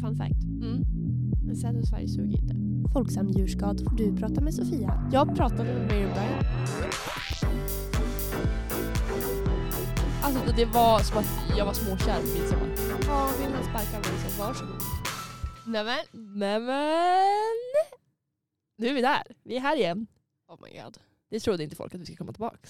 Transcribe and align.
Fun 0.00 0.16
fact. 0.16 0.42
Mm. 0.42 0.84
En 1.48 1.56
säd 1.56 1.88
Sverige 1.88 2.08
suger 2.08 2.42
inte. 2.42 2.54
Folksam 2.92 3.28
djurskad 3.28 3.80
får 3.84 3.96
du 3.96 4.16
prata 4.16 4.40
med 4.40 4.54
Sofia. 4.54 5.08
Jag 5.12 5.36
pratade 5.36 5.64
med 5.64 5.86
Miriam 5.86 6.14
Berg. 6.14 6.46
Alltså 10.22 10.52
det 10.56 10.64
var 10.64 10.98
som 10.98 11.18
att 11.18 11.58
jag 11.58 11.66
var 11.66 11.72
småkär 11.72 12.20
på 12.20 12.26
midsommar. 12.26 12.68
Ja, 13.06 13.30
vill 13.40 13.54
han 13.54 13.64
sparka 13.64 14.10
mig 14.10 14.20
så 14.28 14.42
varsågod. 14.42 14.82
Nämen. 15.66 16.04
Nämen! 16.12 17.56
Nu 18.78 18.88
är 18.88 18.94
vi 18.94 19.00
där. 19.00 19.22
Vi 19.42 19.56
är 19.56 19.60
här 19.60 19.76
igen. 19.76 20.06
Oh 20.48 20.58
my 20.62 20.82
god. 20.82 20.98
Det 21.30 21.40
trodde 21.40 21.64
inte 21.64 21.76
folk 21.76 21.94
att 21.94 22.00
vi 22.00 22.04
skulle 22.04 22.16
komma 22.16 22.32
tillbaka. 22.32 22.68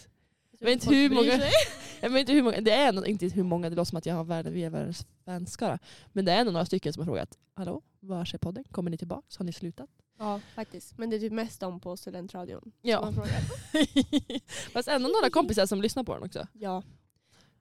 Jag 0.61 0.66
vet 0.66 0.72
inte 0.72 0.86
folk 0.86 0.96
hur 0.96 1.11
många-. 1.11 1.40
Jag 2.00 2.11
vet 2.11 2.20
inte 2.20 2.32
hur 2.32 2.42
många, 2.42 2.60
det 2.60 2.72
är 2.72 2.92
nog 2.92 3.06
inte 3.06 3.27
hur 3.27 3.42
många, 3.42 3.70
det 3.70 3.77
låter 3.77 3.88
som 3.88 3.98
att 3.98 4.06
jag 4.06 4.14
har 4.14 4.24
världen, 4.24 4.52
vi 4.52 4.64
är 4.64 4.70
världens 4.70 5.06
fanskara. 5.24 5.79
Men 6.12 6.24
det 6.24 6.32
är 6.32 6.45
nog 6.45 6.52
några 6.52 6.66
stycken 6.66 6.92
som 6.92 7.00
har 7.00 7.06
frågat, 7.06 7.38
hallå, 7.54 7.82
var 8.00 8.24
är 8.24 8.38
podden? 8.38 8.64
Kommer 8.70 8.91
ni 8.91 8.98
tillbaka? 8.98 9.27
Har 9.38 9.45
ni 9.45 9.52
slutat? 9.52 9.91
Ja, 10.19 10.41
faktiskt. 10.55 10.98
Men 10.98 11.10
det 11.10 11.16
är 11.16 11.20
typ 11.20 11.33
mest 11.33 11.62
om 11.62 11.80
på 11.80 11.96
studentradion. 11.96 12.73
som 12.73 12.73
Ja. 12.83 13.12
Fast 14.73 14.88
ändå 14.88 15.09
några 15.09 15.30
kompisar 15.30 15.66
som 15.66 15.83
lyssnar 15.83 16.05
på 16.05 16.14
den 16.14 16.23
också. 16.23 16.46
Ja. 16.52 16.83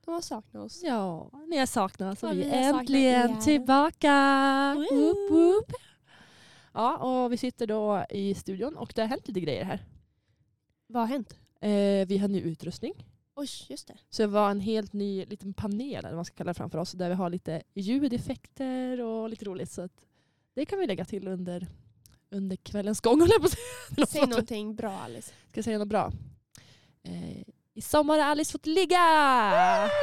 De 0.05 0.13
har 0.13 0.22
saknat 0.22 0.66
oss. 0.66 0.81
Ja, 0.84 1.31
ni 1.47 1.58
har 1.58 1.66
saknat 1.66 2.20
så 2.20 2.25
Ja, 2.25 2.31
vi 2.31 2.50
är 2.50 2.70
äntligen 2.73 3.39
tillbaka. 3.41 4.75
Woo! 4.75 5.00
Woop, 5.00 5.31
woop. 5.31 5.73
Ja, 6.73 6.97
och 6.97 7.31
vi 7.34 7.38
sitter 7.38 7.67
då 7.67 8.05
i 8.09 8.36
studion 8.36 8.77
och 8.77 8.91
det 8.95 9.02
har 9.02 9.08
hänt 9.08 9.27
lite 9.27 9.39
grejer 9.39 9.63
här. 9.63 9.84
Vad 10.88 11.03
har 11.03 11.08
hänt? 11.08 11.38
Eh, 11.62 12.08
vi 12.08 12.18
har 12.18 12.27
ny 12.27 12.41
utrustning. 12.41 12.94
Oj, 13.36 13.48
just 13.67 13.88
det. 13.88 13.98
Så 14.09 14.22
det 14.22 14.27
var 14.27 14.52
en 14.52 14.59
helt 14.59 14.94
ny 14.94 15.26
liten 15.26 15.54
panel, 15.54 15.95
eller 15.95 16.09
vad 16.09 16.16
man 16.16 16.26
ska 16.26 16.36
kalla 16.36 16.50
det 16.50 16.58
framför 16.58 16.77
oss, 16.77 16.91
där 16.91 17.09
vi 17.09 17.16
har 17.16 17.30
lite 17.30 17.63
ljudeffekter 17.73 19.02
och 19.02 19.30
lite 19.30 19.45
roligt. 19.45 19.72
Så 19.72 19.81
att 19.81 20.05
det 20.53 20.66
kan 20.66 20.80
vi 20.80 20.88
lägga 20.88 21.05
till 21.05 21.27
under, 21.27 21.67
under 22.30 22.55
kvällens 22.55 23.02
gång. 23.02 23.28
Säg 24.08 24.28
någonting 24.28 24.75
bra 24.75 24.92
Alice. 24.92 25.33
Ska 25.50 25.58
jag 25.58 25.66
säga 25.66 25.78
något 25.78 25.88
bra? 25.88 26.11
Eh, 27.03 27.39
I 27.73 27.81
sommar 27.81 28.20
har 28.20 28.26
Alice 28.26 28.52
fått 28.52 28.66
ligga! 28.66 29.00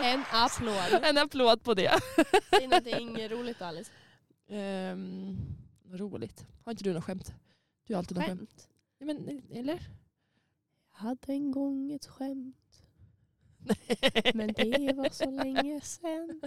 En 0.00 0.24
applåd. 0.32 1.00
en 1.02 1.18
applåd 1.18 1.62
på 1.64 1.74
det. 1.74 2.00
Säg 2.50 2.66
någonting 2.68 3.28
roligt 3.28 3.62
Alice. 3.62 3.90
Um, 4.48 5.38
roligt. 5.92 6.46
Har 6.64 6.72
inte 6.72 6.84
du 6.84 6.92
något 6.92 7.04
skämt? 7.04 7.34
Du 7.84 7.94
har 7.94 7.98
alltid 7.98 8.16
något 8.16 8.26
skämt. 8.26 8.40
Skämt. 8.40 8.68
Ja, 8.98 9.06
men, 9.06 9.42
eller? 9.50 9.88
Jag 10.92 10.98
hade 10.98 11.32
en 11.32 11.50
gång 11.50 11.92
ett 11.92 12.06
skämt. 12.06 12.82
Men 14.34 14.52
det 14.52 14.92
var 14.96 15.08
så 15.12 15.30
länge 15.30 15.80
sen. 15.80 16.40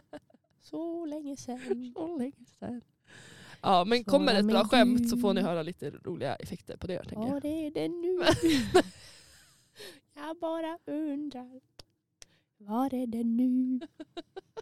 Så 0.61 1.05
länge 1.05 1.37
sen. 1.37 1.93
Så 1.95 2.17
länge 2.17 2.45
sedan. 2.59 2.81
Ja, 3.61 3.85
men 3.85 4.03
Svara 4.03 4.17
kommer 4.17 4.35
ett 4.35 4.45
bra 4.47 4.63
skämt 4.65 5.09
så 5.09 5.17
får 5.17 5.33
ni 5.33 5.41
höra 5.41 5.63
lite 5.63 5.89
roliga 5.89 6.35
effekter 6.35 6.77
på 6.77 6.87
det. 6.87 7.03
Tänker 7.03 7.25
jag. 7.25 7.33
Var 7.33 7.45
är 7.45 7.71
det 7.71 7.87
nu? 7.87 8.19
Jag 10.13 10.37
bara 10.37 10.77
undrar. 10.85 11.61
Var 12.57 12.93
är 12.93 13.07
det 13.07 13.23
nu? 13.23 13.79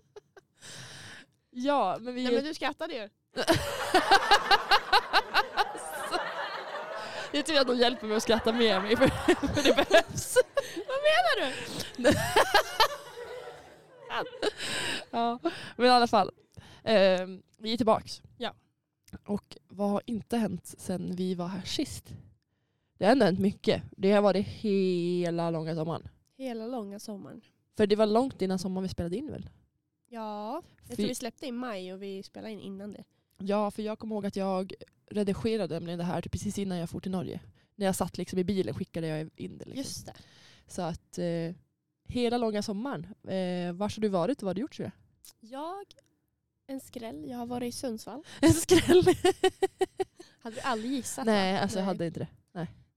Ja, 1.59 1.97
men 2.01 2.13
vi... 2.15 2.23
Nej 2.23 2.33
men 2.33 2.43
du 2.43 2.53
skrattade 2.53 2.93
ju. 2.93 3.09
Jag 7.31 7.45
tror 7.45 7.59
att 7.59 7.67
de 7.67 7.77
hjälper 7.77 8.07
mig 8.07 8.17
att 8.17 8.23
skratta 8.23 8.51
med 8.51 8.81
mig 8.81 8.95
för, 8.97 9.07
för 9.47 9.63
det 9.63 9.75
behövs. 9.75 10.37
Vad 10.75 10.97
menar 11.09 11.53
du? 11.97 12.13
Ja, 15.11 15.39
men 15.77 15.85
i 15.85 15.89
alla 15.89 16.07
fall. 16.07 16.31
ehm, 16.83 17.41
vi 17.57 17.73
är 17.73 17.77
tillbaks. 17.77 18.21
Ja. 18.37 18.53
Och 19.25 19.57
vad 19.67 19.89
har 19.89 20.01
inte 20.05 20.37
hänt 20.37 20.75
sen 20.77 21.15
vi 21.15 21.35
var 21.35 21.47
här 21.47 21.61
sist? 21.61 22.13
Det 22.97 23.05
har 23.05 23.11
ändå 23.11 23.25
hänt 23.25 23.39
mycket. 23.39 23.83
Det 23.91 24.11
har 24.11 24.21
varit 24.21 24.47
hela 24.47 25.51
långa 25.51 25.75
sommaren. 25.75 26.07
Hela 26.37 26.67
långa 26.67 26.99
sommaren. 26.99 27.41
För 27.77 27.87
det 27.87 27.95
var 27.95 28.05
långt 28.05 28.41
innan 28.41 28.59
sommaren 28.59 28.83
vi 28.83 28.89
spelade 28.89 29.17
in 29.17 29.31
väl? 29.31 29.49
Ja, 30.09 30.61
jag 30.87 30.97
tror 30.97 31.07
vi 31.07 31.15
släppte 31.15 31.45
i 31.47 31.51
maj 31.51 31.93
och 31.93 32.01
vi 32.03 32.23
spelade 32.23 32.51
in 32.53 32.59
innan 32.59 32.91
det. 32.91 33.03
Ja, 33.37 33.71
för 33.71 33.81
jag 33.83 33.99
kommer 33.99 34.15
ihåg 34.15 34.25
att 34.25 34.35
jag 34.35 34.73
redigerade 35.11 35.73
nämligen 35.75 35.99
det 35.99 36.05
här 36.05 36.21
typ 36.21 36.31
precis 36.31 36.57
innan 36.57 36.77
jag 36.77 36.89
for 36.89 36.99
till 36.99 37.11
Norge. 37.11 37.39
När 37.75 37.85
jag 37.85 37.95
satt 37.95 38.17
liksom 38.17 38.39
i 38.39 38.43
bilen 38.43 38.73
skickade 38.73 39.07
jag 39.07 39.29
in 39.35 39.57
det. 39.57 39.65
Liksom. 39.65 39.77
Just 39.77 40.05
det. 40.05 40.13
Så 40.67 40.81
att 40.81 41.17
eh, 41.17 41.55
hela 42.07 42.37
långa 42.37 42.61
sommaren. 42.63 43.03
Eh, 43.05 43.73
var 43.73 43.95
har 43.95 44.01
du 44.01 44.07
varit 44.07 44.37
och 44.37 44.43
vad 44.43 44.49
har 44.49 44.53
du 44.55 44.61
gjort 44.61 44.75
tror 44.75 44.85
jag? 44.85 44.91
Jag, 45.51 45.85
en 46.67 46.79
skräll, 46.79 47.25
jag 47.29 47.37
har 47.37 47.45
varit 47.45 47.67
i 47.69 47.77
Sundsvall. 47.77 48.23
En 48.41 48.53
skräll. 48.53 49.03
Hade 50.39 50.55
vi 50.55 50.61
aldrig 50.61 50.91
gissat 50.91 51.25
Nej, 51.25 51.53
va? 51.53 51.59
alltså 51.59 51.77
jag 51.77 51.83
Nej. 51.83 51.87
hade 51.87 52.05
inte 52.07 52.19
det. 52.19 52.27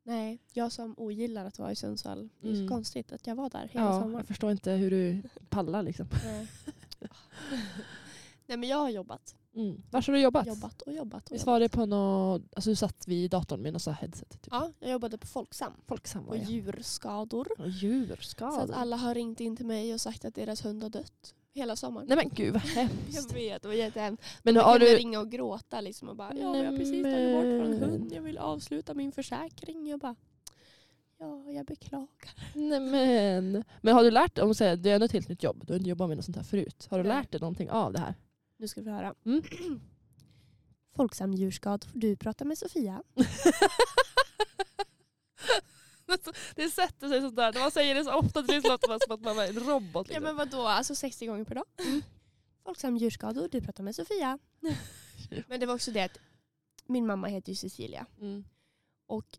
Nej, 0.05 0.39
jag 0.53 0.73
som 0.73 0.95
ogillar 0.99 1.45
att 1.45 1.59
vara 1.59 1.73
i 1.73 1.77
Sundsvall. 1.77 2.29
Det 2.41 2.49
är 2.49 2.53
Mm. 2.53 2.69
så 2.69 2.75
konstigt 2.75 3.13
att 3.13 3.27
jag 3.27 3.35
var 3.35 3.51
där 3.51 3.69
hela 3.73 3.85
Ja, 3.85 3.93
sommaren. 3.93 4.15
jag 4.17 4.27
förstår 4.27 4.51
inte 4.53 4.71
hur 4.73 4.91
du 4.91 5.23
pallar 5.49 5.83
liksom. 5.83 6.07
Nej. 6.25 6.47
Nej 8.47 8.59
men 8.59 8.69
jag 8.69 8.77
har 8.77 8.89
jobbat. 8.91 9.35
Mm. 9.55 9.83
Var 9.91 10.03
har 10.07 10.13
du 10.13 10.21
jobbat? 10.21 10.47
Jobbat 10.47 10.83
och 10.83 10.93
jobbat. 10.93 11.27
Och 11.29 11.35
Visst 11.35 11.43
jobbat. 11.47 11.53
var 11.55 11.61
det 11.61 11.69
på 11.69 11.87
något, 11.87 12.43
alltså 12.57 12.71
du 12.71 12.77
satt 12.77 13.09
vid 13.09 13.31
datorn 13.31 13.63
med 13.63 13.73
något 13.73 13.87
headset? 13.87 14.31
Typ. 14.31 14.49
Ja, 14.51 14.73
jag 14.81 14.91
jobbade 14.91 15.19
på 15.19 15.27
Folksam. 15.27 15.73
Folksam 15.87 16.25
På 16.27 16.37
jag. 16.37 16.45
djurskador. 16.45 17.49
Och 17.59 17.69
djurskador. 17.69 18.53
Så 18.57 18.61
att 18.61 18.71
alla 18.71 18.97
har 18.97 19.15
ringt 19.15 19.41
in 19.41 19.57
till 19.57 19.67
mig 19.67 19.95
och 19.95 20.01
sagt 20.01 20.25
att 20.25 20.35
deras 20.35 20.65
hund 20.65 20.83
har 20.83 20.91
dött. 20.91 21.35
Hela 21.55 21.77
sommaren. 21.77 22.07
Nej 22.09 22.17
men 22.17 22.29
gud 22.29 22.53
vad 22.53 22.63
Jag 22.67 22.71
hemskt. 22.71 23.33
vet, 23.33 23.63
det 23.63 23.69
var 23.69 23.75
jättehemskt. 23.75 24.25
Men 24.43 24.57
har 24.57 24.73
kunde 24.79 24.87
du... 24.93 24.97
ringa 24.97 25.21
och 25.21 25.31
gråta 25.31 25.81
liksom 25.81 26.09
och 26.09 26.17
bara 26.17 26.35
ja, 26.35 26.57
jag 26.57 26.71
har 26.71 26.77
precis 26.79 27.03
tagit 27.03 27.35
bort 27.35 27.45
Nämen. 27.45 27.83
hund. 27.83 28.13
Jag 28.13 28.23
vill 28.23 28.39
avsluta 28.39 28.95
min 28.95 29.13
försäkring. 29.13 29.87
Jag 29.89 30.01
bara 30.01 30.15
ja, 31.23 31.51
jag 31.51 31.67
beklagar. 31.67 32.31
Nej, 32.55 32.81
men. 32.81 33.65
men 33.81 33.95
har 33.95 34.05
du 34.05 34.11
lärt 34.11 34.35
dig, 34.35 34.43
om 34.43 34.49
du 34.49 34.55
säger, 34.55 34.77
det 34.77 34.91
är 34.91 34.95
ändå 34.95 35.05
ett 35.05 35.13
helt 35.13 35.29
nytt 35.29 35.43
jobb, 35.43 35.65
du 35.67 35.73
har 35.73 35.79
inte 35.79 35.91
jobbat 35.91 36.09
med 36.09 36.17
något 36.17 36.25
sånt 36.25 36.37
här 36.37 36.45
förut. 36.45 36.87
Har 36.91 36.99
du 36.99 37.05
Nej. 37.05 37.17
lärt 37.17 37.33
dig 37.33 37.41
någonting 37.41 37.71
av 37.71 37.93
det 37.93 37.99
här? 37.99 38.15
Nu 38.57 38.69
ska 38.69 38.83
vi 38.83 38.91
höra. 38.91 39.15
Mm. 39.25 39.43
Folksam 40.97 41.35
djurskad 41.35 41.85
får 41.85 41.99
du 41.99 42.17
prata 42.17 42.45
med 42.45 42.59
Sofia. 42.59 43.03
det 46.55 46.71
sätter 46.71 47.09
sig 47.09 47.21
sådär, 47.21 47.53
när 47.53 47.61
man 47.61 47.71
säger 47.71 47.95
det 47.95 48.05
så 48.05 48.15
ofta 48.15 48.41
låter 48.41 48.89
man 48.89 49.01
som 49.01 49.15
att 49.15 49.21
man 49.21 49.39
är 49.39 49.49
en 49.49 49.61
robot. 49.61 49.95
Ja 49.95 50.03
Liksom. 50.03 50.23
men 50.23 50.37
vadå, 50.37 50.67
alltså 50.67 50.95
60 50.95 51.27
gånger 51.27 51.45
per 51.45 51.55
dag. 51.55 51.65
Folksam 52.65 52.97
djurskador, 52.97 53.49
du 53.53 53.61
pratar 53.61 53.85
med 53.85 53.95
Sofia. 53.95 54.39
men 55.49 55.61
det 55.61 55.67
var 55.67 55.75
också 55.75 55.91
det 55.91 56.05
att 56.05 56.19
min 56.87 57.07
mamma 57.07 57.27
heter 57.27 57.49
ju 57.49 57.57
Cecilia. 57.57 58.07
Mm. 58.21 58.45
Och 59.07 59.39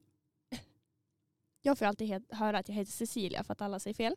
jag 1.65 1.77
får 1.77 1.85
alltid 1.85 2.23
höra 2.29 2.57
att 2.57 2.67
jag 2.67 2.75
heter 2.75 2.91
Cecilia 2.91 3.43
för 3.43 3.53
att 3.53 3.61
alla 3.61 3.79
säger 3.79 3.93
fel. 3.93 4.15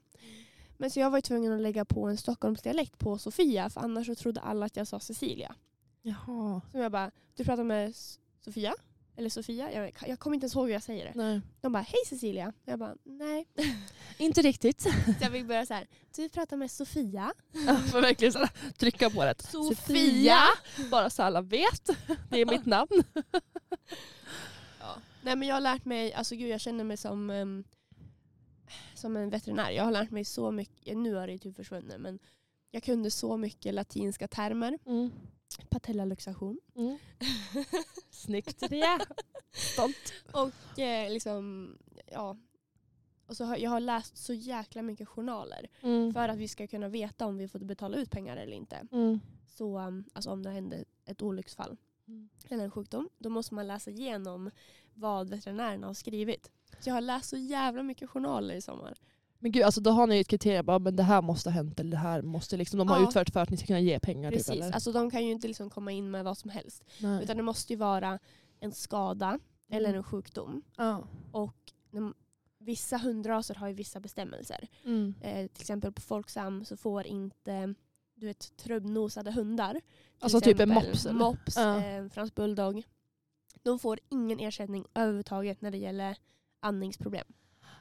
Men 0.76 0.90
så 0.90 1.00
jag 1.00 1.10
var 1.10 1.20
tvungen 1.20 1.52
att 1.52 1.60
lägga 1.60 1.84
på 1.84 2.06
en 2.06 2.16
Stockholmsdialekt 2.16 2.98
på 2.98 3.18
Sofia 3.18 3.70
för 3.70 3.80
annars 3.80 4.06
så 4.06 4.14
trodde 4.14 4.40
alla 4.40 4.66
att 4.66 4.76
jag 4.76 4.86
sa 4.86 5.00
Cecilia. 5.00 5.54
Jaha. 6.02 6.60
Så 6.72 6.78
jag 6.78 6.92
bara, 6.92 7.10
du 7.34 7.44
pratar 7.44 7.64
med 7.64 7.94
Sofia? 8.40 8.74
Eller 9.16 9.30
Sofia? 9.30 9.72
Jag, 9.72 9.92
jag 10.06 10.18
kommer 10.18 10.34
inte 10.34 10.44
ens 10.44 10.54
ihåg 10.54 10.66
hur 10.66 10.72
jag 10.72 10.82
säger 10.82 11.04
det. 11.04 11.12
Nej. 11.14 11.40
De 11.60 11.72
bara, 11.72 11.82
hej 11.82 12.00
Cecilia. 12.06 12.52
Jag 12.64 12.78
bara, 12.78 12.96
nej. 13.04 13.46
Inte 14.18 14.42
riktigt. 14.42 14.80
Så 14.80 14.90
jag 15.20 15.32
fick 15.32 15.46
börja 15.46 15.66
så 15.66 15.74
här, 15.74 15.86
du 16.16 16.28
pratar 16.28 16.56
med 16.56 16.70
Sofia. 16.70 17.32
Jag 17.66 17.90
får 17.90 18.00
verkligen 18.00 18.32
så 18.32 18.46
trycka 18.78 19.10
på 19.10 19.24
det. 19.24 19.42
Sofia. 19.42 20.38
Bara 20.90 21.10
så 21.10 21.22
alla 21.22 21.40
vet. 21.40 21.90
Det 22.30 22.40
är 22.40 22.46
mitt 22.46 22.66
namn. 22.66 23.02
Nej 25.26 25.36
men 25.36 25.48
jag 25.48 25.54
har 25.56 25.60
lärt 25.60 25.84
mig, 25.84 26.12
alltså 26.14 26.36
gud 26.36 26.48
jag 26.48 26.60
känner 26.60 26.84
mig 26.84 26.96
som, 26.96 27.30
ehm, 27.30 27.64
som 28.94 29.16
en 29.16 29.30
veterinär. 29.30 29.70
Jag 29.70 29.84
har 29.84 29.90
lärt 29.92 30.10
mig 30.10 30.24
så 30.24 30.50
mycket, 30.50 30.96
nu 30.96 31.14
har 31.14 31.26
det 31.26 31.38
typ 31.38 31.56
försvunnit 31.56 32.00
men 32.00 32.18
jag 32.70 32.82
kunde 32.82 33.10
så 33.10 33.36
mycket 33.36 33.74
latinska 33.74 34.28
termer. 34.28 34.78
Mm. 34.86 35.10
Patellaluxation. 35.68 36.60
Mm. 36.76 36.98
Snyggt 38.10 38.60
det. 38.70 38.98
Stolt. 39.52 40.12
Och 40.32 40.78
eh, 40.78 41.10
liksom, 41.12 41.76
ja. 42.12 42.36
Och 43.26 43.36
så 43.36 43.44
har, 43.44 43.56
jag 43.56 43.70
har 43.70 43.80
läst 43.80 44.16
så 44.16 44.32
jäkla 44.32 44.82
mycket 44.82 45.08
journaler 45.08 45.68
Mm. 45.82 46.12
för 46.14 46.28
att 46.28 46.38
vi 46.38 46.48
ska 46.48 46.66
kunna 46.66 46.88
veta 46.88 47.26
om 47.26 47.36
vi 47.38 47.48
får 47.48 47.58
betala 47.58 47.96
ut 47.96 48.10
pengar 48.10 48.36
eller 48.36 48.56
inte. 48.56 48.86
Mm. 48.92 49.20
Så 49.46 49.78
um, 49.78 50.04
alltså 50.12 50.30
om 50.30 50.42
det 50.42 50.50
händer 50.50 50.84
ett 51.04 51.22
olycksfall 51.22 51.76
Mm. 52.08 52.28
eller 52.48 52.64
en 52.64 52.70
sjukdom, 52.70 53.08
då 53.18 53.30
måste 53.30 53.54
man 53.54 53.66
läsa 53.66 53.90
igenom 53.90 54.50
vad 54.96 55.28
veterinärerna 55.30 55.86
har 55.86 55.94
skrivit. 55.94 56.50
Så 56.80 56.88
jag 56.90 56.94
har 56.94 57.00
läst 57.00 57.28
så 57.28 57.36
jävla 57.36 57.82
mycket 57.82 58.10
journaler 58.10 58.54
i 58.54 58.60
sommar. 58.60 58.94
Men 59.38 59.52
gud, 59.52 59.62
alltså 59.62 59.80
då 59.80 59.90
har 59.90 60.06
ni 60.06 60.14
ju 60.14 60.20
ett 60.20 60.28
kriterium, 60.28 60.66
bara, 60.66 60.78
men 60.78 60.96
det 60.96 61.02
här 61.02 61.22
måste 61.22 61.50
ha 61.50 61.54
hänt 61.54 61.80
eller 61.80 61.90
det 61.90 61.96
här 61.96 62.22
måste 62.22 62.56
liksom, 62.56 62.78
de 62.78 62.88
har 62.88 63.00
Ja. 63.00 63.08
utfört 63.08 63.30
för 63.30 63.40
att 63.40 63.50
ni 63.50 63.56
ska 63.56 63.66
kunna 63.66 63.80
ge 63.80 64.00
pengar. 64.00 64.30
Precis, 64.30 64.46
Typ, 64.46 64.56
eller? 64.62 64.72
alltså 64.72 64.92
de 64.92 65.10
kan 65.10 65.24
ju 65.26 65.32
inte 65.32 65.48
liksom 65.48 65.70
komma 65.70 65.92
in 65.92 66.10
med 66.10 66.24
vad 66.24 66.38
som 66.38 66.50
helst. 66.50 66.84
Nej. 67.00 67.24
Utan 67.24 67.36
det 67.36 67.42
måste 67.42 67.72
ju 67.72 67.76
vara 67.78 68.18
en 68.60 68.72
skada 68.72 69.38
eller 69.70 69.94
en 69.94 70.04
sjukdom. 70.04 70.62
ja. 70.76 71.08
Och 71.32 71.56
när 71.90 72.12
vissa 72.58 72.96
hundraser 72.96 73.54
har 73.54 73.68
ju 73.68 73.74
vissa 73.74 74.00
bestämmelser. 74.00 74.68
Mm. 74.84 75.14
Eh, 75.20 75.46
till 75.46 75.60
exempel 75.62 75.92
på 75.92 76.00
Folksam 76.00 76.64
så 76.64 76.76
får 76.76 77.06
inte 77.06 77.74
du 78.14 78.26
vet, 78.26 78.56
trubbnosade 78.56 79.32
hundar. 79.32 79.80
Alltså 80.20 80.40
typ 80.40 80.60
en 80.60 80.68
mops? 80.68 81.06
Mops, 81.12 81.56
Ja. 81.56 81.84
eh, 81.84 82.08
fransk 82.08 82.34
bulldog. 82.34 82.82
De 83.66 83.78
får 83.78 83.98
ingen 84.08 84.40
ersättning 84.40 84.86
överhuvudtaget 84.94 85.60
när 85.62 85.70
det 85.70 85.78
gäller 85.78 86.16
andningsproblem. 86.60 87.26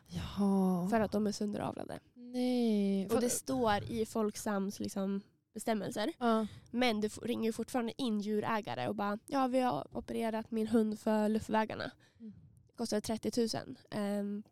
Jaha. 0.07 0.89
För 0.89 0.99
att 0.99 1.11
de 1.11 1.27
är 1.27 1.31
sönderavlade. 1.31 1.99
Nej. 2.13 3.07
Och 3.09 3.21
det 3.21 3.29
står 3.29 3.83
i 3.91 4.05
Folksams 4.05 4.79
liksom, 4.79 5.21
bestämmelser. 5.53 6.13
Ja. 6.17 6.47
Men 6.71 7.01
det 7.01 7.17
ringer 7.17 7.51
fortfarande 7.51 8.01
in 8.01 8.21
djurägare 8.21 8.87
och 8.87 8.95
bara 8.95 9.19
ja 9.27 9.47
vi 9.47 9.59
har 9.59 9.97
opererat 9.97 10.51
min 10.51 10.67
hund 10.67 10.99
för 10.99 11.29
luftvägarna. 11.29 11.91
Mm. 12.19 12.33
Kostar 12.75 13.01
30 13.01 13.57
000. 13.65 13.77
Ehm, 13.91 14.43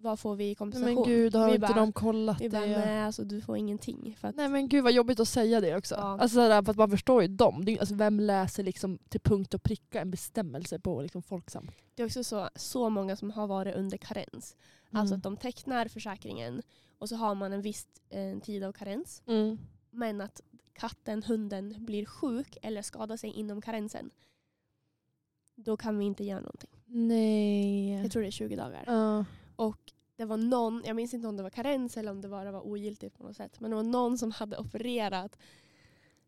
vad 0.00 0.20
får 0.20 0.36
vi 0.36 0.50
i 0.50 0.54
kompensation? 0.54 0.94
Men 0.94 1.04
gud, 1.04 1.34
har 1.34 1.46
Vi 1.48 1.54
inte 1.54 1.60
bara- 1.68 1.74
de 1.80 1.92
kollat 1.92 2.40
vi 2.40 2.48
bara, 2.50 2.60
det? 2.66 2.78
nej 2.78 3.00
alltså 3.02 3.24
du 3.24 3.40
får 3.40 3.56
ingenting. 3.56 4.16
För 4.20 4.28
att, 4.28 4.36
Nej 4.36 4.48
men 4.48 4.68
gud 4.68 4.84
vad 4.84 4.92
jobbigt 4.92 5.20
att 5.20 5.28
säga 5.28 5.60
det 5.60 5.76
också. 5.76 5.94
Ja. 5.94 6.00
Alltså, 6.20 6.28
sådär, 6.34 6.62
för 6.62 6.70
att 6.70 6.76
man 6.76 6.90
förstår 6.90 7.22
ju 7.22 7.28
dem. 7.28 7.64
Det 7.64 7.72
är, 7.72 7.78
alltså, 7.80 7.94
vem 7.94 8.20
läser 8.20 8.62
liksom 8.62 8.98
till 9.08 9.20
punkt 9.20 9.54
och 9.54 9.62
pricka 9.62 10.00
en 10.00 10.10
bestämmelse 10.10 10.78
på 10.78 11.02
liksom, 11.02 11.22
Folksam? 11.22 11.70
det 11.94 12.02
är 12.02 12.06
också 12.06 12.24
så, 12.24 12.48
så 12.54 12.90
många 12.90 13.16
som 13.16 13.30
har 13.30 13.46
varit 13.46 13.74
under 13.74 13.98
karens. 13.98 14.56
Alltså 14.90 15.14
att 15.14 15.22
de 15.22 15.36
tecknar 15.36 15.88
försäkringen 15.88 16.62
och 16.98 17.08
så 17.08 17.16
har 17.16 17.34
man 17.34 17.52
en 17.52 17.62
viss 17.62 17.86
eh, 18.10 18.38
tid 18.38 18.64
av 18.64 18.72
karens. 18.72 19.22
Mm. 19.26 19.58
Men 19.90 20.20
att 20.20 20.40
katten, 20.72 21.22
hunden 21.22 21.74
blir 21.78 22.04
sjuk 22.04 22.56
eller 22.62 22.82
skadar 22.82 23.16
sig 23.16 23.30
inom 23.30 23.60
karensen. 23.62 24.10
Då 25.54 25.76
kan 25.76 25.98
vi 25.98 26.04
inte 26.04 26.24
göra 26.24 26.40
någonting. 26.40 26.70
Nej. 26.86 28.02
Jag 28.02 28.12
tror 28.12 28.22
det 28.22 28.28
är 28.28 28.30
20 28.30 28.56
dagar. 28.56 28.84
Ja. 28.86 29.24
Och 29.58 29.92
det 30.16 30.24
var 30.24 30.36
någon, 30.36 30.82
jag 30.84 30.96
minns 30.96 31.14
inte 31.14 31.28
om 31.28 31.36
det 31.36 31.42
var 31.42 31.50
karens 31.50 31.96
eller 31.96 32.10
om 32.10 32.20
det 32.20 32.28
bara 32.28 32.52
var 32.52 32.66
ogiltigt 32.66 33.18
på 33.18 33.24
något 33.24 33.36
sätt. 33.36 33.60
Men 33.60 33.70
det 33.70 33.76
var 33.76 33.82
någon 33.82 34.18
som 34.18 34.30
hade 34.30 34.58
opererat 34.58 35.38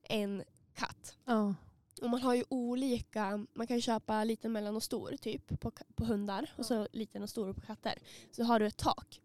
en 0.03 0.43
katt. 0.75 1.17
Ja. 1.25 1.55
Och 2.03 2.11
man 2.11 2.23
har 2.23 2.35
ju 2.35 2.45
olika, 2.49 3.47
man 3.53 3.67
kan 3.67 3.77
ju 3.77 3.83
köpa 3.83 4.25
liten, 4.25 4.53
mellan 4.53 4.77
och 4.77 4.83
stor 4.83 5.17
typ 5.21 5.61
på, 5.61 5.73
på 5.95 6.05
hundar 6.05 6.53
och 6.57 6.67
så 6.67 6.89
liten 6.93 7.23
och 7.23 7.31
stor 7.31 7.53
på 7.53 7.61
katter. 7.61 7.99
Så 8.31 8.45
har 8.45 8.61
du 8.61 8.67
ett 8.67 8.77
tak. 8.77 9.21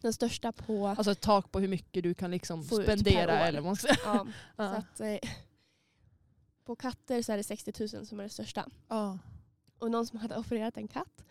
Den 0.00 0.12
största 0.12 0.52
på, 0.52 0.86
Alltså 0.86 1.10
ett 1.10 1.20
tak 1.20 1.52
på 1.52 1.60
hur 1.60 1.68
mycket 1.68 2.02
du 2.02 2.14
kan 2.14 2.30
liksom 2.30 2.64
spendera. 2.64 3.46
Eller 3.46 3.60
man 3.60 3.76
ska 3.76 3.94
ja, 4.04 4.26
så 4.56 4.62
att, 4.62 5.00
eh, 5.00 5.18
på 6.64 6.76
katter 6.76 7.22
så 7.22 7.32
är 7.32 7.36
det 7.36 7.44
60 7.44 7.96
000 7.96 8.06
som 8.06 8.20
är 8.20 8.24
det 8.24 8.30
största. 8.30 8.68
Ja. 8.88 9.18
Och 9.78 9.90
någon 9.90 10.06
som 10.06 10.18
hade 10.18 10.36
opererat 10.36 10.76
en 10.76 10.88
katt. 10.88 11.24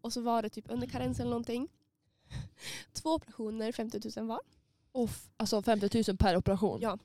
Och 0.00 0.12
så 0.12 0.20
var 0.20 0.42
det 0.42 0.48
typ 0.48 0.70
under 0.70 0.86
karens 0.86 1.20
eller 1.20 1.30
någonting. 1.30 1.68
Två 2.92 3.10
operationer, 3.14 3.72
50 3.72 4.00
000 4.20 4.26
var. 4.28 4.40
Och 4.92 5.04
f- 5.04 5.28
alltså 5.36 5.62
50 5.62 6.02
000 6.08 6.16
per 6.16 6.36
operation? 6.36 6.78
Ja. 6.82 6.98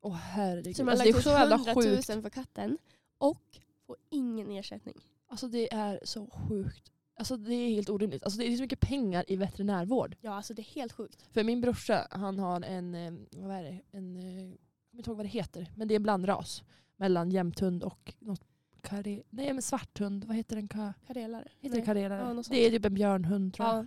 Åh 0.00 0.14
herregud. 0.14 0.76
Så 0.76 0.84
man 0.84 0.92
alltså, 0.92 1.04
det 1.04 1.18
är 1.18 1.20
så 1.20 1.28
jävla 1.30 1.54
100 1.56 1.74
sjukt. 1.74 2.08
000 2.08 2.22
för 2.22 2.30
katten 2.30 2.78
och 3.18 3.40
får 3.86 3.96
ingen 4.10 4.50
ersättning. 4.50 4.94
Alltså 5.28 5.48
det 5.48 5.72
är 5.74 6.00
så 6.04 6.26
sjukt. 6.48 6.90
Alltså 7.16 7.36
det 7.36 7.54
är 7.54 7.70
helt 7.70 7.90
orimligt. 7.90 8.22
Alltså 8.24 8.38
det 8.38 8.46
är 8.52 8.56
så 8.56 8.62
mycket 8.62 8.80
pengar 8.80 9.24
i 9.28 9.36
veterinärvård. 9.36 10.16
Ja, 10.20 10.34
alltså 10.34 10.54
det 10.54 10.62
är 10.62 10.74
helt 10.74 10.92
sjukt. 10.92 11.22
För 11.32 11.44
min 11.44 11.60
brorsa, 11.60 12.08
han 12.10 12.38
har 12.38 12.60
en, 12.62 12.94
eh, 12.94 13.12
vad 13.30 13.56
är 13.56 13.62
det, 13.62 13.80
en, 13.90 14.16
eh, 14.16 14.24
jag 14.24 14.58
kommer 14.90 14.98
inte 15.00 15.10
ihåg 15.10 15.16
vad 15.16 15.26
det 15.26 15.30
heter, 15.30 15.70
men 15.76 15.88
det 15.88 15.94
är 15.94 15.96
en 15.96 16.02
blandras 16.02 16.62
mellan 16.96 17.30
jämthund 17.30 17.84
och 17.84 18.14
något 18.18 18.40
kare, 18.84 19.22
nej 19.30 19.52
men 19.52 19.62
svarthund, 19.62 20.24
vad 20.24 20.36
heter 20.36 20.56
den? 20.56 20.68
Ka, 20.68 20.92
Karelare. 21.06 21.48
heter 21.60 21.76
det 21.76 21.82
karelare? 21.82 22.34
Ja, 22.36 22.42
det 22.48 22.66
är 22.66 22.70
typ 22.70 22.84
en 22.84 22.94
björnhund 22.94 23.54
tror 23.54 23.68
jag. 23.68 23.86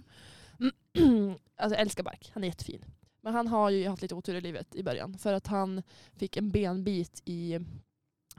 Ja, 0.57 0.71
alltså 1.57 1.75
jag 1.75 1.81
älskar 1.81 2.03
Bark, 2.03 2.31
han 2.33 2.43
är 2.43 2.47
jättefin. 2.47 2.85
Men 3.21 3.33
han 3.33 3.47
har 3.47 3.69
ju 3.69 3.87
haft 3.87 4.01
lite 4.01 4.15
otur 4.15 4.35
i 4.35 4.41
livet 4.41 4.75
i 4.75 4.83
början 4.83 5.17
för 5.17 5.33
att 5.33 5.47
han 5.47 5.83
fick 6.15 6.37
en 6.37 6.51
benbit 6.51 7.21
i 7.25 7.59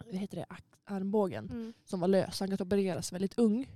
vad 0.07 0.15
heter 0.15 0.37
det, 0.37 0.47
armbågen 0.85 1.51
mm. 1.51 1.73
som 1.85 2.01
var 2.01 2.09
lös. 2.09 2.41
Han 2.41 2.49
kan 2.49 2.67
opereras 2.67 3.13
väldigt 3.13 3.39
ung. 3.39 3.71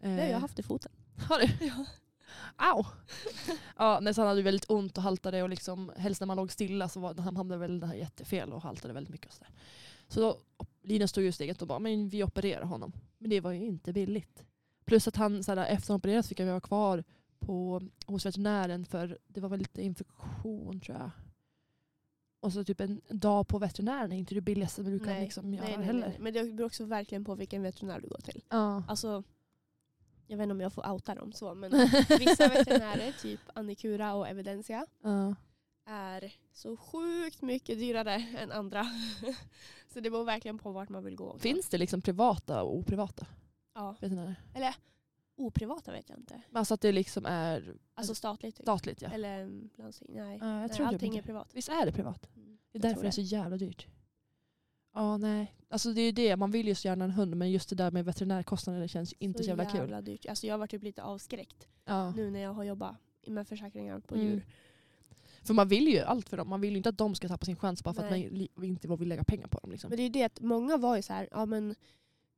Det 0.00 0.08
har 0.08 0.18
jag 0.18 0.38
haft 0.38 0.58
i 0.58 0.62
foten. 0.62 0.92
Har 1.28 1.38
du? 1.38 1.66
Ja. 1.66 1.86
Au! 2.56 2.84
ja, 3.76 3.98
nej, 4.00 4.14
så 4.14 4.20
han 4.20 4.28
hade 4.28 4.42
väldigt 4.42 4.70
ont 4.70 4.96
och 4.96 5.02
haltade 5.02 5.42
och 5.42 5.48
liksom, 5.48 5.92
helst 5.96 6.20
när 6.20 6.26
man 6.26 6.36
låg 6.36 6.52
stilla 6.52 6.88
så 6.88 7.00
var, 7.00 7.14
han 7.14 7.36
hamnade 7.36 7.60
väl 7.60 7.92
jättefel 7.94 8.52
och 8.52 8.62
haltade 8.62 8.94
väldigt 8.94 9.12
mycket. 9.12 9.26
Och 9.26 9.32
så 9.32 9.44
där. 9.44 9.52
Så 10.12 10.20
då, 10.20 10.38
Linus 10.82 11.12
tog 11.12 11.24
ju 11.24 11.32
steget 11.32 11.62
och 11.62 11.68
bara, 11.68 11.78
men 11.78 12.08
vi 12.08 12.24
opererar 12.24 12.64
honom. 12.64 12.92
Men 13.18 13.30
det 13.30 13.40
var 13.40 13.52
ju 13.52 13.64
inte 13.64 13.92
billigt. 13.92 14.44
Plus 14.84 15.08
att 15.08 15.16
han 15.16 15.44
så 15.44 15.54
här, 15.54 15.66
efter 15.66 15.88
han 15.88 15.96
opererats 15.96 16.28
fick 16.28 16.40
han 16.40 16.48
vara 16.48 16.60
kvar 16.60 17.04
på, 17.38 17.82
hos 18.06 18.26
veterinären 18.26 18.84
för 18.84 19.18
det 19.26 19.40
var 19.40 19.48
väl 19.48 19.58
lite 19.58 19.82
infektion 19.82 20.80
tror 20.80 20.98
jag. 20.98 21.10
Och 22.40 22.52
så 22.52 22.64
typ 22.64 22.80
en 22.80 23.00
dag 23.08 23.48
på 23.48 23.58
veterinären 23.58 24.12
är 24.12 24.16
inte 24.16 24.34
det 24.34 24.40
billigaste 24.40 24.82
du 24.82 24.98
kan 24.98 25.08
Nej. 25.08 25.24
liksom 25.24 25.54
göra 25.54 25.66
Nej, 25.66 25.76
nej, 25.76 25.86
heller. 25.86 26.08
nej. 26.08 26.16
Men 26.20 26.32
det 26.32 26.44
beror 26.44 26.66
också 26.66 26.84
verkligen 26.84 27.24
på 27.24 27.34
vilken 27.34 27.62
veterinär 27.62 28.00
du 28.00 28.08
går 28.08 28.20
till. 28.20 28.42
Ja. 28.48 28.82
Alltså, 28.88 29.22
jag 30.26 30.36
vet 30.36 30.42
inte 30.42 30.52
om 30.52 30.60
jag 30.60 30.72
får 30.72 30.90
outa 30.90 31.14
dem 31.14 31.32
så, 31.32 31.54
men 31.54 31.70
vissa 32.18 32.48
veterinärer, 32.48 33.12
typ 33.12 33.40
Annikura 33.54 34.14
och 34.14 34.28
Evidensia, 34.28 34.86
ja. 35.02 35.34
Är 35.86 36.32
så 36.52 36.76
sjukt 36.76 37.42
mycket 37.42 37.78
dyrare 37.78 38.14
än 38.38 38.52
andra. 38.52 38.86
så 39.92 40.00
det 40.00 40.10
beror 40.10 40.24
verkligen 40.24 40.58
på 40.58 40.72
vart 40.72 40.88
man 40.88 41.04
vill 41.04 41.16
gå. 41.16 41.26
också. 41.28 41.38
Finns 41.38 41.68
det 41.68 41.78
liksom 41.78 42.02
privata 42.02 42.62
och 42.62 42.76
oprivata 42.76 43.26
Ja. 43.74 43.96
veterinärer? 44.00 44.36
Oprivata 45.36 45.92
vet 45.92 46.08
jag 46.08 46.18
inte. 46.18 46.42
Men 46.50 46.56
Alltså 46.58 46.74
att 46.74 46.80
det 46.80 46.92
liksom 46.92 47.26
är 47.26 47.76
Alltså 47.94 48.14
statligt 48.14 48.56
typ. 48.56 48.64
statligt 48.64 49.02
ja. 49.02 49.08
Eller 49.08 49.42
mm, 49.42 49.70
landsting. 49.76 50.08
Nej. 50.14 50.38
Ja, 50.40 50.46
jag 50.46 50.56
Nej 50.60 50.68
tror 50.68 50.86
typ 50.86 50.92
allting 50.94 51.16
är 51.16 51.22
privat. 51.22 51.50
Visst 51.54 51.68
är 51.68 51.86
det 51.86 51.92
privat? 51.92 52.28
Mm, 52.36 52.58
Det 52.72 52.78
är 52.78 52.82
därför 52.82 53.02
det 53.02 53.08
är 53.08 53.10
så 53.10 53.20
jävla 53.20 53.56
dyrt. 53.56 53.86
Ja, 54.94 55.16
nej. 55.16 55.54
Alltså 55.68 55.92
det 55.92 56.00
är 56.00 56.04
ju 56.04 56.12
det, 56.12 56.36
man 56.36 56.50
vill 56.50 56.68
ju 56.68 56.74
så 56.74 56.88
gärna 56.88 57.04
en 57.04 57.10
hund 57.10 57.36
men 57.36 57.50
just 57.50 57.68
det 57.68 57.74
där 57.76 57.90
med 57.90 58.04
veterinärkostnader 58.04 58.86
känns 58.88 59.12
ju 59.12 59.16
inte 59.18 59.42
så 59.42 59.48
jävla 59.48 59.64
kul. 59.64 59.80
jävla 59.80 60.00
dyrt. 60.00 60.26
Alltså 60.26 60.46
jag 60.46 60.54
har 60.54 60.58
varit 60.58 60.70
typ 60.70 60.82
lite 60.82 61.02
avskräckt 61.02 61.68
Ja. 61.84 62.10
nu 62.10 62.30
när 62.30 62.40
jag 62.40 62.52
har 62.52 62.64
jobbat 62.64 62.96
med 63.26 63.48
försäkringar 63.48 64.00
på 64.00 64.14
Mm. 64.14 64.26
djur. 64.26 64.46
För 65.44 65.54
man 65.54 65.68
vill 65.68 65.88
ju 65.88 65.98
allt 65.98 66.28
för 66.28 66.36
dem. 66.36 66.48
Man 66.48 66.60
vill 66.60 66.70
ju 66.70 66.76
inte 66.76 66.88
att 66.88 66.98
de 66.98 67.14
ska 67.14 67.28
tappa 67.28 67.44
sin 67.44 67.56
chans 67.56 67.84
bara 67.84 67.94
för 67.94 68.10
Nej. 68.10 68.26
att 68.26 68.56
man 68.56 68.64
inte 68.64 68.88
vill 68.88 69.08
lägga 69.08 69.24
pengar 69.24 69.46
på 69.48 69.58
dem. 69.58 69.70
Liksom. 69.70 69.88
Men 69.88 69.96
det 69.96 70.02
är 70.02 70.04
ju 70.04 70.10
det 70.10 70.22
att 70.22 70.40
många 70.40 70.76
var 70.76 70.96
ju 70.96 71.02
så 71.02 71.12
här, 71.12 71.28
ja 71.30 71.46
men 71.46 71.74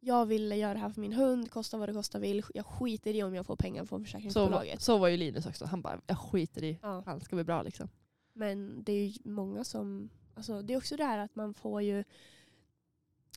jag 0.01 0.27
ville 0.27 0.57
göra 0.57 0.75
det 0.75 0.81
här 0.81 0.91
för 0.91 1.01
min 1.01 1.13
hund, 1.13 1.51
kosta 1.51 1.77
vad 1.79 1.89
det 1.89 1.93
kosta 1.93 2.19
vill. 2.19 2.43
Jag 2.55 2.67
skiter 2.67 3.15
i 3.15 3.23
om 3.23 3.35
jag 3.35 3.47
får 3.47 3.57
pengar 3.57 3.85
från 3.85 4.01
Så, 4.01 4.05
försäkringsbolaget. 4.05 4.83
så 4.83 4.99
var 4.99 5.09
ju 5.09 5.17
Linus 5.17 5.47
också. 5.47 5.65
Han 5.65 5.83
bara, 5.83 6.01
jag 6.07 6.19
skiter 6.19 6.65
i. 6.65 6.79
Ja. 6.83 7.03
Han 7.07 7.21
ska 7.21 7.37
bli 7.37 7.45
bra 7.45 7.63
liksom. 7.63 7.89
Men 8.33 8.83
det 8.85 8.93
är 8.93 9.07
ju 9.07 9.19
många 9.25 9.65
som, 9.65 10.11
alltså 10.35 10.63
det 10.63 10.73
är 10.73 10.77
också 10.77 10.97
det 10.97 11.05
här 11.05 11.19
att 11.19 11.37
man 11.37 11.55
får 11.55 11.83
ju, 11.83 12.05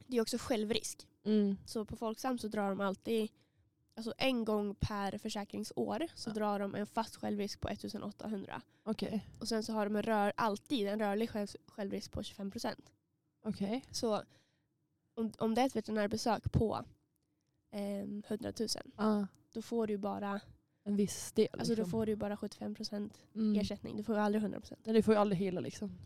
det 0.08 0.18
är 0.18 0.22
också 0.22 0.38
självrisk. 0.38 1.08
Mm. 1.24 1.58
Så 1.65 1.86
på 1.86 1.96
Folksam 1.96 2.38
så 2.39 2.48
drar 2.48 2.70
de 2.70 2.82
alltid, 2.82 3.30
alltså 3.98 4.13
en 4.18 4.46
gång 4.46 4.75
per 4.75 5.18
försäkringsår 5.18 6.08
så 6.16 6.30
Ja. 6.30 6.34
drar 6.34 6.60
de 6.60 6.75
en 6.75 6.86
fast 6.88 7.16
självrisk 7.16 7.62
på 7.62 7.70
1800. 7.70 8.62
Okej. 8.84 9.27
Och 9.39 9.48
sen 9.48 9.63
så 9.63 9.74
har 9.74 9.86
de 9.86 9.96
en 9.96 10.04
rör, 10.04 10.34
alltid 10.38 10.88
en 10.88 11.00
rörlig 11.00 11.30
själv, 11.30 11.48
självrisk 11.68 12.12
på 12.12 12.22
25%. 12.22 12.75
Okej. 13.44 13.86
Så 13.92 14.24
om, 15.16 15.32
om 15.38 15.56
det 15.56 15.62
är 15.62 15.66
ett 15.66 15.75
veterinärbesök 15.75 16.51
på 16.51 16.86
eh, 17.72 17.82
100 18.27 18.51
000 18.60 18.68
Ja. 18.98 19.27
då 19.54 19.62
får 19.62 19.88
du 19.88 19.98
bara, 19.98 20.39
En 20.84 20.96
viss 20.96 21.32
del. 21.32 21.48
alltså 21.51 21.75
då 21.75 21.82
liksom. 21.82 21.92
får 21.92 22.06
du 22.06 22.16
bara 22.16 22.36
75% 22.36 23.10
mm. 23.36 23.60
ersättning. 23.62 23.98
Du 23.98 24.04
får 24.04 24.16
ju 24.16 24.22
aldrig 24.22 24.44
100%. 24.44 24.75
Nej, 24.84 24.94
det 24.94 25.04
får 25.04 25.13
ju 25.13 25.20
aldrig 25.20 25.39
hela 25.39 25.60
liksom. 25.62 25.98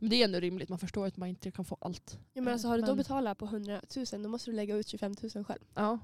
Men 0.00 0.10
det 0.10 0.16
är 0.16 0.24
ändå 0.24 0.40
rimligt. 0.40 0.68
Man 0.68 0.78
förstår 0.78 1.06
att 1.06 1.16
man 1.16 1.28
inte 1.28 1.50
kan 1.50 1.64
få 1.64 1.76
allt. 1.80 2.18
Ja, 2.32 2.42
men 2.42 2.52
alltså, 2.52 2.68
har 2.68 2.76
du 2.76 2.82
då 2.82 2.86
Men- 2.86 2.96
betalat 2.96 3.38
på 3.38 3.44
100 3.46 3.80
000 4.12 4.22
då 4.22 4.28
måste 4.28 4.50
du 4.50 4.54
lägga 4.56 4.76
ut 4.76 4.88
25 4.88 5.14
000 5.34 5.44
själv. 5.44 5.64
Ja. 5.74 5.98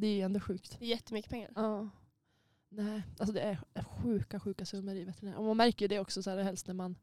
Det 0.00 0.06
är 0.20 0.24
ändå 0.24 0.40
sjukt. 0.40 0.76
Det 0.78 0.84
är 0.84 0.88
jättemycket 0.88 1.30
pengar. 1.30 1.50
Ja. 1.54 1.88
Nej, 2.68 3.02
alltså 3.18 3.32
det 3.32 3.40
är 3.40 3.58
sjuka, 3.84 4.40
sjuka 4.40 4.66
summor 4.66 4.94
i 4.94 5.04
veterinär. 5.04 5.36
Och 5.36 5.44
man 5.44 5.56
märker 5.56 5.84
ju 5.84 5.88
det 5.88 5.98
också 5.98 6.22
så 6.22 6.30
här, 6.30 6.42
helst 6.42 6.66
när 6.66 6.74
man... 6.74 6.96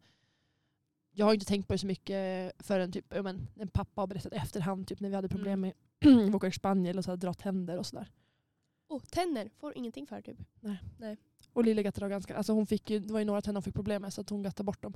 Jag 1.12 1.26
har 1.26 1.34
inte 1.34 1.46
tänkt 1.46 1.68
på 1.68 1.74
det 1.74 1.78
så 1.78 1.88
mycket 1.88 2.54
förrän 2.60 2.92
typ, 2.92 3.14
men, 3.24 3.48
en 3.56 3.68
pappa 3.68 4.02
har 4.02 4.08
berättat 4.08 4.34
efterhand 4.34 4.88
typ, 4.88 5.00
när 5.00 5.10
vi 5.10 5.16
hade 5.16 5.30
problem 5.30 5.62
med 5.62 5.74
Mm. 6.00 6.30
att 6.30 6.36
åka 6.36 6.48
till 6.48 6.60
Spanien 6.60 6.98
och 6.98 7.04
så 7.04 7.12
här, 7.12 7.18
dra 7.18 7.34
tänder 7.34 7.78
och 7.78 7.86
sådär. 7.86 8.12
Oh, 8.88 9.02
tänder 9.04 9.50
får 9.58 9.78
ingenting 9.78 10.08
för 10.08 10.22
typ. 10.22 10.38
Och 11.54 11.64
Lille 11.64 11.84
gattade 11.84 12.10
ganska, 12.10 12.36
alltså 12.36 12.54
hon 12.54 12.66
fick 12.66 12.90
ju, 12.90 13.00
det 13.00 13.14
var 13.14 13.20
ju 13.20 13.26
några 13.26 13.42
tänder 13.42 13.58
hon 13.58 13.64
fick 13.64 13.76
problem 13.76 14.02
med 14.02 14.14
så 14.14 14.22
att 14.22 14.30
hon 14.30 14.44
gattade 14.44 14.66
bort 14.66 14.82
dem. 14.82 14.94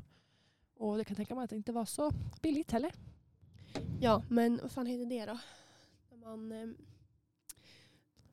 Och 0.75 0.97
det 0.97 1.03
kan 1.03 1.11
jag 1.13 1.17
tänka 1.17 1.35
mig 1.35 1.43
att 1.43 1.49
det 1.49 1.55
inte 1.55 1.71
var 1.71 1.85
så 1.85 2.11
billigt 2.41 2.71
heller. 2.71 2.93
Ja, 3.99 4.23
men 4.29 4.59
vad 4.61 4.71
fan 4.71 4.85
heter 4.85 5.05
det 5.05 5.25
då? 5.25 5.39
När 6.09 6.17
man, 6.17 6.51
eh, 6.51 6.67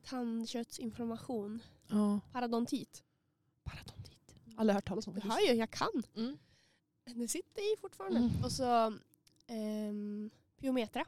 tandköttsinflammation. 0.07 1.61
Ja. 1.87 2.19
Parodontit. 2.31 3.03
Parodontit. 3.63 4.35
Aldrig 4.55 4.75
hört 4.75 4.87
talas 4.87 5.07
om 5.07 5.13
faktiskt. 5.13 5.33
hör 5.33 5.41
ju, 5.41 5.53
jag 5.53 5.71
kan. 5.71 6.03
Mm. 6.15 6.37
Det 7.05 7.27
sitter 7.27 7.73
i 7.73 7.77
fortfarande. 7.77 8.19
Mm. 8.19 8.43
Och 8.43 8.51
så 8.51 8.93
ehm, 9.47 10.29
pyometra. 10.57 11.05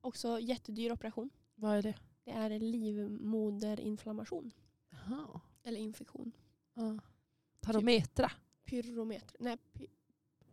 Också 0.00 0.40
jättedyr 0.40 0.92
operation. 0.92 1.30
Vad 1.54 1.76
är 1.76 1.82
det? 1.82 1.94
Det 2.24 2.30
är 2.30 2.60
livmoderinflammation. 2.60 4.52
Jaha. 4.90 5.40
Eller 5.62 5.80
infektion. 5.80 6.32
Ja. 6.74 6.98
Tarometra. 7.60 8.32
Pyrometra. 8.64 9.36
Nej, 9.40 9.56
py, 9.72 9.86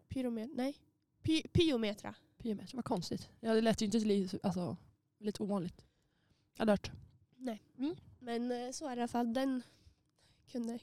pyromet, 0.07 0.49
nej. 0.53 0.77
Py, 1.21 1.41
pyometra. 1.41 2.15
Pyometra, 2.37 2.75
vad 2.75 2.85
konstigt. 2.85 3.29
Ja, 3.39 3.53
det 3.53 3.61
lät 3.61 3.81
ju 3.81 3.85
inte 3.85 4.39
alltså, 4.43 4.77
lite 5.19 5.43
ovanligt. 5.43 5.85
Jag 6.57 6.65
har 6.65 6.71
hört. 6.71 6.91
Nej. 7.45 7.61
Mm. 7.77 7.95
Men 8.19 8.51
eh, 8.51 8.71
så 8.71 8.87
är 8.87 8.95
det 8.95 8.99
i 8.99 9.01
alla 9.01 9.07
fall. 9.07 9.33
Den 9.33 9.63
kunde 10.51 10.79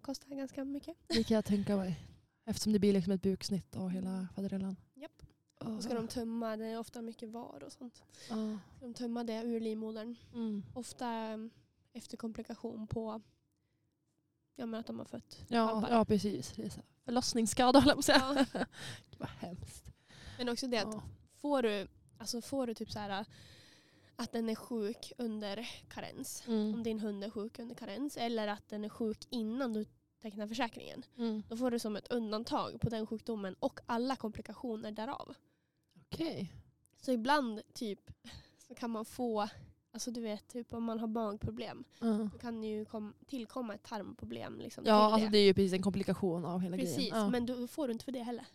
kosta 0.00 0.34
ganska 0.34 0.64
mycket. 0.64 0.96
Det 1.06 1.24
kan 1.24 1.34
jag 1.34 1.44
tänka 1.44 1.76
mig. 1.76 2.00
Eftersom 2.44 2.72
det 2.72 2.78
blir 2.78 2.92
liksom 2.92 3.12
ett 3.12 3.22
buksnitt 3.22 3.76
och 3.76 3.90
hela 3.90 4.28
faderullan. 4.34 4.76
Japp. 4.94 5.22
Och 5.58 5.82
ska 5.84 5.94
de 5.94 6.08
tömma, 6.08 6.56
det 6.56 6.66
är 6.66 6.78
ofta 6.78 7.02
mycket 7.02 7.28
var 7.28 7.62
och 7.64 7.72
sånt. 7.72 8.02
Ja. 8.28 8.58
Ska 8.76 8.86
de 8.86 8.94
tömma 8.94 9.24
det 9.24 9.42
ur 9.42 9.60
livmodern. 9.60 10.16
Mm. 10.34 10.62
Ofta 10.74 11.06
mm, 11.08 11.50
efter 11.92 12.16
komplikation 12.16 12.86
på 12.86 13.20
ja, 14.56 14.66
men 14.66 14.80
att 14.80 14.86
de 14.86 14.98
har 14.98 15.06
fött 15.06 15.44
Ja, 15.48 15.86
ja, 15.90 16.04
precis. 16.04 16.52
Det 16.56 16.62
är 16.62 16.68
så 16.70 16.80
förlossningsskada 17.04 17.80
höll 17.80 17.88
jag 17.88 17.96
på 17.96 17.98
att 17.98 18.04
säga. 18.04 18.46
Ja. 18.54 18.64
Vad 19.18 19.28
hemskt. 19.28 19.92
Men 20.38 20.48
också 20.48 20.66
det 20.66 20.78
att 20.78 20.94
Ja. 20.94 21.02
får 21.36 21.62
du, 21.62 21.88
alltså 22.18 22.40
får 22.40 22.66
du 22.66 22.74
typ 22.74 22.90
så 22.90 22.98
här 22.98 23.26
att 24.16 24.32
den 24.32 24.48
är 24.48 24.54
sjuk 24.54 25.12
under 25.18 25.68
karens. 25.88 26.42
Om 26.46 26.54
Mm. 26.54 26.82
din 26.82 27.00
hund 27.00 27.24
är 27.24 27.30
sjuk 27.30 27.58
under 27.58 27.74
karens. 27.74 28.16
Eller 28.16 28.48
att 28.48 28.68
den 28.68 28.84
är 28.84 28.88
sjuk 28.88 29.18
innan 29.30 29.72
du 29.72 29.84
tecknar 30.22 30.46
försäkringen. 30.46 31.04
Mm. 31.18 31.42
Då 31.48 31.56
får 31.56 31.70
du 31.70 31.78
som 31.78 31.96
ett 31.96 32.12
undantag 32.12 32.80
på 32.80 32.88
den 32.88 33.06
sjukdomen 33.06 33.54
och 33.58 33.80
alla 33.86 34.16
komplikationer 34.16 34.90
därav. 34.92 35.34
Okej. 36.06 36.52
Så 37.02 37.12
ibland 37.12 37.60
typ 37.72 38.10
så 38.68 38.74
kan 38.74 38.90
man 38.90 39.04
få, 39.04 39.48
alltså 39.92 40.10
du 40.10 40.20
vet 40.20 40.48
typ 40.48 40.74
om 40.74 40.84
man 40.84 40.98
har 40.98 41.06
magproblem. 41.06 41.84
Ja. 42.00 42.28
Då 42.32 42.38
kan 42.38 42.60
det 42.60 42.66
ju 42.66 42.84
kom, 42.84 43.14
tillkomma 43.26 43.74
ett 43.74 43.82
tarmproblem. 43.82 44.58
Liksom, 44.60 44.84
Ja, 44.86 45.06
till 45.08 45.14
alltså 45.14 45.30
det 45.30 45.38
är 45.38 45.44
ju 45.44 45.54
precis 45.54 45.72
en 45.72 45.82
komplikation 45.82 46.44
av 46.44 46.60
hela 46.60 46.76
Precis, 46.76 46.96
grejen. 46.96 47.16
Ja. 47.18 47.28
men 47.28 47.46
då 47.46 47.66
får 47.66 47.86
du 47.88 47.92
inte 47.92 48.04
för 48.04 48.12
det 48.12 48.22
heller. 48.22 48.46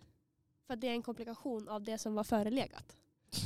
För 0.68 0.74
att 0.74 0.82
det 0.82 0.88
är 0.88 0.92
en 0.92 1.02
komplikation 1.04 1.68
av 1.68 1.84
det 1.84 1.98
som 1.98 2.16
var 2.16 2.24
förelegat. 2.24 2.96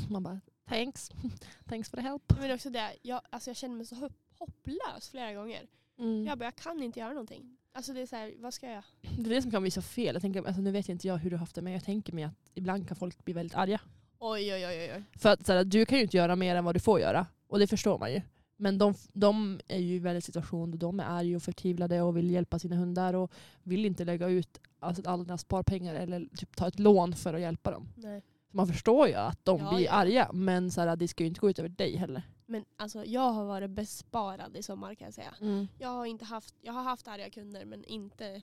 Man 0.10 0.24
bara, 0.24 0.40
thanks. 0.72 1.10
thanks 1.70 1.90
for 1.90 1.98
the 1.98 2.04
help. 2.04 2.34
Men 2.40 2.52
också 2.52 2.70
det, 2.70 2.92
jag, 3.02 3.22
alltså 3.30 3.50
jag 3.50 3.58
känner 3.58 3.76
mig 3.76 3.86
så 3.86 3.96
hopp, 3.96 4.14
hopplös 4.38 5.10
flera 5.12 5.34
gånger. 5.34 5.68
Mm. 6.00 6.26
Jag 6.26 6.38
bara, 6.38 6.46
jag 6.46 6.56
kan 6.56 6.84
inte 6.84 7.00
göra 7.00 7.10
någonting. 7.10 7.58
Alltså 7.74 7.94
det 7.94 8.02
är 8.02 8.06
så 8.06 8.16
här, 8.16 8.34
vad 8.38 8.54
ska 8.54 8.66
jag 8.66 8.74
göra? 8.74 8.84
Det 9.18 9.30
är 9.30 9.36
det 9.36 9.42
som 9.42 9.52
kan 9.52 9.62
bli 9.62 9.72
så 9.72 9.82
fel. 9.82 10.16
Jag 10.16 10.22
tänker, 10.22 10.44
alltså, 10.48 10.62
nu 10.62 10.72
vet 10.72 10.90
inte 10.90 11.08
jag 11.08 11.18
hur 11.18 11.30
du 11.30 11.36
har 11.36 11.40
haft 11.40 11.56
det 11.56 11.62
men 11.62 11.74
jag 11.74 11.84
tänker 11.84 12.14
mig 12.14 12.24
att 12.24 12.50
ibland 12.54 12.88
kan 12.88 12.98
folk 12.98 13.26
bli 13.26 13.34
väldigt 13.34 13.58
arga. 13.58 13.82
Oj, 14.20 14.54
oj, 14.54 14.68
oj, 14.68 14.94
oj. 14.96 15.04
För 15.16 15.30
att 15.30 15.46
så 15.46 15.54
här, 15.54 15.64
du 15.64 15.86
kan 15.86 15.98
ju 15.98 16.04
inte 16.04 16.18
göra 16.18 16.36
mer 16.36 16.56
än 16.56 16.66
vad 16.66 16.76
du 16.76 16.80
får 16.80 17.00
göra. 17.00 17.28
Och 17.48 17.60
det 17.60 17.68
förstår 17.68 18.00
man 18.00 18.14
ju. 18.14 18.22
Men 18.58 18.78
de, 18.78 18.94
de 19.14 19.60
är 19.68 19.80
ju 19.80 19.96
i 19.96 20.00
väldigt 20.00 20.24
situation 20.24 20.72
där 20.72 20.78
de 20.78 21.00
är 21.00 21.04
arga 21.04 21.36
och 21.36 21.44
förtvivlade 21.44 22.02
och 22.02 22.18
vill 22.18 22.32
hjälpa 22.32 22.60
sina 22.60 22.76
hundar 22.76 23.14
och 23.14 23.32
vill 23.64 23.86
inte 23.86 24.06
lägga 24.06 24.28
ut 24.28 24.62
alltså, 24.80 25.10
alla 25.10 25.24
sina 25.24 25.38
sparpengar 25.38 25.96
eller 25.96 26.28
typ, 26.38 26.56
ta 26.56 26.68
ett 26.68 26.80
lån 26.80 27.16
för 27.16 27.34
att 27.34 27.42
hjälpa 27.42 27.72
dem. 27.72 27.88
Nej. 27.96 28.22
Man 28.52 28.68
förstår 28.68 29.08
ju 29.08 29.14
att 29.14 29.46
de 29.46 29.60
Ja, 29.60 29.70
blir 29.74 29.86
ja. 29.86 29.92
arga 29.92 30.30
men 30.34 30.72
så 30.72 30.82
här, 30.82 30.96
det 30.96 31.08
ska 31.08 31.24
ju 31.24 31.28
inte 31.28 31.40
gå 31.42 31.50
ut 31.50 31.60
över 31.60 31.70
dig 31.70 31.96
heller. 31.96 32.24
Men 32.46 32.66
alltså 32.78 33.06
jag 33.06 33.32
har 33.32 33.46
varit 33.46 33.70
besparad 33.70 34.58
i 34.58 34.64
sommar 34.64 34.96
kan 34.96 35.06
jag 35.06 35.14
säga. 35.14 35.36
Jag 35.80 35.90
har, 35.90 36.06
inte 36.06 36.26
haft, 36.26 36.56
jag 36.62 36.74
har 36.74 36.84
haft 36.84 37.08
arga 37.08 37.30
kunder 37.30 37.66
men 37.66 37.84
inte, 37.84 38.42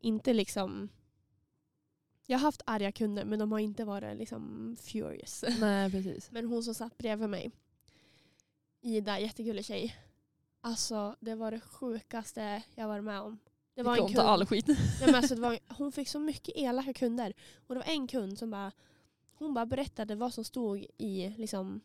inte 0.00 0.34
liksom... 0.34 0.88
Jag 2.26 2.38
har 2.38 2.42
haft 2.42 2.62
arga 2.66 2.92
kunder 2.92 3.24
men 3.24 3.38
de 3.38 3.52
har 3.52 3.58
inte 3.58 3.84
varit 3.84 4.16
liksom 4.18 4.76
furious. 4.80 5.44
Nej 5.60 5.90
precis. 5.90 6.30
Men 6.30 6.46
hon 6.46 6.62
som 6.62 6.74
satt 6.74 6.98
bredvid 6.98 7.28
mig, 7.28 7.50
Ida, 8.80 9.18
jättegullig 9.20 9.64
tjej. 9.64 9.96
Alltså 10.60 11.16
det 11.20 11.34
var 11.34 11.50
det 11.50 11.60
sjukaste 11.60 12.62
jag 12.74 12.88
varit 12.88 13.04
med 13.04 13.20
om. 13.20 13.38
Det 13.74 13.82
var 13.82 13.96
en 13.96 14.06
kund. 14.06 14.18
all 14.18 14.46
skit. 14.46 14.66
Nej, 14.68 14.76
men 15.06 15.14
alltså, 15.14 15.34
det 15.34 15.40
var, 15.40 15.58
hon 15.68 15.92
fick 15.92 16.08
så 16.08 16.18
mycket 16.18 16.56
elaka 16.56 16.92
kunder. 16.92 17.34
Och 17.66 17.74
det 17.74 17.78
var 17.80 17.92
en 17.92 18.06
kund 18.08 18.38
som 18.38 18.50
bara, 18.50 18.72
hon 19.38 19.54
bara 19.54 19.66
berättade 19.66 20.14
vad 20.14 20.34
som 20.34 20.44
stod 20.44 20.86
i 20.98 21.34
liksom, 21.38 21.80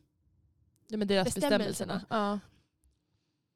Ja, 0.87 0.97
men 0.97 1.07
deras 1.07 1.25
Bestämmelserna. 1.35 1.67
bestämmelserna. 1.67 2.05
Ja. 2.09 2.39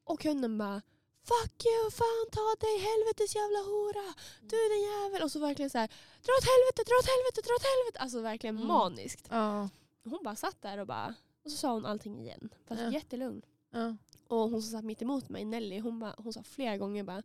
och 0.04 0.20
kunden 0.20 0.58
bara 0.58 0.82
Fuck 1.28 1.66
you, 1.66 1.92
fan 1.92 2.26
ta 2.32 2.56
dig 2.60 2.78
helvetes 2.80 3.36
jävla 3.36 3.60
hora. 3.60 4.14
Du 4.42 4.58
den 4.70 4.82
jävel. 4.82 5.24
Och 5.24 5.32
så 5.32 5.40
verkligen 5.40 5.70
så 5.70 5.78
här, 5.78 5.88
dra 6.22 6.32
åt 6.40 6.46
helvete, 6.54 6.82
dra 6.90 6.96
åt 7.02 7.10
helvete, 7.14 7.42
dra 7.48 7.54
åt 7.60 7.64
helvete. 7.74 8.00
Alltså 8.00 8.22
verkligen 8.22 8.56
Mm. 8.56 8.68
maniskt. 8.68 9.28
Ja. 9.32 9.70
Hon 10.04 10.20
bara 10.24 10.36
satt 10.36 10.62
där 10.62 10.78
och 10.78 10.88
bara, 10.88 11.16
och 11.44 11.52
så 11.52 11.58
sa 11.58 11.74
hon 11.74 11.86
allting 11.86 12.20
igen. 12.22 12.50
Fast 12.68 12.82
Ja. 12.82 12.92
jättelugn. 12.92 13.42
Ja. 13.72 13.96
Och 14.28 14.38
hon 14.50 14.62
som 14.62 14.72
satt 14.72 14.86
mitt 14.86 15.02
emot 15.02 15.30
mig, 15.30 15.46
Nelly, 15.46 15.80
hon, 15.80 16.00
bara, 16.00 16.16
hon 16.18 16.34
sa 16.34 16.44
flera 16.44 16.78
gånger 16.78 17.04
bara 17.04 17.24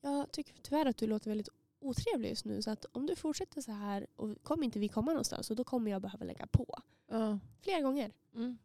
Jag 0.00 0.32
tycker 0.32 0.54
tyvärr 0.62 0.86
att 0.86 0.96
du 0.96 1.06
låter 1.06 1.30
väldigt 1.30 1.48
otrevlig 1.80 2.28
just 2.28 2.44
nu 2.44 2.62
så 2.62 2.70
att 2.70 2.84
om 2.92 3.06
du 3.06 3.16
fortsätter 3.16 3.60
så 3.60 3.72
här 3.72 4.06
och 4.16 4.42
kommer 4.42 4.64
inte 4.64 4.78
vi 4.78 4.88
komma 4.88 5.10
någonstans 5.12 5.46
så 5.46 5.54
då 5.54 5.64
kommer 5.64 5.90
jag 5.90 6.02
behöva 6.02 6.24
lägga 6.24 6.46
på. 6.46 6.78
Ja. 7.10 7.38
Flera 7.60 7.80
gånger. 7.80 8.12
Mm. 8.34 8.58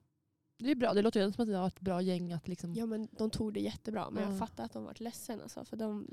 Det 0.57 0.71
är 0.71 0.75
bra. 0.75 0.93
Det 0.93 1.01
låter 1.01 1.25
ju 1.25 1.31
som 1.31 1.41
att 1.43 1.47
det 1.47 1.57
var 1.57 1.67
ett 1.67 1.79
bra 1.79 2.01
gäng 2.01 2.31
att 2.33 2.47
liksom... 2.47 2.73
Ja 2.73 2.85
men 2.85 3.07
de 3.11 3.29
tog 3.29 3.53
det 3.53 3.59
jättebra 3.59 4.09
men 4.09 4.23
jag 4.23 4.33
Ja. 4.33 4.37
fattar 4.37 4.63
att 4.65 4.73
de 4.73 4.83
varit 4.83 4.99
ledsen 4.99 5.41
alltså, 5.41 5.65
för 5.65 5.77
de, 5.77 6.07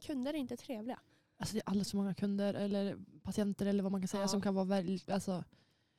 kunder 0.00 0.34
är 0.34 0.38
inte 0.38 0.56
trevliga. 0.56 1.00
Alltså 1.36 1.54
det 1.54 1.58
är 1.60 1.68
alldeles 1.68 1.90
för 1.90 1.96
många 1.98 2.14
kunder 2.14 2.54
eller 2.54 2.98
patienter 3.22 3.66
eller 3.66 3.82
vad 3.82 3.92
man 3.92 4.00
kan 4.00 4.08
säga 4.08 4.20
Ja. 4.22 4.28
som 4.28 4.40
kan 4.40 4.54
vara 4.54 4.64
väldigt, 4.64 5.10
alltså, 5.10 5.44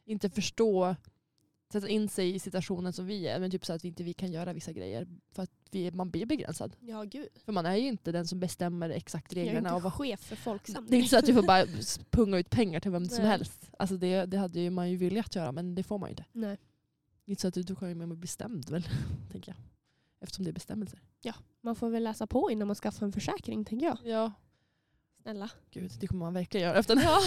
inte 0.06 0.30
förstå, 0.30 0.96
sätta 1.72 1.88
in 1.88 2.10
sig 2.10 2.36
i 2.36 2.40
situationen 2.40 2.94
som 2.94 3.06
vi 3.06 3.28
är. 3.28 3.40
Men 3.40 3.52
typ 3.52 3.66
så 3.66 3.74
att 3.74 3.84
vi 3.84 3.88
inte 3.88 4.04
vi 4.04 4.14
kan 4.14 4.32
göra 4.32 4.54
vissa 4.54 4.72
grejer. 4.72 5.08
För 5.32 5.44
att 5.44 5.52
vi, 5.72 5.92
man 5.92 6.10
blir 6.10 6.26
begränsad. 6.26 6.76
Ja 6.80 7.04
gud. 7.04 7.28
För 7.46 7.52
man 7.52 7.66
är 7.66 7.76
ju 7.76 7.88
inte 7.88 8.12
den 8.12 8.28
som 8.28 8.40
bestämmer 8.40 8.90
exakt 8.90 9.34
Jag 9.34 9.42
är 9.42 9.46
reglerna. 9.46 9.70
inte 9.70 9.76
Och 9.76 9.82
vad, 9.82 9.94
chef 9.94 10.20
för 10.20 10.36
Folksam. 10.36 10.88
det 10.90 10.96
är 10.96 10.98
inte 10.98 11.10
så 11.10 11.18
att 11.18 11.26
du 11.26 11.34
får 11.34 11.44
bara 11.44 11.66
punga 12.10 12.38
ut 12.40 12.50
pengar 12.50 12.80
till 12.80 12.92
vem 12.92 13.06
som 13.06 13.18
Nej. 13.24 13.32
helst. 13.32 13.70
Alltså 13.80 13.98
det, 13.98 14.26
det 14.26 14.38
hade 14.38 14.60
ju 14.60 14.70
man 14.70 14.90
ju 14.90 14.98
velat 14.98 15.36
göra 15.36 15.52
men 15.52 15.76
det 15.76 15.84
får 15.84 15.98
man 15.98 16.10
ju 16.10 16.12
inte. 16.12 16.26
Nej. 16.32 16.58
Inte 17.26 17.42
så 17.42 17.48
att 17.48 17.54
du, 17.54 17.64
du 17.64 17.76
kan 17.76 17.90
ju 17.90 17.96
bli 17.96 18.16
bestämd 18.16 18.70
väl, 18.70 18.84
tänker 19.32 19.52
jag. 19.52 19.58
Eftersom 20.22 20.46
det 20.46 20.52
är 20.52 20.54
bestämmelser. 20.54 21.00
Man 21.62 21.76
får 21.76 21.90
väl 21.90 22.04
läsa 22.04 22.28
på 22.28 22.52
innan 22.52 22.68
man 22.68 22.76
skaffar 22.76 23.06
en 23.06 23.12
försäkring 23.12 23.66
tänker 23.66 23.86
jag. 23.86 23.98
Ja. 24.04 24.32
Snälla. 25.22 25.50
Gud, 25.72 25.92
det 26.00 26.08
kommer 26.08 26.26
man 26.26 26.34
verkligen 26.34 26.68
göra 26.68 26.80
efter 26.80 26.96
den 26.96 27.04
här. 27.04 27.20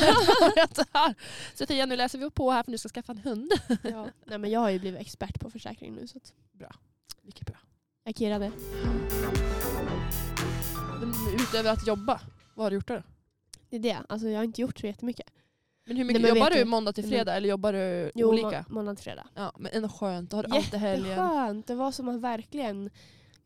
så 1.55 1.63
jag 1.63 1.69
tänkte, 1.69 1.87
nu 1.87 1.97
läser 1.97 2.19
vi 2.19 2.31
på 2.31 2.51
här 2.51 2.63
för 2.63 2.71
nu 2.71 2.79
ska 2.79 2.87
jag 2.87 2.93
skaffa 2.95 3.13
en 3.13 3.19
hund. 3.19 3.53
Ja. 3.83 4.09
Nej 4.25 4.39
men 4.39 4.51
jag 4.51 4.61
har 4.61 4.71
ju 4.71 4.79
blivit 4.79 5.01
expert 5.01 5.41
på 5.41 5.51
försäkring 5.51 5.95
nu 5.95 6.07
så 6.07 6.19
att 6.19 6.33
Mycket 7.23 7.47
bra. 7.47 7.57
jag 8.05 8.17
kirrade. 8.17 8.53
Men 11.01 11.13
utöver 11.35 11.71
att 11.73 11.87
jobba, 11.87 12.21
vad 12.55 12.65
har 12.65 12.71
du 12.71 12.77
gjort 12.77 12.89
då? 12.89 13.03
Det 13.71 13.77
är 13.77 13.81
det. 13.81 13.99
Alltså 14.09 14.29
jag 14.29 14.39
har 14.39 14.45
inte 14.45 14.61
gjort 14.61 14.79
så 14.79 14.87
jättemycket. 14.87 15.31
Men 15.87 15.97
hur 15.97 16.05
mycket, 16.05 16.23
Nej, 16.23 16.31
men 16.33 16.39
jobbar 16.39 16.51
du 16.51 16.65
måndag 16.65 16.93
till 16.93 17.05
fredag 17.09 17.35
eller 17.35 17.49
jobbar 17.49 17.73
du 17.73 18.11
Jo, 18.15 18.29
olika? 18.29 18.65
må- 18.69 18.75
måndag 18.75 18.95
till 18.95 19.05
fredag. 19.05 19.27
Ja, 19.35 19.53
men 19.59 19.73
ändå 19.75 19.89
skönt, 19.89 20.31
då 20.31 20.37
har 20.37 20.45
du 20.45 20.51
alltid 20.57 20.81
helgen. 20.81 21.09
Jätteskönt. 21.09 21.67
Det 21.67 21.75
var 21.75 21.93
som 21.93 22.09
att 22.09 22.21
verkligen 22.21 22.91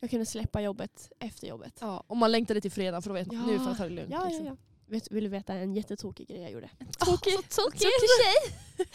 jag 0.01 0.11
kunde 0.11 0.27
släppa 0.27 0.61
jobbet 0.63 1.13
efter 1.19 1.47
jobbet. 1.49 1.79
Ja, 1.81 2.05
och 2.07 2.17
man 2.17 2.33
längtade 2.33 2.61
till 2.61 2.73
fredag 2.73 3.01
för 3.03 3.11
då 3.11 3.15
vet 3.15 3.27
man 3.27 3.37
Ja. 3.37 3.47
nu 3.47 3.59
får 3.59 3.67
jag 3.69 3.77
ta 3.77 3.85
det 3.85 3.91
lugnt. 3.91 4.11
Ja, 4.13 4.25
liksom. 4.29 4.47
ja. 4.47 4.57
Vet, 4.87 5.11
vill 5.11 5.25
du 5.25 5.31
veta 5.31 5.55
en 5.55 5.75
jättetokig 5.75 6.29
grej 6.29 6.41
jag 6.41 6.51
gjorde? 6.53 6.71
Tokig. 6.99 7.35
Åh, 7.39 7.45
så 7.49 7.63
tokig. 7.63 7.81
Tokig 7.81 8.09
tjej! 8.23 8.59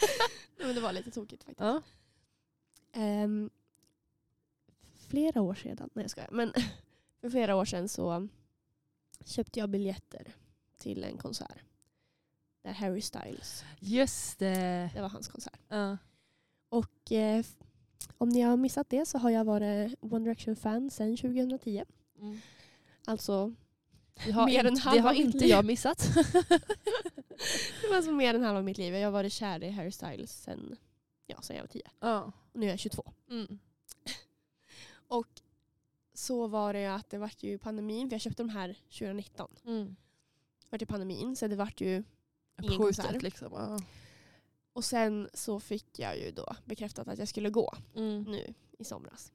Nej, 0.58 0.66
men 0.66 0.74
det 0.74 0.80
var 0.80 0.92
lite 0.92 1.10
tokigt 1.10 1.44
faktiskt. 1.44 1.60
Ja. 1.60 1.82
Ehm, 2.92 3.50
flera 5.08 5.40
år 5.42 5.54
sedan, 5.54 5.90
nej 5.94 6.02
jag 6.04 6.10
skojar. 6.10 6.28
Men 6.32 6.52
för 7.20 7.30
flera 7.30 7.56
år 7.56 7.64
sedan 7.64 7.88
så 7.88 8.28
köpte 9.24 9.58
jag 9.58 9.68
biljetter 9.68 10.34
till 10.78 11.04
en 11.04 11.18
konsert. 11.18 11.58
Där 12.62 12.72
Harry 12.72 13.00
Styles, 13.00 13.64
Just 13.80 14.38
det. 14.38 14.90
det 14.94 15.00
var 15.00 15.08
hans 15.08 15.28
konsert. 15.28 15.60
Ja. 15.68 15.96
Och 16.68 17.12
eh, 17.12 17.44
om 18.18 18.28
ni 18.28 18.40
har 18.40 18.56
missat 18.56 18.90
det 18.90 19.06
så 19.06 19.18
har 19.18 19.30
jag 19.30 19.44
varit 19.44 19.94
One 20.00 20.18
Direction-fan 20.24 20.90
sedan 20.90 21.16
2010. 21.16 21.84
Mm. 22.20 22.40
Alltså, 23.04 23.52
Det 24.24 24.32
har, 24.32 24.46
Mer 24.46 24.60
än 24.64 24.66
inte, 24.66 24.80
det 24.82 24.88
halva 24.90 25.08
har 25.08 25.14
inte 25.14 25.38
liv. 25.38 25.48
jag 25.48 25.64
missat. 25.64 26.08
det 27.82 27.88
var 27.88 27.96
alltså 27.96 28.12
mer 28.12 28.34
än 28.34 28.42
halva 28.42 28.62
mitt 28.62 28.78
liv. 28.78 28.94
Jag 28.94 29.06
har 29.06 29.12
varit 29.12 29.32
kär 29.32 29.64
i 29.64 29.70
Harry 29.70 29.90
Styles 29.92 30.42
sedan, 30.42 30.76
ja, 31.26 31.40
sedan 31.42 31.56
jag 31.56 31.62
var 31.62 31.68
10. 31.68 31.82
ja. 32.00 32.32
Och 32.52 32.60
nu 32.60 32.66
är 32.66 32.70
jag 32.70 32.78
22. 32.78 33.12
Mm. 33.30 33.58
Och 35.08 35.28
så 36.14 36.46
var 36.46 36.72
det 36.72 36.86
att 36.86 37.10
det 37.10 37.18
vart 37.18 37.42
ju 37.42 37.58
pandemin, 37.58 38.08
för 38.08 38.14
jag 38.14 38.20
köpte 38.20 38.42
de 38.42 38.48
här 38.48 38.74
2019. 38.98 39.50
Mm. 39.66 39.86
Det 40.60 40.66
vart 40.70 40.82
ju 40.82 40.86
pandemin, 40.86 41.36
så 41.36 41.46
det 41.48 41.56
vart 41.56 41.80
ju 41.80 42.04
Ingen 42.62 42.76
konsert. 42.78 43.22
liksom. 43.22 43.48
Ja. 43.52 43.78
Och 44.72 44.84
sen 44.84 45.28
så 45.34 45.60
fick 45.60 45.98
jag 45.98 46.18
ju 46.18 46.30
då 46.30 46.54
bekräftat 46.64 47.08
att 47.08 47.18
jag 47.18 47.28
skulle 47.28 47.50
gå 47.50 47.74
Mm. 47.94 48.22
nu 48.22 48.54
i 48.78 48.84
somras. 48.84 49.32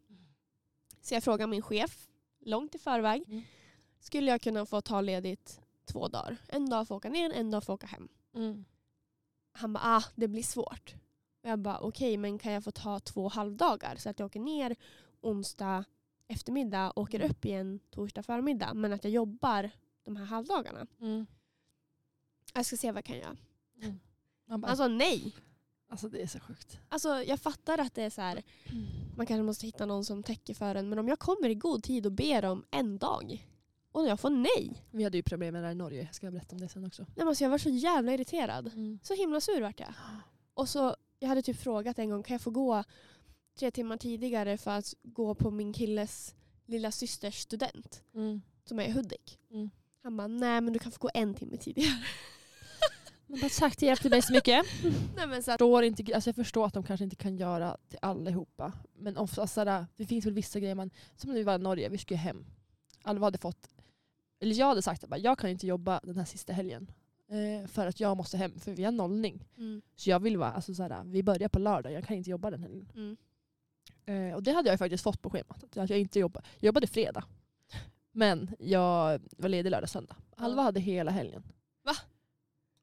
Så 1.01 1.13
jag 1.13 1.24
frågade 1.24 1.50
min 1.50 1.62
chef 1.62 2.08
långt 2.39 2.75
i 2.75 2.77
förväg. 2.77 3.24
Mm. 3.27 3.44
Skulle 4.00 4.32
jag 4.32 4.41
kunna 4.41 4.65
få 4.65 4.82
ta 4.82 5.01
ledigt 5.01 5.62
två 5.86 6.08
dagar? 6.08 6.38
En 6.48 6.70
dag 6.70 6.88
för 6.88 6.96
att 6.96 6.98
åka 7.00 7.10
ner, 7.10 7.32
en 7.34 7.51
dag 7.51 7.63
för 7.63 7.74
att 7.74 7.77
åka 7.84 7.88
hem. 7.88 8.08
Mm. 8.36 8.65
Han 9.51 9.74
bara, 9.74 9.84
ah 9.84 10.03
det 10.15 10.27
blir 10.27 10.44
svårt. 10.44 10.96
Och 11.44 11.50
jag 11.50 11.60
bara, 11.60 11.79
okej 11.79 12.17
men 12.17 12.39
kan 12.39 12.53
jag 12.53 12.63
få 12.63 12.72
ta 12.72 13.00
två 13.00 13.27
halvdagar 13.27 13.96
så 13.96 14.10
att 14.10 14.20
jag 14.20 14.25
åker 14.25 14.39
ner 14.39 14.75
onsdag 15.22 15.84
eftermiddag 16.27 16.91
och 16.91 17.01
åker 17.03 17.20
Mm. 17.20 17.32
upp 17.32 17.46
igen 17.46 17.79
torsdag 17.89 18.24
förmiddag. 18.24 18.74
Men 18.74 18.94
att 18.94 19.03
jag 19.03 19.13
jobbar 19.13 19.72
de 20.03 20.15
här 20.15 20.25
halvdagarna. 20.25 20.88
Mm. 21.01 21.25
Jag 22.53 22.65
ska 22.65 22.77
se 22.77 22.91
vad 22.91 22.98
jag 22.98 23.06
kan 23.06 23.17
göra. 23.17 23.38
Man 24.48 24.62
bara, 24.62 24.68
Alltså 24.68 24.88
nej. 24.88 25.36
alltså 25.89 26.10
det 26.10 26.22
är 26.22 26.27
så 26.27 26.39
sjukt. 26.39 26.77
Alltså, 26.89 27.24
jag 27.24 27.39
fattar 27.39 27.77
att 27.77 27.96
det 27.96 28.04
är 28.04 28.10
så 28.10 28.22
här, 28.22 28.44
man 29.16 29.25
kanske 29.25 29.44
måste 29.44 29.66
hitta 29.66 29.86
någon 29.86 30.06
som 30.06 30.24
täcker 30.24 30.54
för 30.54 30.75
en. 30.75 30.89
Men 30.89 31.00
om 31.00 31.08
jag 31.08 31.20
kommer 31.20 31.50
i 31.50 31.56
god 31.56 31.84
tid 31.84 32.06
och 32.06 32.12
ber 32.12 32.46
om 32.46 32.66
en 32.72 32.98
dag 32.98 33.48
och 33.92 34.08
jag 34.08 34.20
får 34.20 34.30
nej. 34.30 34.84
Vi 34.92 35.04
hade 35.04 35.18
ju 35.18 35.24
problem 35.24 35.54
med 35.54 35.62
det 35.63 35.68
här 35.68 35.72
i 35.72 35.75
Norge, 35.75 36.04
jag 36.04 36.16
ska 36.16 36.32
berätta 36.32 36.56
om 36.56 36.62
det 36.62 36.70
sen 36.70 36.86
också. 36.86 37.01
nej 37.01 37.12
men 37.16 37.27
alltså, 37.27 37.44
jag 37.44 37.50
var 37.51 37.58
så 37.58 37.70
jävla 37.70 38.13
irriterad. 38.13 38.68
Mm. 38.68 39.00
Så 39.04 39.13
himla 39.13 39.42
sur 39.42 39.62
vart 39.62 39.80
jag. 39.80 39.94
Och 40.54 40.70
så, 40.70 40.96
jag 41.20 41.30
hade 41.30 41.42
typ 41.42 41.58
frågat 41.60 42.00
en 42.00 42.10
gång, 42.10 42.24
kan 42.24 42.34
jag 42.34 42.42
få 42.42 42.50
gå 42.51 42.84
tre 43.60 43.72
timmar 43.72 43.98
tidigare 43.98 44.58
för 44.58 44.72
att 44.72 44.94
gå 45.04 45.36
på 45.36 45.51
min 45.51 45.74
killes 45.74 46.36
lilla 46.66 46.92
systers 46.92 47.36
student 47.39 48.04
Mm. 48.13 48.42
som 48.66 48.80
är 48.80 48.84
i 48.86 48.92
Hudik? 48.92 49.39
Mm. 49.51 49.70
Han 50.04 50.18
bara, 50.18 50.27
nej 50.27 50.62
men 50.62 50.74
du 50.74 50.80
kan 50.80 50.92
få 50.92 50.98
gå 51.00 51.10
en 51.13 51.34
timme 51.34 51.58
tidigare. 51.58 52.04
Men 53.27 53.39
bara 53.39 53.50
tack 53.50 53.75
till 53.75 53.88
hjälp 53.88 54.01
till 54.01 54.10
mig 54.12 54.22
så 54.22 54.34
mycket. 54.34 54.65
nej, 55.15 55.27
men 55.27 55.43
så 55.43 55.51
att, 55.51 55.55
förstår 55.55 55.84
inte, 55.84 56.15
alltså 56.15 56.27
jag 56.27 56.36
förstår 56.36 56.65
att 56.65 56.74
de 56.74 56.84
kanske 56.84 57.03
inte 57.03 57.15
kan 57.15 57.38
göra 57.38 57.77
till 57.89 58.00
allihopa. 58.01 58.74
Men 58.93 59.17
ofta 59.17 59.48
sådär, 59.48 59.86
det 59.96 60.05
finns 60.05 60.25
väl 60.25 60.34
vissa 60.34 60.60
grejer 60.60 60.75
man, 60.75 60.89
som 61.15 61.34
vi 61.34 61.43
var 61.43 61.55
i 61.55 61.57
Norge, 61.57 61.89
vi 61.89 61.98
skulle 61.98 62.17
hem. 62.17 62.46
Alva 63.01 63.25
hade 63.25 63.38
fått, 63.38 63.69
eller 64.39 64.55
jag 64.55 64.65
hade 64.67 64.81
sagt 64.81 65.03
att 65.03 65.22
jag 65.22 65.39
kan 65.39 65.50
inte 65.50 65.67
jobba 65.67 66.00
den 66.03 66.17
här 66.17 66.25
sista 66.25 66.53
helgen. 66.53 66.91
Eh, 67.29 67.67
för 67.67 67.88
att 67.88 68.00
jag 68.00 68.17
måste 68.17 68.38
hem, 68.38 68.60
för 68.60 68.72
vi 68.72 68.84
har 68.84 68.91
nollning. 68.91 69.43
mm, 69.57 69.81
Så 69.96 70.10
jag 70.10 70.19
vill 70.19 70.38
vara, 70.38 70.51
alltså 70.51 70.74
sådär, 70.74 71.01
vi 71.05 71.24
börjar 71.24 71.50
på 71.50 71.60
lördag, 71.60 71.91
jag 71.91 72.03
kan 72.03 72.17
inte 72.17 72.29
jobba 72.29 72.51
den 72.51 72.63
helgen. 72.63 72.91
mm. 72.96 73.17
Eh, 74.05 74.36
och 74.36 74.43
det 74.43 74.51
hade 74.51 74.69
jag 74.69 74.79
faktiskt 74.79 75.03
fått 75.03 75.22
på 75.22 75.29
schemat. 75.29 75.63
Att 75.63 75.89
jag, 75.89 76.00
inte 76.00 76.19
jobba, 76.19 76.41
jag 76.60 76.67
jobbade 76.67 76.88
fredag. 76.88 77.24
Men 78.12 78.55
jag 78.60 79.22
var 79.38 79.50
ledig 79.50 79.69
lördag 79.69 79.89
söndag. 79.89 80.15
Alva 80.36 80.62
hade 80.62 80.79
hela 80.79 81.12
helgen. 81.12 81.43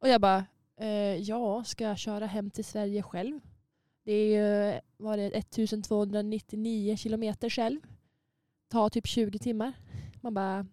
Och 0.05 0.11
jag 0.11 0.21
bara, 0.21 0.47
eh, 0.77 1.17
ja, 1.17 1.65
ska 1.65 1.85
jag 1.85 1.99
köra 1.99 2.27
hem 2.27 2.51
till 2.51 2.65
Sverige 2.65 3.03
själv? 3.03 3.41
Det 4.03 4.13
är 4.13 4.27
ju 4.27 4.81
var 4.97 5.17
det 5.17 5.31
1299 5.31 6.97
kilometer 6.97 7.51
själv. 7.51 7.81
Ta 8.69 8.91
typ 8.91 9.07
20 9.07 9.39
timmar. 9.39 9.73
Man 10.21 10.35
bara, 10.35 10.67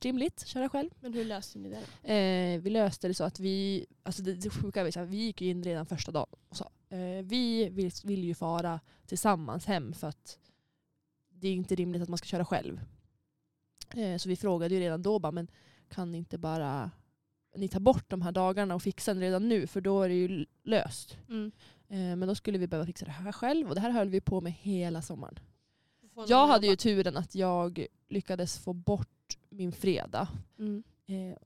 rimligt, 0.00 0.46
köra 0.46 0.68
själv. 0.68 0.90
Men 1.00 1.14
hur 1.14 1.24
löste 1.24 1.58
ni 1.58 1.68
det 1.68 1.78
då? 1.80 2.08
Eh, 2.08 2.60
vi 2.60 2.70
löste 2.70 3.08
det 3.08 3.14
så 3.14 3.24
att 3.24 3.40
vi, 3.40 3.86
alltså 4.02 4.22
det, 4.22 4.34
det 4.34 4.50
sjuka 4.50 4.84
var 4.84 4.90
så 4.90 4.98
här, 4.98 5.06
vi 5.06 5.16
gick 5.16 5.42
in 5.42 5.64
redan 5.64 5.86
första 5.86 6.12
dagen 6.12 6.38
och 6.48 6.56
sa 6.56 6.70
eh, 6.88 7.24
vi 7.24 7.68
vill, 7.68 7.90
vill 8.04 8.24
ju 8.24 8.34
fara 8.34 8.80
tillsammans 9.06 9.66
hem 9.66 9.92
för 9.92 10.06
att 10.08 10.38
det 11.28 11.48
är 11.48 11.52
inte 11.52 11.74
rimligt 11.74 12.02
att 12.02 12.08
man 12.08 12.18
ska 12.18 12.26
köra 12.26 12.44
själv. 12.44 12.80
Eh, 13.94 14.16
så 14.16 14.28
vi 14.28 14.36
frågade 14.36 14.74
ju 14.74 14.80
redan 14.80 15.02
då 15.02 15.18
bara, 15.18 15.32
men 15.32 15.48
kan 15.88 16.10
ni 16.10 16.18
inte 16.18 16.38
bara 16.38 16.90
ni 17.56 17.68
ta 17.68 17.80
bort 17.80 18.10
de 18.10 18.22
här 18.22 18.32
dagarna 18.32 18.74
och 18.74 18.82
fixa 18.82 19.14
den 19.14 19.22
redan 19.22 19.48
nu 19.48 19.66
för 19.66 19.80
då 19.80 20.02
är 20.02 20.08
det 20.08 20.14
ju 20.14 20.46
löst. 20.62 21.18
Mm. 21.28 21.52
Eh, 21.88 22.16
men 22.16 22.28
då 22.28 22.34
skulle 22.34 22.58
vi 22.58 22.66
behöva 22.66 22.86
fixa 22.86 23.04
det 23.04 23.10
här 23.10 23.32
själv 23.32 23.68
och 23.68 23.74
det 23.74 23.80
här 23.80 23.90
höll 23.90 24.08
vi 24.08 24.20
på 24.20 24.40
med 24.40 24.52
hela 24.52 25.02
sommaren. 25.02 25.38
Jag 26.28 26.46
hade 26.46 26.66
ju 26.66 26.76
turen 26.76 27.16
att 27.16 27.34
jag 27.34 27.86
lyckades 28.08 28.58
få 28.58 28.72
bort 28.72 29.38
min 29.48 29.72
fredag 29.72 30.28
Mm. 30.58 30.82
Eh, 31.06 31.36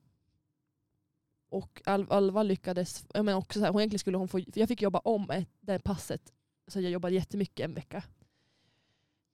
och 1.48 1.82
Al 1.84 2.06
Alva 2.10 2.42
lyckades, 2.42 3.06
jag 3.14 3.24
menar 3.24 3.38
också 3.38 3.58
så 3.58 3.64
här, 3.64 3.72
hon 3.72 3.80
egentligen 3.80 3.98
skulle 3.98 4.16
hon 4.16 4.28
få, 4.28 4.40
jag 4.54 4.68
fick 4.68 4.82
jobba 4.82 4.98
om 4.98 5.30
ett, 5.30 5.48
det 5.60 5.72
här 5.72 5.78
passet, 5.78 6.32
så 6.66 6.80
jag 6.80 6.90
jobbade 6.90 7.14
jättemycket 7.14 7.64
en 7.64 7.74
vecka. 7.74 8.02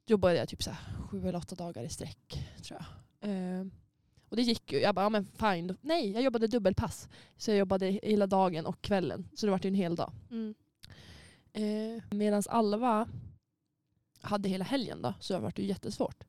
Jobbade 0.07 0.37
jag 0.37 0.49
typ 0.49 0.63
så 0.63 0.71
här, 0.71 0.95
sju 1.09 1.29
eller 1.29 1.39
åtta 1.39 1.55
dagar 1.55 1.83
i 1.83 1.89
sträck 1.89 2.49
tror 2.63 2.81
jag. 2.81 3.31
Eh, 3.31 3.67
och 4.29 4.37
det 4.37 4.43
gick 4.43 4.73
ju, 4.73 4.79
jag 4.79 4.95
bara, 4.95 5.05
ja 5.05 5.09
men 5.09 5.27
fine. 5.27 5.77
Nej, 5.81 6.11
jag 6.11 6.23
jobbade 6.23 6.47
dubbelpass. 6.47 7.09
Så 7.37 7.51
jag 7.51 7.59
jobbade 7.59 7.87
hela 8.03 8.27
dagen 8.27 8.67
och 8.67 8.83
kvällen. 8.83 9.29
Så 9.35 9.47
det 9.47 9.53
var 9.53 9.61
ju 9.63 9.69
en 9.69 9.75
hel 9.75 9.97
dag. 9.97 10.13
Mm. 10.31 10.55
Eh, 11.53 12.03
Medan 12.11 12.43
Alva 12.49 13.09
hade 14.21 14.49
hela 14.49 14.65
helgen 14.65 15.03
då, 15.03 15.15
så 15.21 15.33
det 15.33 15.41
var 15.41 15.53
ju 15.57 15.67
jättesvårt. 15.67 16.25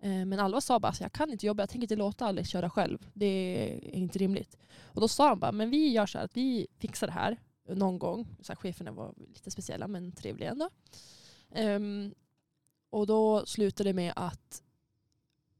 Eh, 0.00 0.24
men 0.24 0.40
Alva 0.40 0.60
sa 0.60 0.80
bara, 0.80 0.88
alltså, 0.88 1.04
jag 1.04 1.12
kan 1.12 1.30
inte 1.30 1.46
jobba, 1.46 1.62
jag 1.62 1.70
tänker 1.70 1.84
inte 1.84 1.96
låta 1.96 2.26
Alice 2.26 2.50
köra 2.50 2.70
själv. 2.70 3.10
Det 3.14 3.26
är 3.26 3.94
inte 3.94 4.18
rimligt. 4.18 4.56
Och 4.80 5.00
då 5.00 5.08
sa 5.08 5.28
han 5.28 5.38
bara, 5.38 5.52
men 5.52 5.70
vi 5.70 5.88
gör 5.88 6.06
så 6.06 6.18
här 6.18 6.24
att 6.24 6.36
vi 6.36 6.66
fixar 6.78 7.06
det 7.06 7.12
här 7.12 7.36
någon 7.68 7.98
gång. 7.98 8.28
Så 8.42 8.52
här, 8.52 8.56
cheferna 8.56 8.92
var 8.92 9.14
lite 9.16 9.50
speciella 9.50 9.88
men 9.88 10.12
trevliga 10.12 10.50
ändå. 10.50 10.70
Ehm, 11.54 12.14
och 12.90 13.06
då 13.06 13.46
slutade 13.46 13.88
det 13.88 13.94
med 13.94 14.12
att 14.16 14.62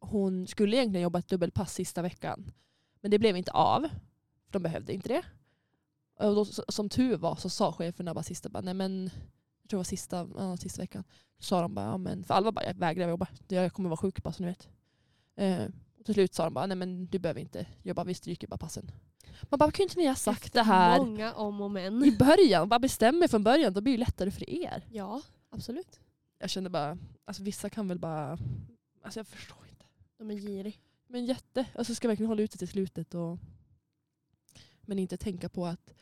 hon 0.00 0.46
skulle 0.46 0.76
egentligen 0.76 1.02
jobba 1.02 1.18
ett 1.18 1.28
dubbelpass 1.28 1.74
sista 1.74 2.02
veckan. 2.02 2.52
Men 3.00 3.10
det 3.10 3.18
blev 3.18 3.36
inte 3.36 3.52
av. 3.52 3.80
För 4.46 4.52
de 4.52 4.62
behövde 4.62 4.92
inte 4.92 5.08
det. 5.08 5.22
Och 6.18 6.34
då, 6.34 6.44
som 6.44 6.88
tur 6.88 7.16
var 7.16 7.36
så 7.36 7.48
sa 7.48 7.72
cheferna 7.72 8.14
bara 8.14 8.22
sista, 8.22 8.48
bara, 8.48 8.60
nej 8.60 8.74
men 8.74 9.10
jag 9.62 9.70
tror 9.70 9.76
det 9.78 9.80
var 9.80 9.84
sista, 9.84 10.28
ja, 10.36 10.56
sista 10.56 10.82
veckan. 10.82 11.04
Så 11.38 11.44
sa 11.44 11.62
de 11.62 11.74
bara, 11.74 11.86
ja, 11.86 11.96
men, 11.98 12.24
för 12.24 12.34
Alva 12.34 12.52
bara, 12.52 12.64
jag 12.64 12.74
vägrar 12.74 13.08
jobba. 13.08 13.26
Jag 13.48 13.72
kommer 13.72 13.88
vara 13.88 13.96
sjuk 13.96 14.22
bara 14.22 14.32
så 14.32 14.42
ni 14.42 14.48
vet. 14.48 14.68
Eh, 15.36 15.66
och 15.98 16.04
till 16.04 16.14
slut 16.14 16.34
sa 16.34 16.44
de 16.44 16.54
bara, 16.54 16.66
nej 16.66 16.76
men 16.76 17.06
du 17.06 17.18
behöver 17.18 17.40
inte 17.40 17.66
jobba, 17.82 18.04
vi 18.04 18.14
stryker 18.14 18.46
bara 18.46 18.58
passen. 18.58 18.90
Man 19.42 19.58
bara, 19.58 19.70
kunde 19.70 19.82
inte 19.82 19.98
ni 19.98 20.06
ha 20.06 20.14
sagt 20.14 20.44
Efter 20.44 20.58
det 20.60 20.64
här 20.64 20.98
Många 20.98 21.34
om 21.34 21.60
och 21.60 21.70
men. 21.70 22.04
i 22.04 22.16
början? 22.16 22.68
Bara 22.68 22.78
bestäm 22.78 23.22
er 23.22 23.28
från 23.28 23.44
början, 23.44 23.72
då 23.72 23.80
blir 23.80 23.92
det 23.92 23.98
lättare 23.98 24.30
för 24.30 24.50
er. 24.50 24.86
Ja, 24.90 25.22
absolut. 25.50 26.00
Jag 26.38 26.50
kände 26.50 26.70
bara, 26.70 26.98
alltså 27.24 27.42
vissa 27.42 27.70
kan 27.70 27.88
väl 27.88 27.98
bara, 27.98 28.38
alltså 29.02 29.20
jag 29.20 29.26
förstår. 29.26 29.67
De 30.18 30.30
är 30.30 30.34
girig. 30.34 30.80
Men 31.06 31.24
jätte, 31.26 31.66
alltså 31.74 31.94
ska 31.94 32.08
verkligen 32.08 32.28
hålla 32.28 32.42
ute 32.42 32.58
till 32.58 32.68
slutet 32.68 33.14
och 33.14 33.38
men 34.80 34.98
inte 34.98 35.16
tänka 35.16 35.48
på 35.48 35.66
att 35.66 35.94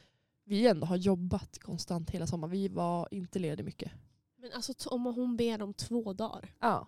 vi 0.44 0.66
ändå 0.66 0.86
har 0.86 0.96
jobbat 0.96 1.58
konstant 1.58 2.10
hela 2.10 2.26
sommaren. 2.26 2.50
Vi 2.50 2.68
var 2.68 3.08
inte 3.10 3.38
lediga 3.38 3.64
mycket. 3.64 3.92
Men 4.36 4.52
alltså 4.52 4.88
om 4.88 5.04
hon 5.04 5.36
ber 5.36 5.62
om 5.62 5.74
två 5.74 6.12
dagar. 6.12 6.54
Ja. 6.60 6.86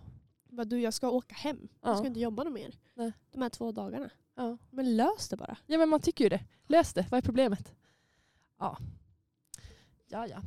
Bara, 0.49 0.65
du 0.65 0.81
jag 0.81 0.95
ska 0.95 1.11
åka 1.11 1.35
hem. 1.35 1.69
Jag 1.83 1.97
ska 1.97 2.05
Ja. 2.05 2.09
inte 2.09 2.21
jobba 2.21 2.45
något 2.45 2.53
mer. 2.53 2.75
Nej. 2.95 3.13
De 3.33 3.43
här 3.43 3.49
två 3.49 3.73
dagarna. 3.73 4.11
ja. 4.35 4.59
Men 4.71 4.97
lös 4.97 5.29
det 5.29 5.37
bara. 5.37 5.57
Ja 5.67 5.79
men 5.79 5.89
man 5.89 6.01
tycker 6.01 6.25
ju 6.25 6.29
det. 6.29 6.45
Lös 6.67 6.93
det, 6.95 7.07
vad 7.11 7.19
är 7.19 7.23
problemet? 7.23 7.73
Ja. 8.59 8.79
Ja 10.09 10.27
ja. 10.27 10.43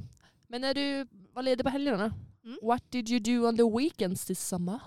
Men 0.47 0.61
när 0.61 0.73
du 0.73 1.07
var 1.33 1.41
ledig 1.43 1.63
på 1.63 1.69
helgerna, 1.69 2.13
Mm. 2.43 2.59
what 2.61 2.91
did 2.91 3.09
you 3.09 3.19
do 3.19 3.47
on 3.47 3.57
the 3.57 3.77
weekends 3.77 4.25
this 4.25 4.47
summer? 4.47 4.79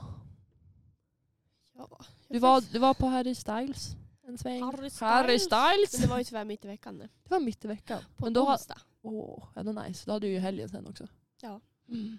Ja. 1.77 2.05
Du 2.29 2.39
var, 2.39 2.65
du 2.73 2.79
var 2.79 2.95
på 2.95 3.07
Harry 3.07 3.35
Styles 3.35 3.97
en 4.27 4.39
sväng. 4.39 4.63
Harry 4.63 4.91
Styles. 4.91 5.01
Harry 5.01 5.39
Styles! 5.39 5.93
Men 5.93 6.01
det 6.01 6.09
var 6.09 6.19
ju 6.19 6.25
tyvärr 6.25 6.45
mitt 6.45 6.65
i 6.65 6.69
veckan 6.69 6.99
nu. 6.99 7.09
Det 7.23 7.31
var 7.31 7.41
mitt 7.41 7.65
i 7.65 7.69
veckan. 7.69 8.03
På 8.17 8.25
Men 8.25 8.33
då 8.33 8.49
onsdag. 8.49 8.81
åh, 9.03 9.45
ändå 9.57 9.73
nice. 9.73 10.03
Då 10.07 10.13
hade 10.13 10.27
du 10.27 10.33
ju 10.33 10.39
helgen 10.39 10.69
sen 10.69 10.87
också. 10.87 11.09
Ja. 11.41 11.61
Mm. 11.89 12.19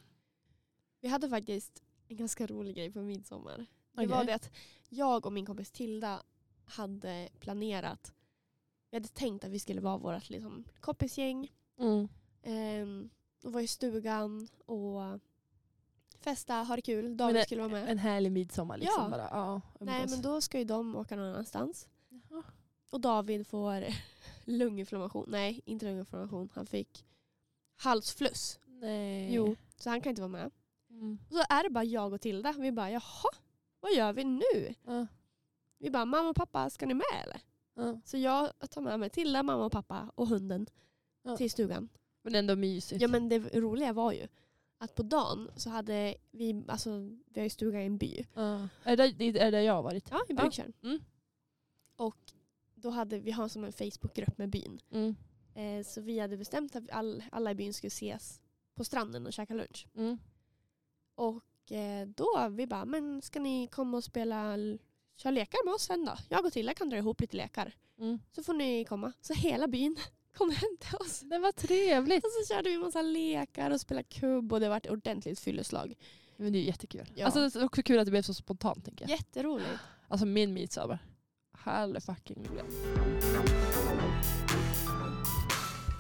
Vi 1.02 1.08
hade 1.08 1.30
faktiskt 1.30 1.84
en 2.08 2.18
ganska 2.18 2.48
rolig 2.48 2.76
grej 2.76 2.92
på 2.92 3.02
midsommar. 3.02 3.66
Det 3.92 4.08
var 4.08 4.24
det 4.24 4.36
att 4.36 4.52
jag 4.90 5.26
och 5.26 5.34
min 5.34 5.46
kompis 5.46 5.72
Tilda 5.72 6.24
hade 6.66 7.30
planerat. 7.40 8.14
Vi 8.90 8.98
hade 8.98 9.08
tänkt 9.08 9.44
att 9.44 9.52
vi 9.52 9.60
skulle 9.60 9.82
vara 9.82 9.98
vårt 9.98 10.30
liksom, 10.30 10.64
kompisgäng. 10.80 11.52
Mm. 11.80 12.08
Ehm, 12.44 13.10
och 13.44 13.54
vara 13.54 13.64
i 13.64 13.68
stugan 13.68 14.48
och 14.66 15.20
festa, 16.26 16.54
ha 16.56 16.76
det 16.76 16.82
kul. 16.82 17.18
David 17.18 17.44
skulle 17.44 17.62
vara 17.62 17.72
med. 17.72 17.90
En 17.92 17.98
härlig 17.98 18.32
midsommar 18.32 18.78
liksom. 18.78 19.04
Ja. 19.04 19.10
Bara. 19.10 19.28
Ja, 19.32 19.62
Nej 19.80 20.06
men 20.10 20.22
då 20.22 20.42
ska 20.42 20.58
ju 20.60 20.64
de 20.64 20.96
åka 20.96 21.16
någon 21.16 21.26
annanstans. 21.26 21.88
Jaha. 22.30 22.44
Och 22.90 23.02
David 23.02 23.48
får 23.48 23.86
lunginflammation. 24.46 25.26
Nej, 25.28 25.62
inte 25.66 25.86
lunginflammation. 25.86 26.50
Han 26.54 26.66
fick 26.66 27.06
halsfluss. 27.76 28.60
Nej. 28.66 29.34
Jo, 29.34 29.56
så 29.78 29.90
han 29.90 30.02
kan 30.02 30.10
inte 30.10 30.22
vara 30.22 30.30
med. 30.32 30.52
Mm. 30.90 31.18
Och 31.30 31.36
så 31.36 31.44
är 31.50 31.64
det 31.64 31.70
bara 31.70 31.84
jag 31.84 32.14
och 32.14 32.22
Tilda. 32.22 32.52
Vi 32.52 32.72
bara, 32.72 32.92
jaha, 32.92 33.30
vad 33.80 33.94
gör 33.94 34.14
vi 34.14 34.24
nu? 34.24 34.74
Ja. 34.86 35.08
Vi 35.78 35.90
bara, 35.90 36.06
mamma 36.06 36.30
och 36.30 36.36
pappa, 36.36 36.70
ska 36.70 36.86
ni 36.86 36.94
med 36.94 37.24
eller? 37.24 37.42
Ja. 37.76 38.00
Så 38.06 38.18
jag 38.18 38.50
tar 38.70 38.82
med 38.82 39.00
mig 39.00 39.10
Tilda, 39.10 39.44
mamma 39.44 39.66
och 39.66 39.72
pappa 39.72 40.12
och 40.16 40.28
hunden 40.28 40.68
Ja. 41.24 41.38
till 41.38 41.52
stugan. 41.52 41.90
Men 42.22 42.36
ändå 42.36 42.56
mysigt. 42.56 43.02
Ja 43.02 43.08
men 43.08 43.30
det 43.30 43.40
roliga 43.40 43.94
var 43.94 44.12
ju 44.12 44.28
att 44.78 44.96
på 44.96 45.04
dagen 45.04 45.52
så 45.56 45.70
hade 45.70 46.16
vi, 46.32 46.64
alltså 46.68 46.90
vi 47.26 47.40
har 47.40 47.44
ju 47.44 47.50
stuga 47.50 47.82
i 47.82 47.86
en 47.86 47.98
by. 47.98 48.26
Ja. 48.34 48.68
Är, 48.84 48.98
det, 48.98 49.40
är 49.40 49.52
det 49.52 49.64
jag 49.64 49.74
har 49.74 49.84
varit? 49.84 50.08
Ja, 50.12 50.18
i 50.30 50.34
Ja. 50.34 50.36
Brygtjärn. 50.36 50.74
Mm. 50.84 51.00
Och 51.96 52.34
då 52.76 52.90
hade 52.90 53.20
vi 53.20 53.32
har 53.32 53.48
som 53.48 53.64
en 53.64 53.74
Facebookgrupp 53.74 54.38
med 54.38 54.50
byn. 54.50 54.80
Mm. 54.92 55.16
Eh, 55.56 55.86
så 55.86 56.02
vi 56.02 56.20
hade 56.20 56.38
bestämt 56.38 56.76
att 56.76 56.90
all, 56.92 57.24
alla 57.32 57.52
i 57.52 57.56
byn 57.56 57.74
skulle 57.74 57.88
ses 57.88 58.42
på 58.76 58.84
stranden 58.84 59.26
och 59.26 59.34
käka 59.34 59.54
lunch. 59.54 59.88
Mm. 59.96 60.18
Och 61.16 61.72
eh, 61.72 62.08
då 62.08 62.48
vi 62.52 62.68
bara, 62.68 62.86
men 62.86 63.22
ska 63.22 63.40
ni 63.40 63.68
komma 63.68 63.98
och 63.98 64.04
spela, 64.04 64.56
köra 65.16 65.32
lekar 65.32 65.66
med 65.66 65.74
oss 65.74 65.84
sen 65.84 66.06
då? 66.06 66.14
Jag 66.30 66.46
och 66.46 66.54
Tilla 66.54 66.74
kan 66.74 66.90
dra 66.90 66.98
ihop 66.98 67.22
lite 67.22 67.38
lekar. 67.38 67.76
Mm. 68.00 68.20
Så 68.32 68.44
får 68.44 68.54
ni 68.54 68.86
komma. 68.86 69.14
Så 69.22 69.34
hela 69.34 69.68
byn 69.68 69.98
kom 70.36 70.50
hem 70.50 70.78
till 70.80 70.96
oss. 70.96 71.20
Det 71.20 71.40
var 71.40 71.52
trevligt. 71.52 72.26
Och 72.26 72.32
så 72.32 72.54
körde 72.54 72.70
vi 72.70 72.78
massa 72.78 73.02
lekar 73.02 73.72
och 73.72 73.82
spelade 73.82 74.04
kubb 74.04 74.54
och 74.54 74.60
det 74.60 74.70
var 74.70 74.78
ett 74.78 74.90
ordentligt 74.90 75.40
fylleslag. 75.40 75.94
Men 76.38 76.54
det 76.54 76.58
är 76.58 76.62
ju 76.62 76.66
jättekul. 76.68 77.12
Ja. 77.16 77.26
Alltså, 77.26 77.40
det 77.50 77.56
är 77.60 77.66
också 77.66 77.84
kul 77.84 78.00
att 78.00 78.06
det 78.06 78.12
blev 78.12 78.22
så 78.22 78.34
spontant 78.34 78.86
tänker 78.86 79.06
jag. 79.06 79.12
Jätteroligt. 79.12 79.70
Alltså 80.08 80.26
min 80.26 80.54
midsommar. 80.54 81.00
Herre 81.58 82.02
fucking 82.02 82.44
Julia. 82.44 82.64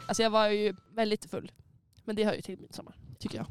Alltså 0.07 0.23
jag 0.23 0.29
var 0.29 0.47
ju 0.47 0.75
väldigt 0.91 1.25
full. 1.25 1.51
Men 2.03 2.15
det 2.15 2.23
hör 2.25 2.33
ju 2.33 2.41
till 2.41 2.59
midsommar, 2.59 2.95
tycker 3.19 3.37
jag. 3.37 3.47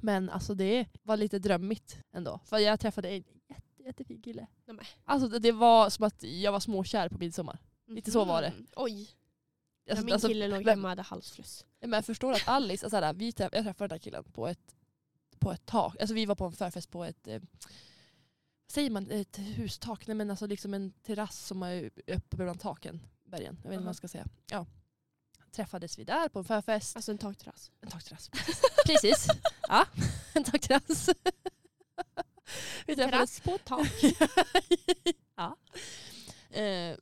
Men 0.00 0.30
alltså 0.30 0.54
det 0.54 0.86
var 1.02 1.16
lite 1.16 1.38
drömmigt 1.38 1.98
ändå. 2.12 2.40
För 2.44 2.58
jag 2.58 2.80
träffade 2.80 3.08
en 3.08 3.24
jätte, 3.48 3.82
jättefin 3.82 4.22
kille. 4.22 4.46
Alltså 5.04 5.28
det, 5.38 5.52
var 5.52 5.90
som 5.90 6.04
att 6.04 6.22
jag 6.22 6.52
var 6.52 6.60
småkär 6.60 7.08
på 7.08 7.18
midsommar. 7.18 7.58
Lite 7.86 8.10
så 8.10 8.24
var 8.24 8.42
det. 8.42 8.52
Mhm. 8.56 8.66
Oj. 8.76 9.08
Alltså, 9.90 10.00
När 10.00 10.04
min 10.04 10.12
alltså, 10.12 10.28
kille 10.28 10.48
låg 10.48 10.68
hemma 10.68 10.82
och 10.82 10.88
hade 10.88 11.02
halsfluss. 11.02 11.64
men 11.80 11.92
jag 11.92 12.04
förstår 12.04 12.32
att 12.32 12.48
Alice, 12.48 12.86
alltså, 12.86 13.12
vi 13.14 13.32
träff, 13.32 13.50
jag 13.52 13.64
träffade 13.64 13.88
den 13.88 13.94
här 13.94 13.98
killen 13.98 14.24
på 14.24 14.48
ett, 14.48 14.74
på 15.38 15.52
ett 15.52 15.66
tak. 15.66 15.96
Alltså 16.00 16.14
vi 16.14 16.26
var 16.26 16.34
på 16.34 16.44
en 16.44 16.52
förfest 16.52 16.90
på 16.90 17.04
ett, 17.04 17.26
eh, 17.26 17.40
vad 18.66 18.72
säger 18.72 18.90
man, 18.90 19.10
ett 19.10 19.38
hustak? 19.38 20.06
Nej 20.06 20.16
men 20.16 20.30
alltså 20.30 20.46
liksom 20.46 20.74
en 20.74 20.92
terrass 20.92 21.46
som 21.46 21.62
är 21.62 21.90
uppe 22.06 22.36
bland 22.36 22.60
taken. 22.60 23.00
Bergen, 23.24 23.44
jag 23.44 23.52
vet 23.52 23.54
inte 23.54 23.68
vad 23.68 23.76
Aha. 23.76 23.84
man 23.84 23.94
ska 23.94 24.08
säga. 24.08 24.26
Ja. 24.50 24.66
Träffades 25.52 25.98
vi 25.98 26.04
där 26.04 26.28
på 26.28 26.38
en 26.38 26.44
förfest. 26.44 26.96
Alltså 26.96 27.12
en 27.12 27.18
takterrass. 27.18 27.70
En 27.80 27.90
takterrass. 27.90 28.30
Precis. 28.86 29.26
ja, 29.68 29.86
en 30.32 30.44
takterrass. 30.44 31.08
vi 32.86 32.96
träffades 32.96 33.40
Terrass 33.40 33.40
på 33.40 33.58
tak. 33.58 33.88
ja. 35.36 35.56
Eh, 36.50 36.96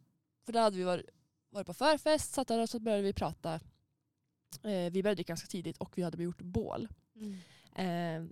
för 0.45 0.53
då 0.53 0.59
hade 0.59 0.77
vi 0.77 0.83
varit, 0.83 1.07
varit 1.53 1.67
på 1.67 1.75
förfest, 1.75 2.35
satt 2.35 2.49
där 2.49 2.63
och 2.63 2.69
så 2.69 2.79
började 2.79 3.03
vi 3.03 3.13
prata. 3.13 3.61
Eh, 4.63 4.93
vi 4.93 5.03
började 5.03 5.23
ganska 5.23 5.47
tidigt 5.47 5.79
och 5.79 5.99
vi 5.99 6.03
hade 6.03 6.23
gjort 6.23 6.43
bål. 6.43 6.89
Mm. 7.17 7.39
Eh, 7.77 8.29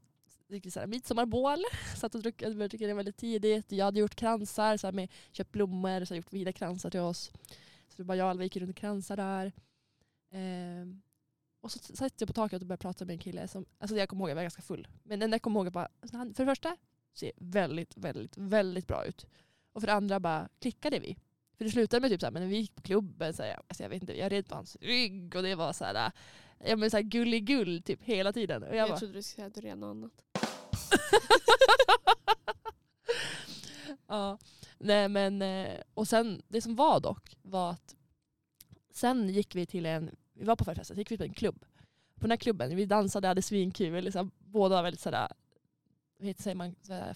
riktigt 0.49 0.73
såhär 0.73 0.87
midsommarbål. 0.87 1.59
Satt 1.97 2.15
och 2.15 2.23
drack, 2.23 2.39
började 2.39 2.69
dricka 2.69 2.87
det 2.87 2.95
väldigt 2.95 3.17
tidigt. 3.17 3.73
Jag 3.73 3.85
hade 3.85 4.01
gjort 4.01 4.15
kransar, 4.15 4.77
såhär 4.77 4.93
med, 4.93 5.09
köpt 5.33 5.53
blommor, 5.53 6.05
så 6.05 6.15
hade 6.15 6.17
gjort 6.17 6.33
vida 6.33 6.53
kransar 6.53 6.91
till 6.91 7.01
oss. 7.01 7.31
Så 7.89 7.95
det 7.97 8.03
var 8.03 8.15
jag 8.15 8.25
och 8.25 8.31
Alva 8.31 8.45
gick 8.45 8.57
runt 8.57 8.71
och 8.71 8.77
kransar 8.77 9.17
där. 9.17 9.53
Eh, 10.31 10.87
och 11.61 11.73
så 11.73 11.79
satt 11.79 12.21
jag 12.21 12.27
på 12.27 12.33
taket 12.33 12.61
och 12.61 12.67
började 12.67 12.83
prata 12.83 13.05
med 13.05 13.13
en 13.13 13.19
kille 13.19 13.49
som, 13.49 13.67
alltså 13.79 13.97
jag 13.97 14.09
kommer 14.09 14.23
ihåg 14.23 14.31
jag 14.31 14.35
var 14.35 14.43
ganska 14.43 14.63
full. 14.63 14.89
Men 15.03 15.21
den 15.21 15.31
där 15.31 15.39
kommer 15.39 15.61
ihåg 15.61 15.67
jag 15.67 15.73
bara, 15.73 15.89
alltså 16.01 16.17
han, 16.17 16.35
för 16.35 16.45
det 16.45 16.51
första 16.51 16.77
ser 17.15 17.33
väldigt, 17.37 17.97
väldigt, 17.97 18.37
väldigt 18.37 18.87
bra 18.87 19.05
ut. 19.05 19.27
Och 19.73 19.83
för 19.83 19.87
det 19.87 19.93
andra 19.93 20.21
bara 20.21 20.49
klickade 20.59 20.99
vi. 20.99 21.17
För 21.61 21.65
det 21.65 21.71
slutade 21.71 22.01
med 22.01 22.11
typ 22.11 22.21
såhär, 22.21 22.31
men 22.33 22.43
när 22.43 22.49
vi 22.49 22.57
gick 22.57 22.75
på 22.75 22.83
klubben, 22.83 23.35
så 23.35 23.43
jag, 23.43 23.61
alltså 23.69 23.83
jag 23.83 23.91
vet 23.91 24.03
inte, 24.03 24.19
jag 24.19 24.33
red 24.33 24.49
på 24.49 24.55
hans 24.55 24.77
rygg 24.81 25.37
och 25.37 25.43
det 25.43 25.55
var 25.55 25.73
såhär, 25.73 26.13
ja 26.65 26.77
men 26.77 26.91
såhär 26.91 27.03
gulligull 27.03 27.83
typ 27.83 28.03
hela 28.03 28.33
tiden. 28.33 28.63
Och 28.63 28.69
jag, 28.69 28.77
Jag, 28.77 28.89
bara, 28.89 28.99
trodde 28.99 29.13
du 29.15 29.23
skulle 29.23 29.37
säga 29.37 29.47
att 29.47 29.55
du 29.55 29.61
redan 29.61 29.81
något 29.81 29.91
annat. 29.91 30.25
ja. 34.07 34.39
Nej 34.79 35.09
men, 35.09 35.43
eh, 35.43 35.81
och 35.95 36.09
sen 36.09 36.43
det 36.49 36.61
som 36.61 36.77
var 36.77 37.01
dock 37.01 37.37
var 37.43 37.71
att 37.71 37.97
sen 38.93 39.29
gick 39.29 39.55
vi 39.55 39.67
till 39.67 39.87
en, 39.87 40.11
vi 40.33 40.45
var 40.45 40.57
på 40.57 40.65
förfesten, 40.65 40.97
så 40.97 41.01
gick 41.01 41.11
vi 41.11 41.17
till 41.17 41.27
en 41.27 41.35
klubb. 41.35 41.65
På 42.15 42.21
den 42.21 42.31
här 42.31 42.37
klubben, 42.37 42.77
vi 42.77 42.87
dansade, 42.87 43.29
hade 43.29 43.43
svinkul, 43.43 44.05
liksom, 44.05 44.31
båda 44.39 44.75
var 44.77 44.83
väldigt 44.83 45.01
sådär, 45.01 45.29
vad 46.19 46.27
heter, 46.29 46.43
säger 46.43 46.55
man, 46.57 46.75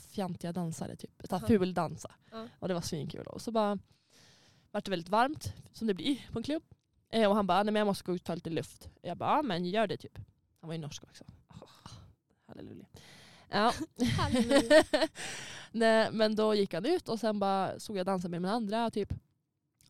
fjantiga 0.09 0.53
dansare 0.53 0.97
typ. 0.97 1.11
Såhär 1.25 1.43
Ja. 1.43 1.47
fuldansa. 1.47 2.15
Och 2.59 2.69
det 2.69 2.75
var 2.75 2.81
svinkul. 2.81 3.27
Och 3.27 3.43
så 3.43 3.51
bara 3.51 3.79
vart 4.75 4.85
det 4.85 4.91
väldigt 4.91 5.09
varmt, 5.09 5.53
som 5.73 5.87
det 5.87 5.95
blir 5.95 6.29
på 6.33 6.39
en 6.39 6.43
klubb. 6.43 6.63
Eh, 7.11 7.29
och 7.29 7.37
han 7.37 7.47
bara, 7.47 7.63
nej 7.63 7.73
men 7.73 7.81
jag 7.81 7.87
måste 7.87 8.05
gå 8.05 8.15
ut 8.15 8.21
och 8.21 8.27
ta 8.27 8.35
lite 8.35 8.51
luft. 8.51 8.89
Jag 9.03 9.17
bara, 9.17 9.37
ja 9.37 9.43
men 9.43 9.65
gör 9.65 9.87
det 9.87 9.97
typ. 9.97 10.19
Han 10.61 10.69
var 10.69 10.75
ju 10.75 10.81
norsk 10.81 11.05
också. 11.05 11.25
Oh, 11.49 11.93
halleluja. 12.47 12.87
Ja. 13.49 13.73
Halleluja. 14.19 14.85
nej, 15.73 16.09
men 16.13 16.37
då 16.37 16.55
gick 16.55 16.75
han 16.75 16.87
ut 16.87 17.09
och 17.09 17.21
sen 17.21 17.39
bara 17.39 17.81
såg 17.81 17.97
jag 17.97 18.07
dansa 18.07 18.29
med 18.29 18.43
de 18.43 18.49
andra. 18.49 18.91
Typ. 18.91 19.13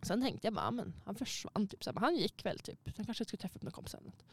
Sen 0.02 0.22
tänkte 0.22 0.46
jag 0.46 0.54
bara, 0.54 0.70
men 0.70 0.94
han 1.04 1.14
försvann. 1.14 1.68
Typ. 1.68 1.84
Så 1.84 1.90
här, 1.90 1.94
men 1.94 2.02
han 2.02 2.16
gick 2.16 2.44
väl 2.44 2.58
typ. 2.58 2.96
Han 2.96 3.06
kanske 3.06 3.24
skulle 3.24 3.40
träffa 3.40 3.56
upp 3.56 3.62
några 3.62 3.74
kompisar. 3.74 3.98
eller 3.98 4.08
något. 4.08 4.24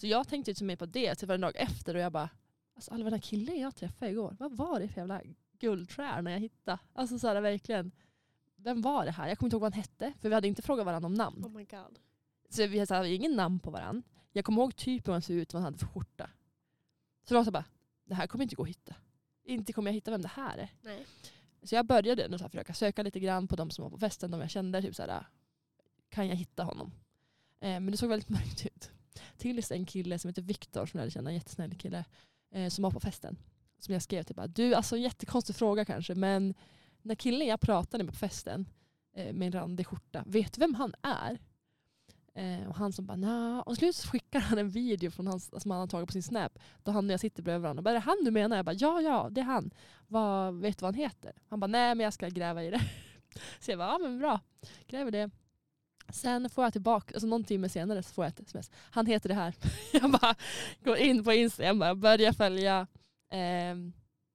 Så 0.00 0.06
jag 0.06 0.28
tänkte 0.28 0.50
inte 0.50 0.58
så 0.58 0.64
mycket 0.64 0.78
på 0.78 0.86
det. 0.86 1.18
Så 1.18 1.26
det 1.26 1.28
var 1.28 1.34
en 1.34 1.40
dag 1.40 1.56
efter 1.56 1.94
och 1.94 2.00
jag 2.00 2.12
bara, 2.12 2.30
alltså 2.74 2.90
alla 2.90 3.04
den 3.04 3.12
här 3.12 3.20
killen 3.20 3.60
jag 3.60 3.76
träffade 3.76 4.10
igår, 4.10 4.36
vad 4.38 4.56
var 4.56 4.80
det 4.80 4.88
för 4.88 5.00
jävla 5.00 5.22
guldstjärna 5.58 6.30
jag 6.30 6.40
hittade? 6.40 6.78
Alltså 6.92 7.18
så 7.18 7.28
här, 7.28 7.40
verkligen. 7.40 7.92
Vem 8.62 8.82
var 8.82 9.04
det 9.04 9.10
här? 9.10 9.28
Jag 9.28 9.38
kommer 9.38 9.46
inte 9.46 9.54
ihåg 9.54 9.60
vad 9.60 9.74
han 9.74 9.82
hette. 9.82 10.12
För 10.20 10.28
vi 10.28 10.34
hade 10.34 10.48
inte 10.48 10.62
frågat 10.62 10.86
varandra 10.86 11.06
om 11.06 11.14
namn. 11.14 11.44
Oh 11.44 11.50
my 11.50 11.64
god. 11.64 11.98
Så 12.50 12.66
vi 12.66 12.78
hade, 12.78 12.94
här, 12.94 13.04
ingen 13.04 13.36
namn 13.36 13.60
på 13.60 13.70
varandra. 13.70 14.02
Jag 14.32 14.44
kommer 14.44 14.62
ihåg 14.62 14.76
typ 14.76 15.08
hur 15.08 15.12
han 15.12 15.22
såg 15.22 15.36
ut, 15.36 15.54
vad 15.54 15.62
han 15.62 15.64
hade 15.64 15.78
för 15.78 15.86
skjorta. 15.86 16.30
Så 17.28 17.34
då 17.34 17.40
var 17.40 17.46
jag 17.46 17.52
bara, 17.52 17.64
det 18.04 18.14
här 18.14 18.26
kommer 18.26 18.42
inte 18.42 18.56
gå 18.56 18.62
att 18.62 18.68
hitta. 18.68 18.94
Inte 19.44 19.72
kommer 19.72 19.90
jag 19.90 19.94
hitta 19.94 20.10
vem 20.10 20.22
det 20.22 20.28
här 20.28 20.58
är. 20.58 20.72
Nej. 20.80 21.06
Så 21.62 21.74
jag 21.74 21.86
började 21.86 22.24
ändå 22.24 22.38
så 22.38 22.44
här 22.44 22.48
försöka 22.48 22.74
söka 22.74 23.02
lite 23.02 23.20
grann 23.20 23.48
på 23.48 23.56
de 23.56 23.70
som 23.70 23.82
var 23.82 23.90
på 23.90 23.98
festen, 23.98 24.30
de 24.30 24.40
jag 24.40 24.50
kände. 24.50 24.82
Typ 24.82 24.96
så 24.96 25.02
här, 25.02 25.26
kan 26.08 26.28
jag 26.28 26.36
hitta 26.36 26.64
honom? 26.64 26.92
Eh, 27.60 27.68
men 27.68 27.86
det 27.86 27.96
såg 27.96 28.08
väldigt 28.08 28.28
mörkt 28.38 28.66
ut. 28.66 28.90
Tills 29.36 29.70
en 29.70 29.86
kille 29.86 30.18
som 30.18 30.28
heter 30.28 30.42
Viktor, 30.42 30.86
som 30.86 30.98
jag 30.98 31.04
lärde 31.04 31.10
känna, 31.10 31.30
en 31.30 31.36
jättesnäll 31.36 31.74
kille, 31.74 32.04
eh, 32.50 32.68
som 32.68 32.82
var 32.82 32.90
på 32.90 33.00
festen. 33.00 33.38
Som 33.78 33.92
jag 33.92 34.02
skrev 34.02 34.22
till 34.22 34.36
bara, 34.36 34.46
du 34.46 34.74
alltså 34.74 34.96
jättekonstig 34.96 35.56
fråga 35.56 35.84
kanske, 35.84 36.14
men 36.14 36.54
den 37.02 37.16
killen 37.16 37.46
jag 37.46 37.60
pratade 37.60 38.04
med 38.04 38.12
på 38.12 38.18
festen 38.18 38.68
eh, 39.16 39.32
med 39.32 39.46
en 39.46 39.52
randig 39.52 39.86
skjorta, 39.86 40.24
vet 40.26 40.52
du 40.52 40.60
vem 40.60 40.74
han 40.74 40.94
är? 41.02 41.38
Eh, 42.38 42.68
och 42.68 42.76
han 42.76 42.92
som 42.92 43.06
bara 43.06 43.16
nja. 43.16 43.62
Och 43.66 43.76
slut 43.76 43.96
så 43.96 44.08
skickar 44.08 44.40
han 44.40 44.58
en 44.58 44.70
video 44.70 45.10
från 45.10 45.26
hans, 45.26 45.62
som 45.62 45.70
han 45.70 45.80
har 45.80 45.86
tagit 45.86 46.06
på 46.06 46.12
sin 46.12 46.22
snap. 46.22 46.58
Då 46.82 46.90
han 46.90 47.06
och 47.06 47.12
jag 47.12 47.20
sitter 47.20 47.42
bredvid 47.42 47.62
varandra. 47.62 47.82
Bara, 47.82 47.90
är 47.90 47.94
det 47.94 48.00
han 48.00 48.24
du 48.24 48.30
menar? 48.30 48.56
Jag 48.56 48.64
bara 48.64 48.76
ja, 48.78 49.00
ja, 49.00 49.28
det 49.30 49.40
är 49.40 49.44
han. 49.44 49.70
Vad, 50.06 50.54
vet 50.60 50.78
du 50.78 50.82
vad 50.82 50.94
han 50.94 51.02
heter? 51.02 51.32
Han 51.48 51.60
bara 51.60 51.66
nej, 51.66 51.94
men 51.94 52.04
jag 52.04 52.12
ska 52.12 52.28
gräva 52.28 52.64
i 52.64 52.70
det. 52.70 52.80
Så 53.60 53.70
jag 53.70 53.78
bara 53.78 53.88
ja, 53.88 53.98
men 53.98 54.18
bra. 54.18 54.40
Gräver 54.86 55.10
det. 55.10 55.30
Sen 56.12 56.50
får 56.50 56.64
jag 56.64 56.72
tillbaka, 56.72 57.14
alltså 57.14 57.26
någon 57.26 57.44
timme 57.44 57.68
senare 57.68 58.02
så 58.02 58.14
får 58.14 58.24
jag 58.24 58.28
ett 58.28 58.40
sms. 58.40 58.70
Han 58.74 59.06
heter 59.06 59.28
det 59.28 59.34
här. 59.34 59.54
Jag 59.92 60.10
bara 60.10 60.34
går 60.84 60.96
in 60.96 61.24
på 61.24 61.32
Instagram 61.32 61.82
och 61.82 61.96
börjar 61.96 62.32
följa. 62.32 62.86
Eh, 63.30 63.76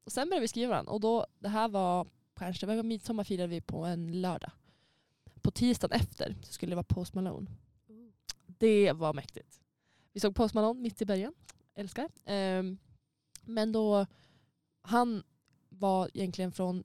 och 0.06 0.12
sen 0.12 0.30
började 0.30 0.42
vi 0.42 0.48
skriva 0.48 0.70
varandra. 0.70 0.92
Och 0.92 1.00
då, 1.00 1.26
det 1.40 1.50
här 1.50 1.68
var 1.68 2.08
var 2.40 2.84
midsommar 2.84 3.24
firade 3.24 3.48
vi 3.48 3.62
på 3.62 3.86
en 3.86 4.22
lördag. 4.22 4.52
På 5.42 5.52
tisdagen 5.52 6.00
efter 6.00 6.36
så 6.42 6.54
skulle 6.54 6.72
det 6.72 6.76
vara 6.76 6.84
Post 6.84 7.14
Malone. 7.14 7.52
Det 8.48 8.92
var 8.92 9.14
mäktigt. 9.14 9.62
Vi 10.14 10.20
såg 10.20 10.36
Post 10.36 10.54
Malone 10.56 10.80
mitt 10.80 11.02
i 11.02 11.06
bergen. 11.06 11.34
Älskar. 11.76 12.10
Ehm, 12.26 12.78
men 13.42 13.72
då, 13.72 14.06
han 14.82 15.24
var 15.70 16.10
egentligen 16.14 16.52
från 16.52 16.84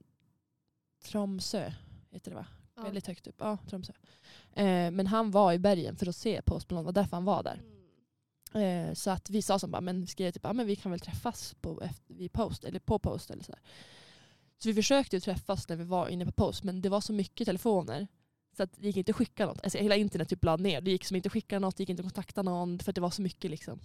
Tromsö, 1.04 1.72
heter 2.10 2.30
det 2.30 2.36
va? 2.36 2.46
Ja. 2.74 2.82
Väldigt 2.82 3.06
högt 3.06 3.26
upp. 3.26 3.36
Ja, 3.38 3.58
Tromsö. 3.68 3.92
Eh, 4.52 4.90
men 4.90 5.06
han 5.06 5.30
var 5.30 5.52
i 5.52 5.58
bergen 5.58 5.96
för 5.96 6.06
att 6.06 6.16
se 6.16 6.42
Post 6.42 6.70
Malone, 6.70 6.82
det 6.82 6.86
var 6.86 7.02
därför 7.02 7.16
han 7.16 7.24
var 7.24 7.42
där. 7.42 7.62
Mm. 8.52 8.88
Eh, 8.88 8.94
så 8.94 9.10
att 9.10 9.30
vi 9.30 9.42
sa 9.42 9.58
som 9.58 9.70
bara, 9.70 9.80
men 9.80 10.06
skrev 10.06 10.32
typ, 10.32 10.44
ah, 10.44 10.52
men 10.52 10.66
vi 10.66 10.76
kan 10.76 10.90
väl 10.90 11.00
träffas 11.00 11.54
på, 11.60 11.82
efter, 11.82 12.14
vid 12.14 12.32
post, 12.32 12.64
eller 12.64 12.80
på 12.80 12.98
post 12.98 13.30
eller 13.30 13.42
sådär. 13.42 13.60
Så 14.58 14.68
vi 14.68 14.74
försökte 14.74 15.20
träffas 15.20 15.68
när 15.68 15.76
vi 15.76 15.84
var 15.84 16.08
inne 16.08 16.26
på 16.26 16.32
post 16.32 16.64
men 16.64 16.80
det 16.80 16.88
var 16.88 17.00
så 17.00 17.12
mycket 17.12 17.46
telefoner 17.46 18.06
så 18.56 18.62
att 18.62 18.72
det 18.76 18.86
gick 18.86 18.96
inte 18.96 19.10
att 19.10 19.16
skicka 19.16 19.46
något. 19.46 19.64
Alltså, 19.64 19.78
hela 19.78 19.96
internet 19.96 20.28
typ 20.28 20.44
lade 20.44 20.62
ner. 20.62 20.80
Det 20.80 20.90
gick 20.90 21.04
som 21.04 21.16
inte 21.16 21.26
att 21.26 21.32
skicka 21.32 21.58
något, 21.58 21.76
det 21.76 21.82
gick 21.82 21.90
inte 21.90 22.00
att 22.00 22.06
kontakta 22.06 22.42
någon 22.42 22.78
för 22.78 22.92
det 22.92 23.00
var 23.00 23.10
så 23.10 23.22
mycket. 23.22 23.50
Liksom. 23.50 23.80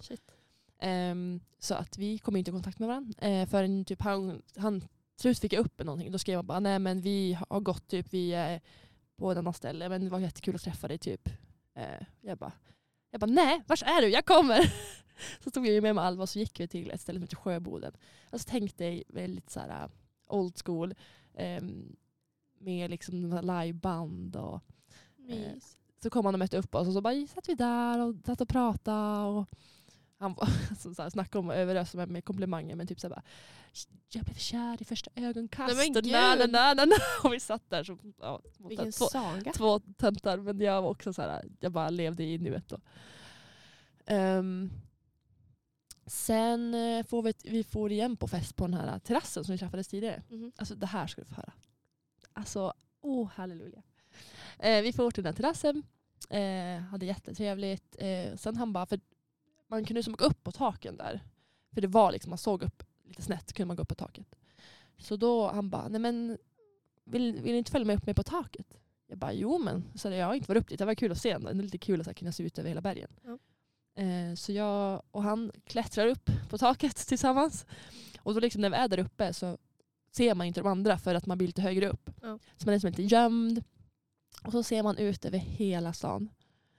Ehm, 0.78 1.40
så 1.58 1.74
att 1.74 1.98
vi 1.98 2.18
kom 2.18 2.36
inte 2.36 2.50
i 2.50 2.52
kontakt 2.52 2.78
med 2.78 2.88
varandra. 2.88 3.28
Uh, 3.28 3.46
förrän 3.46 3.84
typ 3.84 4.02
han, 4.02 4.42
han 4.56 4.80
till 4.80 4.88
slut 5.16 5.40
fick 5.40 5.52
jag 5.52 5.60
upp 5.60 5.84
någonting. 5.84 6.12
Då 6.12 6.18
skrev 6.18 6.36
han 6.36 6.46
bara, 6.46 6.60
nej 6.60 6.78
men 6.78 7.00
vi 7.00 7.38
har 7.48 7.60
gått 7.60 7.88
typ, 7.88 8.06
vi 8.10 8.32
är 8.32 8.60
på 9.16 9.32
ett 9.32 9.38
annat 9.38 9.56
ställe 9.56 9.88
men 9.88 10.04
det 10.04 10.10
var 10.10 10.18
jättekul 10.18 10.54
att 10.54 10.62
träffa 10.62 10.88
dig 10.88 10.98
typ. 10.98 11.28
Eh, 11.74 12.06
jag 12.20 12.38
bara, 12.38 12.52
jag 13.10 13.20
bara, 13.20 13.30
nej 13.30 13.62
vars 13.66 13.82
är 13.82 14.02
du? 14.02 14.08
Jag 14.08 14.24
kommer! 14.24 14.72
så 15.44 15.50
tog 15.50 15.66
jag 15.66 15.82
med 15.82 15.94
mig 15.94 16.04
Alva 16.04 16.22
och 16.22 16.28
så 16.28 16.38
gick 16.38 16.60
vi 16.60 16.68
till 16.68 16.90
ett 16.90 17.00
ställe 17.00 17.16
som 17.16 17.22
heter 17.22 17.36
Sjöboden. 17.36 17.92
Alltså 18.30 18.48
tänk 18.50 18.78
dig 18.78 19.04
väldigt 19.08 19.50
så 19.50 19.60
här 19.60 19.84
uh, 19.84 19.90
old 20.26 20.58
school. 20.64 20.94
ehm, 21.34 21.96
med 22.58 22.90
liksom 22.90 23.40
liveband 23.42 24.36
och 24.36 24.60
Mys. 25.16 25.76
så 26.02 26.10
kom 26.10 26.24
han 26.24 26.34
och 26.34 26.38
mötte 26.38 26.58
upp 26.58 26.74
oss 26.74 26.86
och 26.88 26.94
så 26.94 27.00
bara 27.00 27.26
satt 27.26 27.48
vi 27.48 27.54
där 27.54 27.98
och 28.00 28.14
satt 28.26 28.40
och 28.40 28.48
pratade. 28.48 29.26
Och 29.26 29.46
han 30.18 30.34
var, 30.34 30.48
alltså, 30.70 30.94
så 30.94 31.02
här, 31.02 31.10
snackade 31.10 31.38
om 31.38 31.50
att 31.50 31.56
överösa 31.56 31.96
mig 31.98 32.06
med 32.06 32.24
komplimanger 32.24 32.76
men 32.76 32.86
typ 32.86 33.00
så 33.00 33.06
här 33.06 33.14
bara 33.14 33.22
jag 34.08 34.24
blev 34.24 34.34
kär 34.34 34.82
i 34.82 34.84
första 34.84 35.10
ögonkast. 35.14 35.76
Nej, 35.76 35.90
men 35.90 35.96
och 35.96 36.06
na, 36.06 36.34
na, 36.34 36.36
gud. 36.36 36.52
na, 36.52 36.74
na, 36.74 36.84
na. 36.84 36.94
Och 37.24 37.32
vi 37.32 37.40
satt 37.40 37.70
där 37.70 37.84
som 37.84 38.14
ja, 38.20 38.40
Vilken 38.58 38.92
två, 38.92 39.04
saga. 39.04 39.52
två 39.52 39.78
töntar 39.78 40.38
men 40.38 40.60
jag 40.60 40.82
var 40.82 40.90
också 40.90 41.12
så 41.12 41.22
här, 41.22 41.44
jag 41.60 41.72
bara 41.72 41.90
levde 41.90 42.24
i 42.24 42.38
nuet 42.38 42.68
då. 42.68 42.78
Ehm, 44.06 44.70
sen 46.06 46.74
eh, 46.74 47.04
får 47.04 47.22
vi, 47.22 47.34
vi 47.44 47.64
får 47.64 47.92
igen 47.92 48.16
på 48.16 48.28
fest 48.28 48.56
på 48.56 48.66
den 48.66 48.74
här 48.74 48.98
terrassen 48.98 49.44
som 49.44 49.52
vi 49.52 49.58
träffades 49.58 49.88
tidigare. 49.88 50.22
Mhm. 50.28 50.52
Alltså 50.56 50.74
det 50.74 50.86
här 50.86 51.06
ska 51.06 51.20
du 51.20 51.26
få 51.26 51.34
höra. 51.34 51.52
Alltså, 52.32 52.74
oh 53.00 53.28
halleluja. 53.28 53.82
Eh, 54.58 54.82
vi 54.82 54.92
får 54.92 55.10
till 55.10 55.22
den 55.22 55.34
här 55.34 55.36
terrassen. 55.36 55.82
Eh, 56.30 56.82
hade 56.82 57.06
jättetrevligt. 57.06 57.96
Eh, 57.98 58.36
sen 58.36 58.56
han 58.56 58.72
bara, 58.72 58.86
för 58.86 59.00
man 59.68 59.84
kunde 59.84 60.02
som 60.02 60.14
åka 60.14 60.24
upp 60.24 60.44
på 60.44 60.52
taken 60.52 60.96
där. 60.96 61.20
För 61.72 61.80
det 61.80 61.88
var 61.88 62.12
liksom, 62.12 62.30
man 62.30 62.38
såg 62.38 62.62
upp 62.62 62.82
lite 63.04 63.22
snett 63.22 63.52
kunde 63.52 63.66
man 63.66 63.76
gå 63.76 63.82
upp 63.82 63.88
på 63.88 63.94
taket. 63.94 64.34
Så 64.98 65.16
då 65.16 65.48
han 65.48 65.70
bara, 65.70 65.88
nej 65.88 66.00
men 66.00 66.38
vill, 67.04 67.32
vill 67.32 67.52
ni 67.52 67.58
inte 67.58 67.70
följa 67.70 67.86
med 67.86 67.96
upp 67.96 68.06
med 68.06 68.16
på 68.16 68.22
taket? 68.22 68.78
Jag 69.06 69.18
bara, 69.18 69.32
jo 69.32 69.58
men. 69.58 69.84
Så 69.94 70.10
jag 70.10 70.26
har 70.26 70.34
inte 70.34 70.48
varit 70.48 70.62
upp 70.62 70.68
dit. 70.68 70.78
Det 70.78 70.84
var 70.84 70.94
kul 70.94 71.12
att 71.12 71.18
se 71.18 71.30
ändå. 71.30 71.52
Det 71.52 71.58
är 71.58 71.62
lite 71.62 71.78
kul 71.78 72.00
att 72.00 72.06
så 72.06 72.10
här, 72.10 72.14
kunna 72.14 72.32
se 72.32 72.42
ut 72.42 72.58
över 72.58 72.68
hela 72.68 72.80
bergen. 72.80 73.10
Ja. 73.24 73.38
Eh, 73.94 74.34
så 74.34 74.52
jag 74.52 75.02
och 75.10 75.22
han 75.22 75.52
klättrar 75.64 76.06
upp 76.06 76.30
på 76.50 76.58
taket 76.58 76.96
tillsammans. 77.08 77.66
Och 78.22 78.34
då 78.34 78.40
liksom 78.40 78.60
när 78.60 78.70
vi 78.70 78.76
är 78.76 78.88
där 78.88 78.98
uppe 78.98 79.32
så 79.32 79.58
ser 80.12 80.34
man 80.34 80.46
inte 80.46 80.60
de 80.60 80.66
andra 80.66 80.98
för 80.98 81.14
att 81.14 81.26
man 81.26 81.38
blir 81.38 81.46
lite 81.46 81.62
högre 81.62 81.88
upp. 81.88 82.10
Ja. 82.22 82.38
Så 82.56 82.66
man 82.66 82.68
är 82.68 82.72
liksom 82.72 82.88
inte 82.88 83.02
gömd. 83.02 83.64
Och 84.44 84.52
så 84.52 84.62
ser 84.62 84.82
man 84.82 84.98
ut 84.98 85.24
över 85.24 85.38
hela 85.38 85.92
stan. 85.92 86.28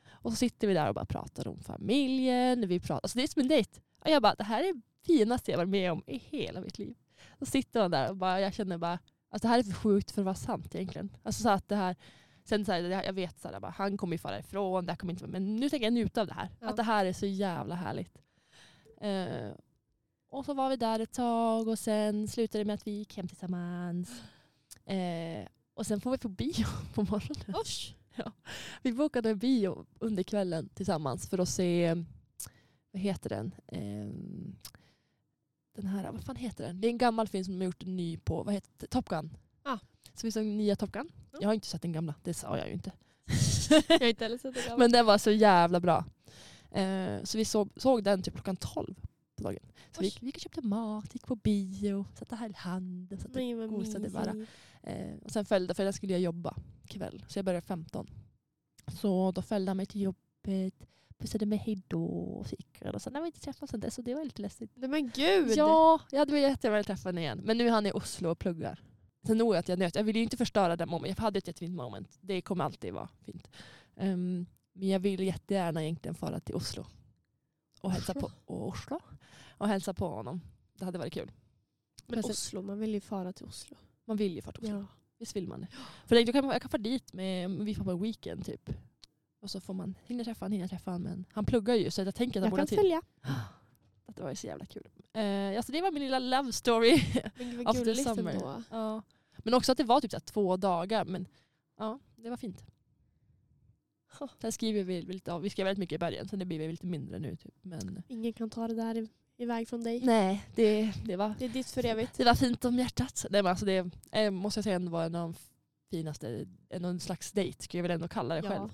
Och 0.09 0.31
så 0.31 0.35
sitter 0.35 0.67
vi 0.67 0.73
där 0.73 0.87
och 0.87 0.95
bara 0.95 1.05
pratar 1.05 1.47
om 1.47 1.59
familjen. 1.59 2.67
Vi 2.67 2.79
pratar, 2.79 2.99
alltså 3.03 3.17
det 3.17 3.23
är 3.23 3.27
som 3.27 3.41
en 3.41 3.47
dejt. 3.47 3.81
Och 3.99 4.09
jag 4.09 4.21
bara, 4.21 4.35
det 4.35 4.43
här 4.43 4.63
är 4.63 4.73
det 4.73 4.81
finaste 5.05 5.51
jag 5.51 5.57
varit 5.57 5.69
med 5.69 5.91
om 5.91 6.03
i 6.07 6.17
hela 6.17 6.61
mitt 6.61 6.77
liv. 6.77 6.95
Så 7.39 7.45
sitter 7.45 7.79
man 7.79 7.91
där 7.91 8.09
och 8.09 8.17
bara, 8.17 8.41
jag 8.41 8.53
känner 8.53 8.77
bara, 8.77 8.99
alltså 9.29 9.47
det 9.47 9.51
här 9.51 9.59
är 9.59 9.63
för 9.63 9.73
sjukt 9.73 10.11
för 10.11 10.21
att 10.21 10.25
vara 10.25 10.35
sant 10.35 10.75
egentligen. 10.75 11.09
Alltså 11.23 11.43
så 11.43 11.49
att 11.49 11.69
det 11.69 11.75
här, 11.75 11.95
sen 12.45 12.65
så 12.65 12.71
här, 12.71 12.81
jag 12.81 13.13
vet 13.13 13.39
så 13.39 13.47
här, 13.47 13.59
bara, 13.59 13.71
han 13.71 13.97
kommer 13.97 14.13
ju 14.13 14.17
fara 14.17 14.39
ifrån, 14.39 14.85
det 14.85 14.91
här 14.91 14.97
kommer 14.97 15.13
inte, 15.13 15.27
men 15.27 15.55
nu 15.55 15.69
tänker 15.69 15.85
jag 15.85 15.93
njuta 15.93 16.21
av 16.21 16.27
det 16.27 16.33
här. 16.33 16.49
Ja. 16.59 16.69
Att 16.69 16.75
det 16.75 16.83
här 16.83 17.05
är 17.05 17.13
så 17.13 17.25
jävla 17.25 17.75
härligt. 17.75 18.17
Eh, 19.01 19.51
och 20.29 20.45
så 20.45 20.53
var 20.53 20.69
vi 20.69 20.75
där 20.75 20.99
ett 20.99 21.13
tag 21.13 21.67
och 21.67 21.79
sen 21.79 22.27
slutade 22.27 22.63
det 22.63 22.67
med 22.67 22.73
att 22.73 22.87
vi 22.87 22.91
gick 22.91 23.17
hem 23.17 23.27
tillsammans. 23.27 24.21
Eh, 24.85 25.47
och 25.73 25.87
sen 25.87 26.01
får 26.01 26.11
vi 26.11 26.17
på 26.17 26.29
bio 26.29 26.65
på 26.93 27.01
morgonen. 27.01 27.55
Osh. 27.55 27.93
Vi 28.81 28.93
bokade 28.93 29.35
bio 29.35 29.85
under 29.99 30.23
kvällen 30.23 30.69
tillsammans 30.69 31.29
för 31.29 31.37
att 31.37 31.49
se, 31.49 31.95
vad 32.91 33.01
heter 33.01 33.29
den? 33.29 33.55
Ehm, 33.67 34.55
den 35.75 35.85
här, 35.85 36.11
vad 36.11 36.23
fan 36.23 36.35
heter 36.35 36.63
den? 36.67 36.81
Det 36.81 36.87
är 36.87 36.89
en 36.89 36.97
gammal 36.97 37.27
film 37.27 37.43
som 37.43 37.53
de 37.53 37.59
har 37.59 37.65
gjort 37.65 37.83
en 37.83 37.95
ny 37.95 38.17
på, 38.17 38.43
vad 38.43 38.53
heter 38.53 38.87
Top 38.87 39.09
Gun. 39.09 39.37
Ah. 39.63 39.77
Så 40.15 40.27
vi 40.27 40.31
såg 40.31 40.45
nya 40.45 40.75
Top 40.75 40.91
Gun. 40.91 41.11
Ja. 41.31 41.37
Jag 41.41 41.49
har 41.49 41.53
inte 41.53 41.67
sett 41.67 41.81
den 41.81 41.91
gamla, 41.91 42.15
det 42.23 42.33
sa 42.33 42.57
jag 42.57 42.67
ju 42.67 42.73
inte. 42.73 42.91
Jag 43.89 43.99
har 43.99 44.07
inte 44.07 44.25
heller 44.25 44.37
sett 44.37 44.53
det. 44.53 44.75
Men 44.77 44.91
den 44.91 45.05
var 45.05 45.17
så 45.17 45.31
jävla 45.31 45.79
bra. 45.79 46.05
Eh, 46.71 47.23
så 47.23 47.37
vi 47.37 47.45
såg, 47.45 47.69
såg 47.75 48.03
den 48.03 48.23
typ 48.23 48.33
klockan 48.33 48.55
12 48.55 48.95
på 49.35 49.43
dagen. 49.43 49.59
Så 49.91 50.01
vi, 50.01 50.07
Oj. 50.07 50.17
vi 50.19 50.25
gick 50.25 50.35
och 50.35 50.41
köpte 50.41 50.61
mat, 50.61 51.15
gick 51.15 51.27
på 51.27 51.35
bio, 51.35 52.05
satte 52.19 52.35
här 52.35 52.49
i 52.49 52.53
handen. 52.55 53.19
Satte 53.19 53.39
Nej, 53.39 53.53
vad 53.53 53.69
gosade 53.69 54.09
bara. 54.09 54.45
Eh, 54.83 55.17
och 55.23 55.31
sen 55.31 55.45
följde, 55.45 55.73
för 55.73 55.83
den 55.83 55.93
skulle 55.93 56.13
jag 56.13 56.21
jobba 56.21 56.55
kväll, 56.87 57.25
så 57.27 57.39
jag 57.39 57.45
började 57.45 57.65
15. 57.65 58.07
Så 59.01 59.31
då 59.31 59.41
följde 59.41 59.69
han 59.69 59.77
mig 59.77 59.85
till 59.85 60.01
jobbet, 60.01 60.87
pussade 61.17 61.45
mig 61.45 61.57
hejdå 61.57 62.05
och 62.05 62.47
så 62.47 62.55
gick. 62.55 62.81
Och 62.93 63.01
sen 63.01 63.15
har 63.15 63.21
vi 63.21 63.27
inte 63.27 63.39
träffats 63.39 63.71
sen 63.71 63.79
dess 63.79 63.95
så 63.95 64.01
det 64.01 64.15
var 64.15 64.23
lite 64.23 64.41
läskigt. 64.41 64.71
Men 64.75 65.09
gud. 65.09 65.51
Ja, 65.55 65.99
jag 66.11 66.19
hade 66.19 66.33
velat 66.33 66.49
jättegärna 66.49 66.83
träffa 66.83 67.09
honom 67.09 67.19
igen. 67.19 67.41
Men 67.43 67.57
nu 67.57 67.67
är 67.67 67.71
han 67.71 67.85
i 67.85 67.91
Oslo 67.91 68.29
och 68.29 68.39
pluggar. 68.39 68.83
Sen 69.25 69.37
nog 69.37 69.55
att 69.55 69.69
jag 69.69 69.79
njöt. 69.79 69.95
Jag 69.95 70.03
ville 70.03 70.19
ju 70.19 70.23
inte 70.23 70.37
förstöra 70.37 70.75
den 70.75 70.89
moment. 70.89 71.17
Jag 71.17 71.23
hade 71.23 71.37
ett 71.37 71.47
jättefint 71.47 71.75
moment. 71.75 72.17
Det 72.21 72.41
kommer 72.41 72.63
alltid 72.63 72.93
vara 72.93 73.09
fint. 73.25 73.49
Ehm, 73.95 74.45
men 74.73 74.87
jag 74.87 74.99
vill 74.99 75.23
jättegärna 75.23 75.83
egentligen 75.83 76.15
fara 76.15 76.39
till 76.39 76.55
Oslo. 76.55 76.85
Och 77.81 77.91
hälsa 77.91 78.13
på, 78.13 78.31
och 78.45 78.67
Oslo. 78.67 78.99
Och 79.57 79.67
hälsa 79.67 79.93
på 79.93 80.07
honom. 80.07 80.41
Det 80.77 80.85
hade 80.85 80.97
varit 80.97 81.13
kul. 81.13 81.31
Men 82.07 82.19
Men 82.19 82.31
Oslo, 82.31 82.61
man 82.61 82.79
vill 82.79 82.93
ju 82.93 83.01
fara 83.01 83.33
till 83.33 83.45
Oslo. 83.45 83.77
Man 84.05 84.17
vill 84.17 84.35
ju 84.35 84.41
fara 84.41 84.53
till 84.53 84.63
Oslo. 84.63 84.77
Ja. 84.79 84.85
Visst 85.19 85.35
vill 85.35 85.47
man 85.47 85.61
det? 85.61 85.67
För 86.05 86.15
jag 86.15 86.33
kan, 86.33 86.45
jag 86.49 86.61
kan 86.61 86.69
fara 86.71 86.81
dit 86.81 87.13
med, 87.13 87.51
vi 87.51 87.75
får 87.75 87.83
på 87.83 87.91
en 87.91 88.01
weekend 88.01 88.45
typ. 88.45 88.69
Och 89.39 89.51
så 89.51 89.59
får 89.59 89.73
man 89.73 89.95
hinna 90.05 90.23
träffa 90.23 90.45
honom, 90.45 90.53
hinna 90.53 90.67
träffa 90.67 90.91
honom. 90.91 91.03
Men 91.11 91.25
han 91.33 91.45
pluggar 91.45 91.75
ju 91.75 91.91
så 91.91 92.01
jag 92.01 92.15
tänker 92.15 92.39
att 92.39 92.43
han 92.43 92.43
Jag 92.43 92.51
borde 92.51 92.61
ha 92.61 92.67
kan 92.67 92.67
tid. 92.67 92.77
följa. 92.77 93.01
Det 94.15 94.21
var 94.21 94.29
ju 94.29 94.35
så 94.35 94.47
jävla 94.47 94.65
kul. 94.65 94.87
Uh, 95.17 95.57
alltså 95.57 95.71
det 95.71 95.81
var 95.81 95.91
min 95.91 96.03
lilla 96.03 96.19
love 96.19 96.51
story. 96.51 97.03
Men 97.37 97.49
gud 97.51 97.65
vad 97.65 97.75
gulligt 97.85 98.07
ändå. 98.07 98.63
ja. 98.69 99.01
Men 99.45 99.53
också 99.53 99.71
att 99.71 99.77
det 99.77 99.83
var 99.83 100.01
typ 100.01 100.11
så 100.11 100.19
två 100.19 100.57
dagar. 100.57 101.05
Men 101.05 101.27
ja, 101.77 101.99
det 102.15 102.29
var 102.29 102.37
fint. 102.37 102.65
Sen 104.41 104.51
skriver 104.51 104.83
vi 104.83 105.01
lite 105.01 105.33
av. 105.33 105.41
Vi 105.41 105.49
skrev 105.49 105.65
väldigt 105.65 105.79
mycket 105.79 105.95
i 105.95 105.99
bergen. 105.99 106.27
Sen 106.27 106.39
det 106.39 106.45
blir 106.45 106.59
vi 106.59 106.67
lite 106.67 106.85
mindre 106.85 107.19
nu. 107.19 107.35
Typ. 107.35 107.53
Men 107.61 108.03
Ingen 108.07 108.33
kan 108.33 108.49
ta 108.49 108.67
det 108.67 108.73
där 108.73 109.07
iväg 109.37 109.67
från 109.67 109.83
dig. 109.83 110.01
nej, 110.05 110.45
det, 110.55 110.93
det, 111.05 111.15
var, 111.15 111.35
Det 111.39 111.45
är 111.45 111.49
ditt 111.49 111.67
för 111.67 111.85
evigt. 111.85 112.17
det 112.17 112.23
var 112.23 112.35
fint 112.35 112.65
om 112.65 112.75
hjärtat. 112.75 113.25
Nej, 113.29 113.43
men 113.43 113.49
alltså 113.49 113.65
det 113.65 113.91
eh, 114.11 114.31
måste 114.31 114.57
jag 114.57 114.63
säga 114.63 114.75
ändå 114.75 114.91
var 114.91 115.05
en 115.05 115.15
av 115.15 115.21
de 115.21 115.35
finaste, 115.89 116.45
en, 116.69 116.85
en 116.85 116.99
slags 116.99 117.31
dejt 117.31 117.63
skulle 117.63 117.79
jag 117.79 117.83
väl 117.83 117.91
ändå 117.91 118.07
kalla 118.07 118.35
det 118.35 118.41
själv. 118.41 118.73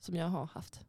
Som 0.00 0.16
jag 0.16 0.28
har 0.28 0.46
haft. 0.46 0.86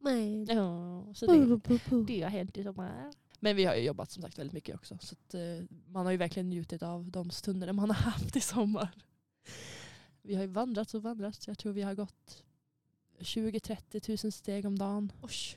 Nej. 0.00 0.44
Ja, 0.44 1.04
så 1.14 1.26
det, 1.26 1.60
det 2.06 2.22
har 2.22 2.30
hänt 2.30 2.58
i 2.58 2.64
sommar. 2.64 3.12
Men 3.44 3.56
vi 3.56 3.64
har 3.64 3.74
ju 3.74 3.82
jobbat 3.82 4.10
som 4.10 4.22
sagt 4.22 4.38
väldigt 4.38 4.52
mycket 4.52 4.74
också. 4.74 4.98
Så 5.00 5.14
att, 5.14 5.34
eh, 5.34 5.40
man 5.86 6.04
har 6.06 6.12
ju 6.12 6.18
verkligen 6.18 6.50
njutit 6.50 6.82
av 6.82 7.10
de 7.10 7.30
stunder 7.30 7.72
man 7.72 7.90
har 7.90 7.96
haft 7.96 8.36
i 8.36 8.40
sommar. 8.40 8.90
Vi 10.22 10.34
har 10.34 10.42
ju 10.42 10.48
vandrat 10.48 10.94
och 10.94 11.02
vandrat. 11.02 11.46
Jag 11.46 11.58
tror 11.58 11.72
vi 11.72 11.82
har 11.82 11.94
gått 11.94 12.42
20-30 13.18 14.00
tusen 14.00 14.32
steg 14.32 14.66
om 14.66 14.78
dagen. 14.78 15.12
Osh. 15.20 15.56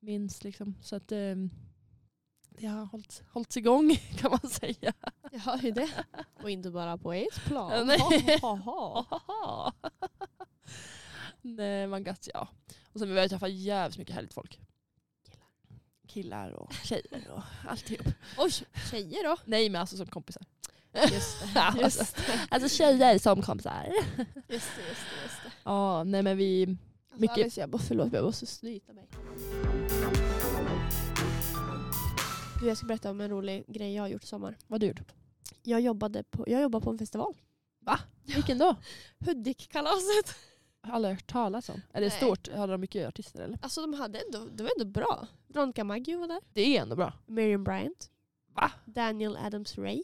Minst 0.00 0.44
liksom. 0.44 0.74
Så 0.82 0.96
att 0.96 1.12
eh, 1.12 1.36
det 2.48 2.66
har 2.66 2.84
hållit, 2.84 3.22
hållits 3.30 3.56
igång 3.56 3.96
kan 4.16 4.30
man 4.30 4.50
säga. 4.50 4.92
Jag 5.32 5.40
hör 5.40 5.58
ju 5.58 5.70
det. 5.70 6.04
Och 6.42 6.50
inte 6.50 6.70
bara 6.70 6.98
på 6.98 7.12
ett 7.12 7.44
plan. 7.44 7.86
Nej. 7.86 8.38
Ha, 8.42 8.54
ha, 8.54 9.06
ha. 9.10 9.72
Nej, 11.42 11.86
man 11.86 12.04
gott, 12.04 12.28
ja. 12.34 12.48
Och 12.92 13.00
sen 13.00 13.14
vi 13.14 13.20
har 13.20 13.28
träffat 13.28 13.50
jävligt 13.50 13.98
mycket 13.98 14.14
härligt 14.14 14.34
folk. 14.34 14.60
Killar. 16.10 16.50
Och 16.52 16.72
tjejer 16.84 17.30
och 17.30 17.42
alltihop. 17.68 18.06
Oj, 18.38 18.50
tjejer 18.90 19.24
då? 19.28 19.36
Nej 19.44 19.70
men 19.70 19.80
alltså 19.80 19.96
som 19.96 20.06
kompisar. 20.06 20.42
Just 21.12 21.54
det. 21.54 21.72
Just 21.82 22.00
alltså. 22.00 22.16
Alltså 22.50 22.68
tjejer 22.68 23.18
som 23.18 23.42
kompisar. 23.42 23.86
Just 23.88 24.48
det, 24.48 24.54
just 24.58 24.76
det, 24.76 25.22
just 25.22 25.42
det. 25.44 25.50
Ja, 25.64 26.04
nej 26.04 26.22
men 26.22 26.36
vi... 26.36 26.62
Alltså, 26.62 27.20
Mycket- 27.20 27.38
Alice, 27.38 27.60
jag 27.60 27.70
bara, 27.70 27.82
förlåt, 27.82 28.12
jag 28.12 28.24
måste 28.24 28.46
snyta 28.46 28.92
mig. 28.92 29.08
Du, 32.60 32.66
jag 32.68 32.76
ska 32.76 32.86
berätta 32.86 33.10
om 33.10 33.20
en 33.20 33.30
rolig 33.30 33.64
grej 33.68 33.94
jag 33.94 34.02
har 34.02 34.08
gjort 34.08 34.24
i 34.24 34.26
sommar. 34.26 34.56
Vad 34.66 34.74
har 34.74 34.78
du 34.80 34.86
gjort? 34.86 35.12
Jag 35.62 35.80
jobbade 35.80 36.22
på, 36.22 36.44
jag 36.48 36.62
jobbade 36.62 36.84
på 36.84 36.90
en 36.90 36.98
festival. 36.98 37.34
Vilken 38.24 38.58
då? 38.58 38.76
Hudikkalaset. 39.18 40.36
Har 40.82 40.92
aldrig 40.92 41.14
hört 41.14 41.26
talas 41.26 41.68
om. 41.68 41.74
Är 41.92 42.00
det 42.00 42.08
Nej. 42.08 42.10
stort? 42.10 42.48
Har 42.48 42.68
de 42.68 42.80
mycket 42.80 43.08
artister 43.08 43.42
eller? 43.42 43.58
Alltså 43.62 43.80
de 43.80 43.94
hade 43.94 44.18
ändå, 44.20 44.46
det 44.54 44.62
var 44.62 44.70
ändå 44.78 44.90
bra. 44.90 45.26
Veronica 45.46 45.84
Maggio 45.84 46.18
var 46.18 46.28
där. 46.28 46.40
Det 46.52 46.76
är 46.76 46.82
ändå 46.82 46.96
bra. 46.96 47.12
Miriam 47.26 47.64
Bryant. 47.64 48.10
Va? 48.54 48.72
Daniel 48.84 49.36
Adams-Ray. 49.36 50.02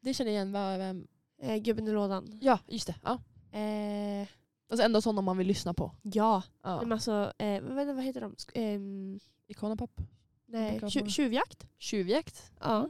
Det 0.00 0.14
känner 0.14 0.30
jag 0.30 0.36
igen. 0.36 0.52
Vad- 0.52 0.78
Vem? 0.78 1.06
Eh, 1.42 1.56
Gubben 1.56 1.88
i 1.88 1.90
lådan. 1.90 2.38
Ja, 2.42 2.58
just 2.68 2.86
det. 2.86 2.94
Ja. 3.02 3.12
Eh, 3.58 4.28
Alltså 4.70 4.84
ändå 4.84 5.00
sådana 5.02 5.20
man 5.22 5.36
vill 5.38 5.46
lyssna 5.46 5.74
på. 5.74 5.92
ja, 6.02 6.42
Ja. 6.62 6.80
men 6.82 6.92
alltså, 6.92 7.32
eh, 7.38 7.62
vad, 7.62 7.86
vad 7.86 8.04
heter 8.04 8.20
de? 8.20 8.34
Sk- 8.34 8.50
ehm, 8.54 9.20
Iconopop. 9.46 10.00
nej, 10.46 10.78
tju- 10.80 11.08
tjuvjakt? 11.08 11.66
Tjuvjakt. 11.78 12.52
Ja. 12.60 12.88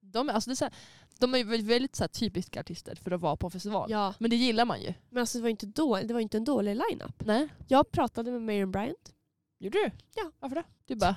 De 0.00 0.28
är, 0.28 0.32
alltså 0.32 0.50
det 0.50 0.52
är 0.52 0.56
så 0.56 0.64
här, 0.64 0.74
de 1.18 1.34
är 1.34 1.38
ju 1.38 1.62
väldigt, 1.62 1.96
så 1.96 2.08
typiska 2.08 2.60
artister 2.60 2.94
för 2.94 3.10
att 3.10 3.20
vara 3.20 3.36
på 3.36 3.50
festival. 3.50 3.90
ja. 3.90 4.14
Men 4.18 4.30
det 4.30 4.36
gillar 4.36 4.64
man 4.64 4.82
ju. 4.82 4.94
Men 5.10 5.20
alltså 5.20 5.38
det 5.38 5.42
var 5.42 5.48
inte, 5.48 5.66
då, 5.66 5.96
det 5.96 6.14
var 6.14 6.20
inte 6.20 6.36
en 6.36 6.44
dålig 6.44 6.74
line-up. 6.74 7.22
Nej. 7.26 7.48
Jag 7.68 7.90
pratade 7.90 8.30
med 8.30 8.42
Miriam 8.42 8.70
Bryant. 8.72 9.14
Gjorde 9.58 9.78
du? 9.78 9.90
Ja. 10.14 10.30
Varför 10.38 10.56
det? 10.56 10.64
Du 10.86 10.94
bara, 10.96 11.16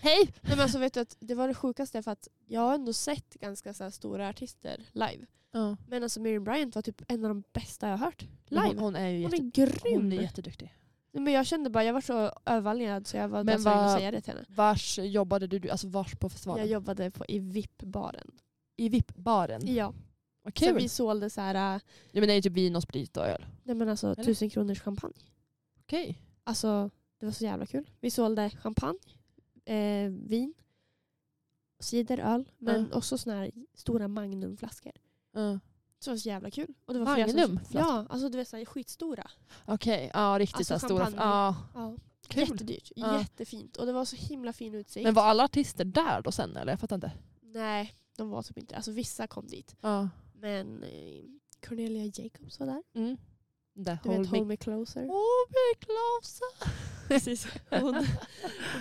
hej! 0.00 0.18
Nej, 0.24 0.34
men 0.56 0.60
alltså, 0.60 0.78
vet 0.78 0.94
du 0.94 1.00
att 1.00 1.16
det 1.20 1.34
var 1.34 1.48
det 1.48 1.54
sjukaste 1.54 2.02
för 2.02 2.10
att 2.10 2.28
jag 2.46 2.60
har 2.60 2.74
ändå 2.74 2.92
sett 2.92 3.34
ganska 3.34 3.74
så 3.74 3.90
stora 3.90 4.28
artister 4.28 4.84
live. 4.92 5.26
Ja. 5.52 5.76
Men 5.88 6.02
alltså 6.02 6.20
Miriam 6.20 6.44
Bryant 6.44 6.74
var 6.74 6.82
typ 6.82 7.02
en 7.08 7.24
av 7.24 7.28
de 7.28 7.42
bästa 7.52 7.88
jag 7.88 7.96
har 7.96 8.04
hört. 8.06 8.22
Live. 8.48 8.66
Hon, 8.66 8.78
hon 8.78 8.96
är 8.96 9.08
ju 9.08 9.22
Hon 9.22 9.32
jätte, 9.32 9.62
är 9.62 9.66
grym. 9.66 10.02
hon 10.02 10.12
är 10.12 10.22
jätteduktig. 10.22 10.74
Nej, 11.12 11.22
men 11.22 11.32
jag 11.32 11.46
kände 11.46 11.70
bara, 11.70 11.84
jag 11.84 11.94
var 11.94 12.00
så 12.00 12.32
överväldigad 12.44 13.06
så 13.06 13.16
jag 13.16 13.28
var 13.28 13.44
tvungen 13.44 13.68
att 13.78 13.98
säga 13.98 14.10
det 14.10 14.20
till 14.20 14.32
henne. 14.32 14.44
Vars 14.48 14.98
jobbade 14.98 15.46
du, 15.46 15.70
alltså 15.70 15.88
vars 15.88 16.14
på 16.14 16.28
festivalen? 16.28 16.64
Jag 16.64 16.72
jobbade 16.72 17.10
på, 17.10 17.24
i 17.28 17.38
VIP-baren. 17.38 18.30
I 18.76 18.88
VIP-baren? 18.88 19.74
Ja. 19.74 19.94
Vad 20.42 20.58
Så 20.58 20.64
kul! 20.64 20.74
vi 20.74 20.88
sålde 20.88 21.30
så 21.30 21.40
här, 21.40 21.76
äh, 21.76 21.80
Jag 22.12 22.20
menar 22.26 22.40
typ 22.40 22.52
vin 22.52 22.76
och 22.76 22.82
sprit 22.82 23.16
och 23.16 23.26
öl. 23.26 23.46
nej 23.64 23.76
men 23.76 23.88
alltså 23.88 24.06
Eller? 24.12 24.24
tusen 24.24 24.50
kronors 24.50 24.80
champagne. 24.80 25.14
Okej. 25.80 26.22
Alltså 26.44 26.90
det 27.20 27.26
var 27.26 27.32
så 27.32 27.44
jävla 27.44 27.66
kul. 27.66 27.90
Vi 28.00 28.10
sålde 28.10 28.50
champagne, 28.50 28.98
eh, 29.64 30.10
vin, 30.10 30.54
cider, 31.80 32.18
öl. 32.18 32.48
Men 32.58 32.92
också 32.92 33.18
såna 33.18 33.36
här 33.36 33.50
stora 33.74 34.08
magnumflaskor. 34.08 34.92
Ja. 35.32 35.58
Så 35.98 36.10
det 36.10 36.14
var 36.14 36.18
så 36.18 36.28
jävla 36.28 36.50
kul. 36.50 36.74
Och 36.84 36.94
det 36.94 37.00
var 37.00 37.14
flera 37.14 37.28
som-? 37.46 37.60
Ja, 37.72 38.06
alltså 38.08 38.28
du 38.28 38.38
vet 38.38 38.48
så 38.48 38.56
här, 38.56 38.64
skitstora. 38.64 39.30
Okej, 39.64 40.10
ja 40.14 40.36
riktigt 40.38 40.56
Alltså 40.70 40.78
så 40.78 40.86
stora. 40.86 41.08
Ja, 41.16 41.56
Ja. 41.74 41.96
kul. 42.28 42.40
Jättedyrt. 42.48 42.92
Ja. 42.96 43.18
Jättefint. 43.18 43.76
Och 43.76 43.86
det 43.86 43.92
var 43.92 44.04
så 44.04 44.16
himla 44.16 44.52
fin 44.52 44.74
utsikt. 44.74 45.04
Men 45.04 45.14
var 45.14 45.22
alla 45.22 45.44
artister 45.44 45.84
där 45.84 46.22
då 46.22 46.32
sen 46.32 46.56
eller? 46.56 46.72
Jag 46.72 46.80
fattar 46.80 46.96
inte. 46.96 47.12
Nej, 47.42 47.94
de 48.16 48.30
var 48.30 48.42
typ 48.42 48.58
inte 48.58 48.76
Alltså 48.76 48.90
vissa 48.92 49.26
kom 49.26 49.46
dit. 49.46 49.76
Ja. 49.80 50.08
Men 50.34 50.82
eh, 50.82 51.24
Cornelia 51.68 52.04
Jacobs 52.04 52.60
var 52.60 52.66
där. 52.66 52.82
Mm. 52.94 53.16
The 53.84 53.98
Du 54.02 54.08
hold 54.08 54.18
vet 54.20 54.30
me, 54.32 54.38
Hold 54.38 54.48
Me 54.48 54.56
Closer. 54.56 55.00
hold 55.00 55.50
me 55.50 55.78
closer. 55.80 56.76
Precis. 57.08 57.46
Hon, 57.70 57.94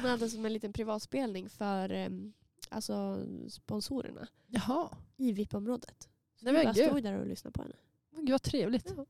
hon 0.02 0.10
hade 0.10 0.30
som 0.30 0.46
en 0.46 0.54
liten 0.54 0.74
privatspelning 0.74 1.50
för 1.50 1.92
um, 1.92 2.34
alltså, 2.70 3.26
sponsorerna 3.50 4.28
Jaha. 4.48 4.90
i 5.18 5.32
VIP-området. 5.32 6.10
Nej 6.40 6.54
Vi 6.54 6.64
men 6.64 6.74
gud. 6.74 6.86
stod 6.90 7.04
där 7.04 7.20
och 7.20 7.28
lyssnade 7.28 7.52
på 7.54 7.62
henne. 7.62 7.76
Gud 8.18 8.30
vad 8.30 8.42
trevligt. 8.42 8.94
Ja. 8.98 9.06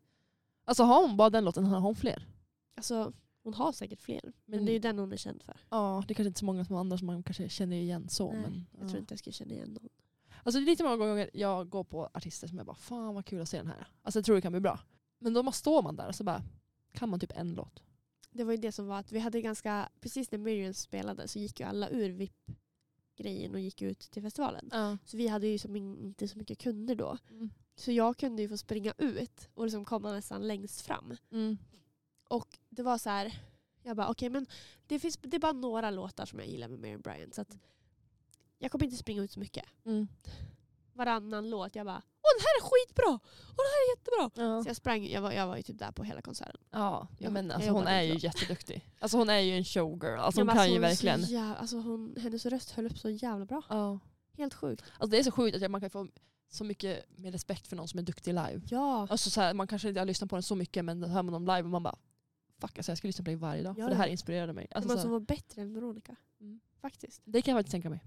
Alltså 0.66 0.84
har 0.84 1.08
hon 1.08 1.18
bara 1.18 1.30
den 1.30 1.46
låten, 1.46 1.66
har 1.66 1.80
hon 1.80 1.96
fler? 1.96 2.28
Alltså, 2.76 3.14
hon 3.44 3.54
har 3.54 3.72
säkert 3.72 4.02
fler. 4.02 4.22
Men, 4.24 4.34
Men- 4.46 4.66
det 4.66 4.72
är 4.72 4.74
ju 4.74 4.80
den 4.80 5.00
hon 5.00 5.14
är 5.14 5.18
känd 5.18 5.44
för. 5.44 5.60
Ja, 5.70 6.04
det 6.08 6.14
är 6.14 6.16
kanske 6.16 6.28
inte 6.28 6.40
så 6.40 6.46
många 6.46 6.66
som 6.66 6.76
andra 6.76 6.98
som 6.98 7.08
man 7.08 7.24
kanske 7.24 7.50
känner 7.50 7.78
igen 7.78 8.10
så. 8.10 8.32
Nej, 8.32 8.42
men, 8.42 8.66
Jag 8.72 8.84
ja. 8.84 8.88
tror 8.90 9.00
inte 9.00 9.12
jag 9.14 9.20
skulle 9.20 9.34
känna 9.34 9.54
igen 9.54 9.70
någon. 9.70 9.90
Alltså 10.46 10.60
det 10.60 10.66
är 10.66 10.66
lite 10.66 10.84
många 10.84 10.98
gånger 10.98 11.30
jag 11.34 11.70
går 11.70 11.84
på 11.84 12.10
artister 12.14 12.48
som 12.48 12.58
jag 12.58 12.68
bara 12.68 12.76
fan 12.76 13.16
vad 13.16 13.26
kul 13.26 13.42
att 13.42 13.50
se 13.50 13.58
den 13.58 13.68
här. 13.68 13.88
Alltså 14.02 14.20
jag 14.20 14.26
tror 14.26 14.36
det 14.36 14.42
kan 14.42 14.52
bli 14.52 14.62
bra. 14.62 14.80
Men 15.20 15.34
då 15.34 15.52
står 15.52 15.84
man 15.84 15.96
där 15.96 16.08
och 16.08 16.16
så 16.16 16.24
bara 16.24 16.44
kan 16.94 17.10
man 17.10 17.20
typ 17.20 17.32
en 17.36 17.54
låt. 17.54 17.84
Det 18.32 18.44
var 18.44 18.52
ju 18.52 18.58
det 18.58 18.72
som 18.72 18.88
var 18.88 19.00
att 19.00 19.12
vi 19.12 19.20
hade 19.20 19.42
ganska, 19.42 19.90
precis 20.00 20.32
när 20.32 20.40
Miriam 20.40 20.74
spelade 20.74 21.28
så 21.28 21.40
gick 21.40 21.60
ju 21.60 21.66
alla 21.66 21.90
ur 21.90 22.10
VIP-grejen 22.10 23.54
och 23.54 23.60
gick 23.60 23.82
ut 23.82 24.00
till 24.00 24.22
festivalen. 24.22 24.70
Ja. 24.72 24.98
Så 25.06 25.18
vi 25.18 25.28
hade 25.28 25.48
ju 25.48 25.58
som 25.58 25.76
in, 25.76 25.98
inte 25.98 26.28
så 26.28 26.38
mycket 26.38 26.60
kunder 26.60 26.96
då. 26.96 27.18
Mm. 27.30 27.50
Så 27.76 27.92
jag 27.92 28.18
kunde 28.18 28.42
ju 28.42 28.50
få 28.50 28.58
springa 28.58 28.94
ut 28.98 29.50
och 29.54 29.66
liksom 29.66 29.86
komma 29.86 30.12
nästan 30.12 30.48
längst 30.48 30.82
fram. 30.82 31.16
Mm. 31.32 31.58
Och 32.30 32.60
det 32.70 32.84
var 32.84 32.98
så 32.98 33.10
här, 33.10 33.40
jag 33.84 33.98
bara 33.98 34.10
okej 34.10 34.30
men 34.30 34.46
det, 34.88 35.00
finns, 35.00 35.18
det 35.22 35.38
är 35.38 35.42
bara 35.42 35.54
några 35.54 35.92
låtar 35.92 36.26
som 36.26 36.40
jag 36.40 36.48
gillar 36.48 36.68
med 36.68 36.80
Miriam 36.80 37.02
Bryant. 37.02 37.36
Så 37.36 37.42
att 37.42 37.58
jag 38.65 38.71
kommer 38.71 38.86
inte 38.86 38.97
springa 38.97 39.21
ut 39.23 39.32
så 39.32 39.39
mycket. 39.39 39.65
Mm. 39.86 40.08
Varannan 40.93 41.49
låt 41.49 41.75
jag 41.75 41.86
bara 41.86 42.01
åh 42.25 42.32
den 42.38 42.45
här 42.45 42.56
är 42.60 42.63
skitbra! 42.69 43.13
Och 43.49 43.62
det 43.65 43.71
här 43.73 43.82
är 43.86 43.89
jättebra! 43.97 44.45
Ja. 44.45 44.63
Så 44.63 44.69
jag 44.69 44.75
sprang, 44.75 45.06
jag 45.08 45.21
var, 45.21 45.32
jag 45.32 45.47
var 45.47 45.58
ju 45.58 45.63
typ 45.63 45.80
där 45.80 45.91
på 45.91 46.04
hela 46.04 46.21
konserten. 46.21 46.62
Ja, 46.71 47.08
Jag- 47.17 47.32
men 47.34 47.51
alltså, 47.51 47.71
hon 47.71 47.88
är 47.88 48.01
ju 48.01 48.13
inte 48.13 48.25
jätteduktig. 48.25 48.91
Alltså 48.99 49.17
hon 49.17 49.30
är 49.30 49.39
ju 49.39 49.58
en 49.58 49.63
showgirl. 49.63 50.19
Alltså, 50.19 50.41
hon 50.41 50.47
bara, 50.47 50.56
kan 50.58 50.67
ju 50.69 50.73
hon 50.75 50.84
är 50.84 50.95
så 50.95 51.06
verkligen. 51.08 51.30
Jävla, 51.30 51.56
alltså 51.56 51.78
hon, 51.78 52.15
hennes 52.19 52.45
röst 52.45 52.71
höll 52.71 52.86
upp 52.86 52.97
så 52.97 53.10
jävla 53.10 53.45
bra. 53.45 53.62
Ja. 53.69 53.99
Helt 54.38 54.54
sjukt. 54.54 54.84
Alltså, 54.93 55.08
det 55.08 55.19
är 55.19 55.23
så 55.23 55.32
sjukt 55.32 55.63
att 55.63 55.71
man 55.71 55.82
kan 55.82 55.89
få 55.89 56.08
så 56.49 56.63
mycket 56.63 57.06
mer 57.17 57.32
respekt 57.32 57.67
för 57.67 57.75
någon 57.75 57.88
som 57.88 57.99
är 57.99 58.04
duktig 58.04 58.34
live. 58.34 58.62
Ja. 58.69 59.08
Alltså, 59.10 59.30
så 59.30 59.41
här, 59.41 59.54
man 59.54 59.67
kanske 59.67 59.88
inte 59.88 60.01
har 60.01 60.06
lyssnat 60.06 60.30
på 60.30 60.36
den 60.36 60.43
så 60.43 60.56
mycket 60.56 60.86
men 60.86 61.04
hör 61.04 61.23
man 61.23 61.34
dem 61.34 61.45
live 61.45 61.62
och 61.63 61.69
man 61.69 61.84
bara 61.84 61.95
fuck 62.62 62.78
alltså, 62.78 62.91
jag 62.91 62.97
ska 62.97 63.08
lyssna 63.08 63.23
på 63.23 63.30
dig 63.30 63.36
varje 63.36 63.63
dag. 63.63 63.75
Ja, 63.80 63.84
för 63.84 63.89
det 63.89 63.95
här 63.95 64.06
ja. 64.06 64.12
inspirerade 64.12 64.54
mig. 64.54 64.67
Alltså, 64.71 64.75
Alltså, 64.78 64.88
men 64.88 64.97
så 64.97 65.01
som 65.01 65.12
var 65.12 65.19
bättre 65.19 65.62
än 65.62 65.73
Veronica. 65.73 66.15
Mm. 66.39 66.60
Faktiskt. 66.82 67.21
det 67.25 67.41
kan 67.41 67.51
jag 67.51 67.60
faktiskt 67.60 67.71
tänka 67.71 67.89
mig. 67.89 68.04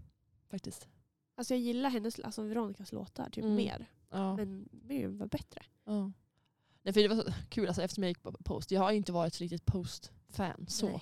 Faktiskt. 0.51 0.89
Alltså 1.35 1.55
jag 1.55 1.61
gillar 1.61 1.91
hennes, 1.91 2.21
alltså 2.21 2.43
Veronicas 2.43 2.93
låtar 2.93 3.31
typ 3.31 3.45
Mm. 3.45 3.57
mer. 3.57 3.87
Ja. 4.11 4.37
Men 4.37 4.69
Miriam 4.73 5.19
var 5.19 5.27
bättre. 5.27 5.63
Ja. 5.85 6.13
Nej, 6.83 6.95
för 6.95 7.01
det 7.03 7.09
var 7.09 7.17
så 7.17 7.33
kul 7.49 7.67
alltså, 7.67 7.83
eftersom 7.83 8.05
jag 8.05 8.11
gick 8.11 8.23
på 8.23 8.33
Post. 8.33 8.71
Jag 8.71 8.81
har 8.81 8.93
inte 8.93 9.13
varit 9.13 9.35
ett 9.35 9.41
riktigt 9.41 9.65
Post-fan. 9.67 10.67
så. 10.69 11.01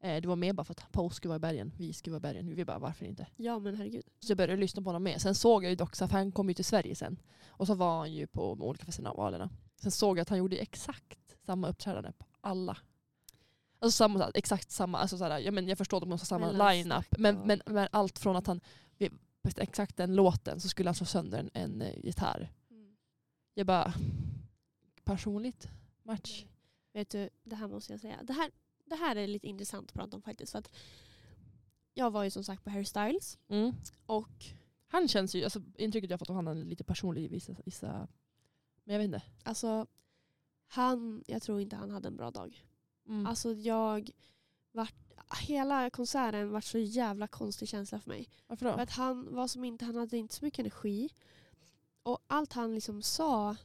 Eh, 0.00 0.20
det 0.22 0.28
var 0.28 0.36
mer 0.36 0.52
bara 0.52 0.64
för 0.64 0.72
att 0.72 0.92
Post 0.92 1.16
skulle 1.16 1.28
vara 1.28 1.36
i 1.36 1.40
bergen, 1.40 1.72
vi 1.76 1.92
skulle 1.92 2.12
vara 2.18 2.30
i 2.30 2.34
bergen. 2.34 2.54
Vi 2.54 2.64
bara 2.64 2.78
varför 2.78 3.06
inte? 3.06 3.26
Ja 3.36 3.58
men 3.58 3.76
herregud. 3.76 4.04
Så 4.20 4.30
jag 4.30 4.36
började 4.38 4.56
lyssna 4.60 4.82
på 4.82 4.88
honom 4.88 5.02
mer. 5.02 5.18
Sen 5.18 5.34
såg 5.34 5.64
jag 5.64 5.70
ju 5.70 5.76
dock, 5.76 5.96
så 5.96 6.08
för 6.08 6.16
han 6.18 6.32
kom 6.32 6.48
ju 6.48 6.54
till 6.54 6.64
Sverige 6.64 6.94
sen. 6.94 7.18
Och 7.46 7.66
så 7.66 7.74
var 7.74 7.98
han 7.98 8.12
ju 8.12 8.26
på 8.26 8.54
de 8.54 8.62
olika 8.62 8.84
festivalerna. 8.86 9.50
Sen 9.76 9.90
såg 9.90 10.18
jag 10.18 10.22
att 10.22 10.28
han 10.28 10.38
gjorde 10.38 10.56
exakt 10.56 11.36
samma 11.46 11.68
uppträdande 11.68 12.12
på 12.12 12.26
alla. 12.40 12.76
Alltså 13.82 13.96
samma, 13.96 14.30
exakt 14.34 14.70
samma, 14.70 14.98
alltså 14.98 15.18
såhär, 15.18 15.38
ja, 15.38 15.50
men 15.50 15.68
jag 15.68 15.78
förstår 15.78 15.96
att 15.96 16.02
de 16.02 16.08
måste 16.08 16.34
ha 16.34 16.40
samma 16.40 16.70
line-up. 16.70 17.06
Men, 17.18 17.38
men, 17.46 17.62
men 17.66 17.88
allt 17.92 18.18
från 18.18 18.36
att 18.36 18.46
han, 18.46 18.60
exakt 19.56 19.96
den 19.96 20.14
låten 20.14 20.60
så 20.60 20.68
skulle 20.68 20.88
han 20.88 20.94
slå 20.94 21.06
sönder 21.06 21.38
en, 21.38 21.50
en 21.54 21.82
eh, 21.82 22.04
gitarr. 22.04 22.52
Jag 23.54 23.66
bara, 23.66 23.94
personligt 25.04 25.68
match. 26.02 26.44
Vet 26.92 27.10
du, 27.10 27.28
det 27.42 27.56
här 27.56 27.68
måste 27.68 27.92
jag 27.92 28.00
säga. 28.00 28.22
Det 28.22 28.32
här, 28.32 28.50
det 28.84 28.94
här 28.94 29.16
är 29.16 29.26
lite 29.26 29.48
intressant 29.48 29.90
att 29.90 29.94
prata 29.94 30.16
om 30.16 30.22
faktiskt. 30.22 30.52
För 30.52 30.58
att 30.58 30.70
jag 31.94 32.10
var 32.10 32.24
ju 32.24 32.30
som 32.30 32.44
sagt 32.44 32.64
på 32.64 32.70
Harry 32.70 32.84
Styles. 32.84 33.38
Mm. 33.48 33.74
Och 34.06 34.44
Han 34.86 35.08
känns 35.08 35.34
ju, 35.34 35.44
alltså, 35.44 35.62
intrycket 35.76 36.10
jag 36.10 36.18
fått 36.18 36.30
av 36.30 36.36
honom 36.36 36.58
är 36.58 36.64
lite 36.64 36.84
personlig 36.84 37.24
i 37.24 37.28
vissa, 37.28 37.52
vissa, 37.64 38.08
men 38.84 38.92
jag 38.94 38.98
vet 38.98 39.04
inte. 39.04 39.22
alltså, 39.42 39.86
han, 40.66 41.24
jag 41.26 41.42
tror 41.42 41.60
inte 41.60 41.76
han 41.76 41.90
hade 41.90 42.08
en 42.08 42.16
bra 42.16 42.30
dag. 42.30 42.66
Mm. 43.08 43.26
Alltså 43.26 43.52
jag 43.52 44.10
vart, 44.72 44.94
hela 45.40 45.90
konserten 45.90 46.50
var 46.50 46.60
så 46.60 46.78
jävla 46.78 47.26
konstig 47.28 47.68
känsla 47.68 48.00
för 48.00 48.08
mig. 48.08 48.28
Varför 48.46 48.66
då? 48.66 48.72
För 48.72 48.80
att 48.82 48.90
han 48.90 49.34
var 49.34 49.48
som 49.48 49.64
inte, 49.64 49.84
han 49.84 49.96
hade 49.96 50.16
inte 50.16 50.34
så 50.34 50.44
mycket 50.44 50.58
energi. 50.58 51.08
Och 52.02 52.18
allt 52.26 52.52
han 52.52 52.74
liksom 52.74 53.02
sa 53.02 53.56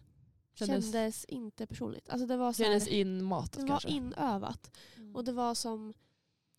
Kändes- 0.54 0.92
kändes, 0.92 1.26
inte 1.26 1.68
personligt. 1.68 2.10
Alltså 2.10 2.28
det 2.28 2.38
var 2.38 2.54
så 2.54 2.64
här, 2.64 2.70
Kändes 2.70 2.88
inmatat 2.88 3.66
det 3.68 3.72
var 3.72 3.90
inövat. 3.90 4.78
Mm. 4.96 5.16
Och 5.16 5.24
det 5.24 5.32
var 5.32 5.56
som, 5.56 5.94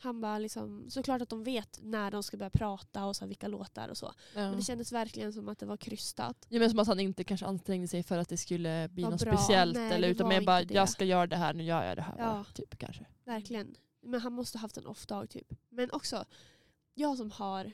han 0.00 0.20
bara 0.20 0.38
liksom, 0.38 0.90
såklart 0.90 1.22
att 1.22 1.28
de 1.28 1.44
vet 1.44 1.78
när 1.82 2.10
de 2.10 2.22
ska 2.22 2.36
börja 2.36 2.50
prata 2.50 3.04
och 3.06 3.16
så 3.16 3.26
vilka 3.26 3.48
låtar 3.48 3.88
och 3.88 3.96
så. 3.96 4.06
ja. 4.34 4.40
Men 4.40 4.56
det 4.56 4.62
kändes 4.62 4.92
verkligen 4.92 5.32
som 5.32 5.48
att 5.48 5.58
det 5.58 5.66
var 5.66 5.76
krystat. 5.76 6.46
Ja, 6.48 6.58
men 6.60 6.70
som 6.70 6.78
att 6.78 6.88
han 6.88 7.00
inte 7.00 7.24
kanske 7.24 7.46
ansträngde 7.46 7.88
sig 7.88 8.02
för 8.02 8.18
att 8.18 8.28
det 8.28 8.36
skulle 8.36 8.88
bli 8.92 9.02
Vad 9.02 9.12
något 9.12 9.20
bra. 9.22 9.36
speciellt. 9.36 9.74
Nej, 9.76 9.92
eller 9.92 10.08
utan 10.08 10.24
var 10.28 10.34
mer 10.34 10.46
bara, 10.46 10.62
det. 10.64 10.74
jag 10.74 10.88
ska 10.88 11.04
göra 11.04 11.26
det 11.26 11.36
här, 11.36 11.54
nu 11.54 11.64
gör 11.64 11.84
jag 11.84 11.96
det 11.96 12.02
här. 12.02 12.14
Ja. 12.18 12.24
Bara, 12.24 12.44
typ, 12.44 12.78
kanske. 12.78 13.06
Verkligen. 13.24 13.74
Men 14.00 14.20
han 14.20 14.32
måste 14.32 14.58
ha 14.58 14.60
haft 14.60 14.76
en 14.76 14.86
off-dag 14.86 15.30
typ. 15.30 15.52
Men 15.68 15.90
också, 15.90 16.24
jag 16.94 17.16
som 17.16 17.30
har 17.30 17.72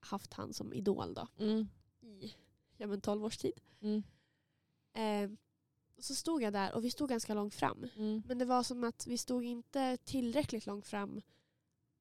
haft 0.00 0.32
han 0.34 0.52
som 0.54 0.72
idol 0.72 1.14
då, 1.14 1.26
Mm. 1.38 1.68
i 2.00 2.34
ja, 2.76 2.86
men 2.86 3.00
12 3.00 3.24
års 3.24 3.36
tid. 3.38 3.60
Mm. 3.80 4.02
Eh, 4.94 5.30
så 6.00 6.14
stod 6.14 6.42
jag 6.42 6.52
där 6.52 6.74
och 6.74 6.84
vi 6.84 6.90
stod 6.90 7.08
ganska 7.08 7.34
långt 7.34 7.54
fram. 7.54 7.86
Mm. 7.96 8.22
Men 8.26 8.38
det 8.38 8.44
var 8.44 8.62
som 8.62 8.84
att 8.84 9.06
vi 9.06 9.18
stod 9.18 9.44
inte 9.44 9.96
tillräckligt 9.96 10.66
långt 10.66 10.86
fram. 10.86 11.22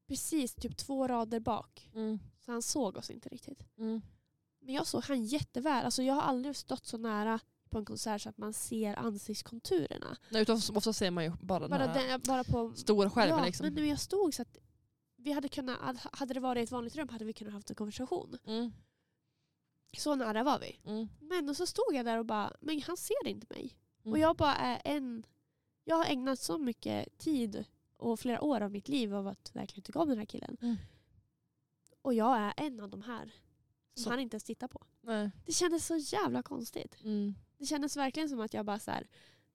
Precis 0.08 0.56
typ 0.56 0.78
två 0.78 1.08
rader 1.08 1.40
bak. 1.40 1.90
Mm. 1.94 2.20
Så 2.40 2.52
han 2.52 2.62
såg 2.62 2.98
oss 2.98 3.10
inte 3.10 3.30
riktigt. 3.30 3.68
Mm. 3.78 4.02
Men 4.60 4.74
jag 4.74 4.88
såg 4.88 5.04
han 5.04 5.24
jätteväl. 5.24 5.86
Alltså 5.86 6.04
jag 6.04 6.14
har 6.14 6.22
aldrig 6.22 6.56
stått 6.56 6.86
så 6.86 6.98
nära 6.98 7.40
på 7.70 7.78
en 7.78 7.86
konsert 7.86 8.22
så 8.22 8.30
att 8.30 8.38
man 8.38 8.54
ser 8.54 8.96
ansiktskonturerna. 8.96 10.18
Nej, 10.30 10.42
utan 10.42 10.62
ofta 10.76 10.94
ser 10.94 11.12
man 11.12 11.24
ju 11.24 11.32
bara, 11.42 11.60
den 11.60 11.70
Bara, 11.70 11.86
här 11.88 12.08
den, 12.08 12.22
bara 12.28 12.44
på... 12.44 12.74
stora 12.76 13.10
skärmen. 13.10 13.40
ja, 13.40 13.46
liksom. 13.46 13.74
men 13.74 13.88
jag 13.88 14.00
stod 14.00 14.34
så 14.34 14.42
att 14.42 14.58
vi 15.16 15.32
hade 15.32 15.50
kunnat, 15.50 15.98
hade 15.98 16.34
det 16.34 16.40
varit 16.40 16.64
ett 16.64 16.72
vanligt 16.72 16.96
rum 16.96 17.10
hade 17.10 17.26
vi 17.26 17.34
kunnat 17.34 17.54
haft 17.54 17.70
en 17.70 17.76
konversation. 17.76 18.38
Mm. 18.46 18.72
Så 19.98 20.16
nära 20.16 20.44
var 20.44 20.60
vi. 20.60 20.80
Mm. 20.86 21.08
Men 21.20 21.50
och 21.50 21.58
så 21.58 21.66
stod 21.66 21.94
jag 21.94 22.06
där 22.06 22.18
och 22.18 22.26
bara, 22.26 22.54
men 22.62 22.82
han 22.82 22.98
ser 22.98 23.28
inte 23.28 23.48
mig. 23.50 23.78
Mm. 24.08 24.12
Och 24.14 24.20
jag 24.20 24.36
bara 24.36 24.56
är 24.56 24.82
en... 24.86 25.26
Jag 25.84 25.96
har 25.96 26.06
ägnat 26.06 26.40
så 26.40 26.58
mycket 26.58 27.18
tid 27.18 27.66
och 27.98 28.20
flera 28.20 28.42
år 28.42 28.62
av 28.62 28.72
mitt 28.72 28.88
liv 28.88 29.16
av 29.16 29.28
att 29.28 29.56
verkligen 29.56 29.84
tycka 29.84 30.00
om 30.00 30.10
den 30.10 30.18
här 30.18 30.26
killen. 30.26 30.58
Mm. 30.62 30.76
Och 32.02 32.14
jag 32.14 32.38
är 32.38 32.54
en 32.58 32.80
av 32.80 32.90
de 32.90 33.02
här 33.02 33.32
som 33.94 34.04
Så- 34.04 34.10
han 34.10 34.20
inte 34.20 34.36
ens 34.36 34.44
tittar 34.44 34.68
på. 34.68 34.84
Nej. 35.02 35.32
Det 35.46 35.52
kändes 35.52 35.86
så 35.88 35.96
jävla 35.98 36.44
konstigt. 36.44 36.98
Mm. 37.04 37.36
Det 37.58 37.66
kändes 37.66 37.98
verkligen 37.98 38.30
som 38.30 38.40
att 38.40 38.54
jag 38.54 38.66
bara 38.66 38.80
så 38.80 38.92
här, 38.92 39.08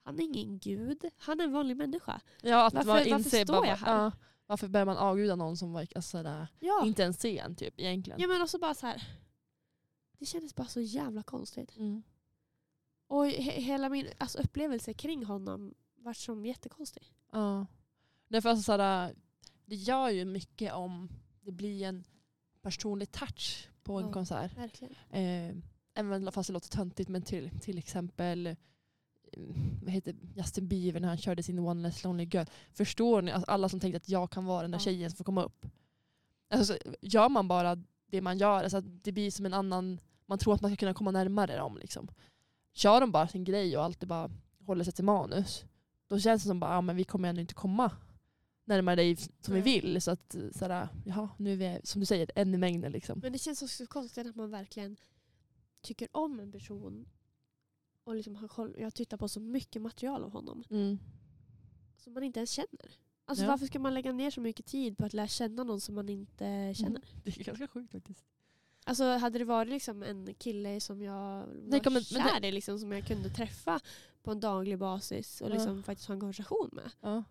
han 0.02 0.18
är 0.18 0.22
ingen 0.22 0.58
gud, 0.58 1.04
han 1.16 1.40
är 1.40 1.44
en 1.44 1.52
vanlig 1.52 1.76
människa. 1.76 2.20
Ja, 2.42 2.66
att 2.66 2.74
Varför- 2.74 2.86
man 2.86 2.96
varför 2.96 3.10
inser 3.10 3.44
står 3.44 3.54
bara, 3.54 3.66
jag 3.66 3.76
här? 3.76 3.94
Ja, 4.04 4.12
varför 4.46 4.68
börjar 4.68 4.86
man 4.86 4.96
avguda 4.96 5.36
någon 5.36 5.56
som 5.56 5.72
var, 5.72 5.80
alltså, 5.80 6.02
sådär, 6.02 6.46
Ja, 6.60 6.86
inte 6.86 7.02
ens 7.02 7.20
ser 7.20 7.42
en 7.44 7.56
typ 7.56 7.74
egentligen? 7.80 8.20
ja 8.20 8.28
men 8.28 8.42
också 8.42 8.58
bara 8.58 8.74
så 8.74 8.86
här. 8.86 9.02
Det 10.18 10.26
kändes 10.26 10.54
bara 10.54 10.66
så 10.66 10.80
jävla 10.80 11.22
konstigt. 11.22 11.76
Mm. 11.76 12.02
Och 13.12 13.26
he 13.26 13.60
hela 13.60 13.88
min 13.88 14.06
alltså, 14.18 14.38
upplevelse 14.38 14.94
kring 14.94 15.24
honom 15.24 15.74
var 15.96 16.12
som 16.12 16.46
jättekonstig. 16.46 17.12
Ja. 17.32 17.66
Därför 18.28 18.48
alltså, 18.48 18.62
såhär, 18.62 19.14
det 19.66 19.74
gör 19.76 20.08
ju 20.10 20.24
mycket 20.24 20.72
om 20.72 21.08
det 21.40 21.52
blir 21.52 21.82
en 21.86 22.04
personlig 22.62 23.12
touch 23.12 23.68
på 23.82 23.98
en 23.98 24.06
Ja. 24.06 24.12
konsert. 24.12 24.56
Verkligen. 24.58 24.94
Eh, 25.10 25.56
även 25.94 26.32
fast 26.32 26.46
det 26.46 26.52
låter 26.52 26.68
töntigt 26.68 27.08
men 27.08 27.22
till, 27.22 27.50
till 27.60 27.78
exempel 27.78 28.46
eh, 28.46 28.54
vad 29.82 29.90
heter 29.92 30.14
Justin 30.36 30.68
Bieber 30.68 31.00
när 31.00 31.08
han 31.08 31.18
körde 31.18 31.42
sin 31.42 31.58
One 31.58 31.82
Less 31.82 32.04
Lonely 32.04 32.24
Girl. 32.24 32.46
Förstår 32.72 33.22
ni? 33.22 33.30
Alltså, 33.32 33.50
alla 33.50 33.68
som 33.68 33.80
tänkte 33.80 33.96
att 33.96 34.08
jag 34.08 34.30
kan 34.30 34.44
vara 34.44 34.62
den 34.62 34.70
där 34.70 34.78
Ja. 34.78 34.84
tjejen 34.84 35.10
som 35.10 35.16
får 35.16 35.24
komma 35.24 35.42
upp. 35.42 35.66
Alltså, 36.50 36.74
så 36.74 36.78
gör 37.00 37.28
man 37.28 37.48
bara 37.48 37.76
det 38.06 38.20
man 38.20 38.38
gör, 38.38 38.62
alltså, 38.62 38.80
det 38.80 39.12
blir 39.12 39.30
som 39.30 39.46
en 39.46 39.54
annan, 39.54 40.00
man 40.26 40.38
tror 40.38 40.54
att 40.54 40.60
man 40.60 40.70
ska 40.70 40.76
kunna 40.76 40.94
komma 40.94 41.10
närmare 41.10 41.56
dem. 41.56 41.78
Liksom. 41.78 42.08
Kör 42.72 43.00
de 43.00 43.12
bara 43.12 43.28
sin 43.28 43.44
grej 43.44 43.76
och 43.76 43.84
alltid 43.84 44.08
bara 44.08 44.30
håller 44.66 44.84
sig 44.84 44.92
till 44.92 45.04
manus, 45.04 45.64
då 46.08 46.18
känns 46.18 46.42
det 46.42 46.48
som 46.48 46.62
att 46.62 46.70
ah, 46.70 46.80
men 46.80 46.96
vi 46.96 47.04
kommer 47.04 47.28
ändå 47.28 47.40
inte 47.40 47.54
komma 47.54 47.90
närmare 48.64 48.96
dig 48.96 49.16
som 49.16 49.54
vi 49.54 49.60
Nej. 49.60 49.62
vill. 49.80 50.02
Så 50.02 50.10
att, 50.10 50.36
sådär, 50.52 50.88
jaha, 51.06 51.28
nu 51.38 51.52
är 51.52 51.56
vi, 51.56 51.80
som 51.86 52.00
du 52.00 52.06
säger, 52.06 52.30
en 52.34 52.54
i 52.54 52.58
mängden. 52.58 52.92
Liksom. 52.92 53.18
Men 53.18 53.32
det 53.32 53.38
känns 53.38 53.62
också 53.62 53.86
konstigt 53.86 54.26
att 54.26 54.36
man 54.36 54.50
verkligen 54.50 54.96
tycker 55.80 56.08
om 56.12 56.40
en 56.40 56.52
person 56.52 57.06
och 58.04 58.14
liksom 58.14 58.36
har 58.36 58.48
koll, 58.48 58.74
jag 58.78 58.94
tittar 58.94 59.16
på 59.16 59.28
så 59.28 59.40
mycket 59.40 59.82
material 59.82 60.24
av 60.24 60.32
honom 60.32 60.64
Mm. 60.70 60.98
som 61.96 62.12
man 62.12 62.22
inte 62.22 62.40
ens 62.40 62.50
känner. 62.50 62.90
Alltså 63.24 63.44
Ja. 63.44 63.50
varför 63.50 63.66
ska 63.66 63.78
man 63.78 63.94
lägga 63.94 64.12
ner 64.12 64.30
så 64.30 64.40
mycket 64.40 64.66
tid 64.66 64.98
på 64.98 65.06
att 65.06 65.12
lära 65.12 65.28
känna 65.28 65.64
någon 65.64 65.80
som 65.80 65.94
man 65.94 66.08
inte 66.08 66.74
känner? 66.76 67.02
Det 67.24 67.40
är 67.40 67.44
ganska 67.44 67.68
sjukt 67.68 67.92
faktiskt. 67.92 68.24
Alltså 68.84 69.04
hade 69.04 69.38
det 69.38 69.44
varit 69.44 69.68
liksom 69.68 70.02
en 70.02 70.34
kille 70.34 70.80
som 70.80 71.02
jag 71.02 71.12
var 71.12 71.46
Nej, 71.62 71.80
kom- 71.80 71.92
men- 71.92 72.02
men 72.12 72.22
kär 72.22 72.44
i, 72.44 72.52
liksom, 72.52 72.78
som 72.78 72.92
jag 72.92 73.06
kunde 73.06 73.28
träffa 73.30 73.80
på 74.22 74.30
en 74.30 74.40
daglig 74.40 74.78
basis 74.78 75.40
och 75.40 75.50
Ja. 75.50 75.54
liksom 75.54 75.82
faktiskt 75.82 76.08
ha 76.08 76.14
en 76.14 76.20
konversation 76.20 76.68
med. 76.72 76.90
Ja. 77.00 77.24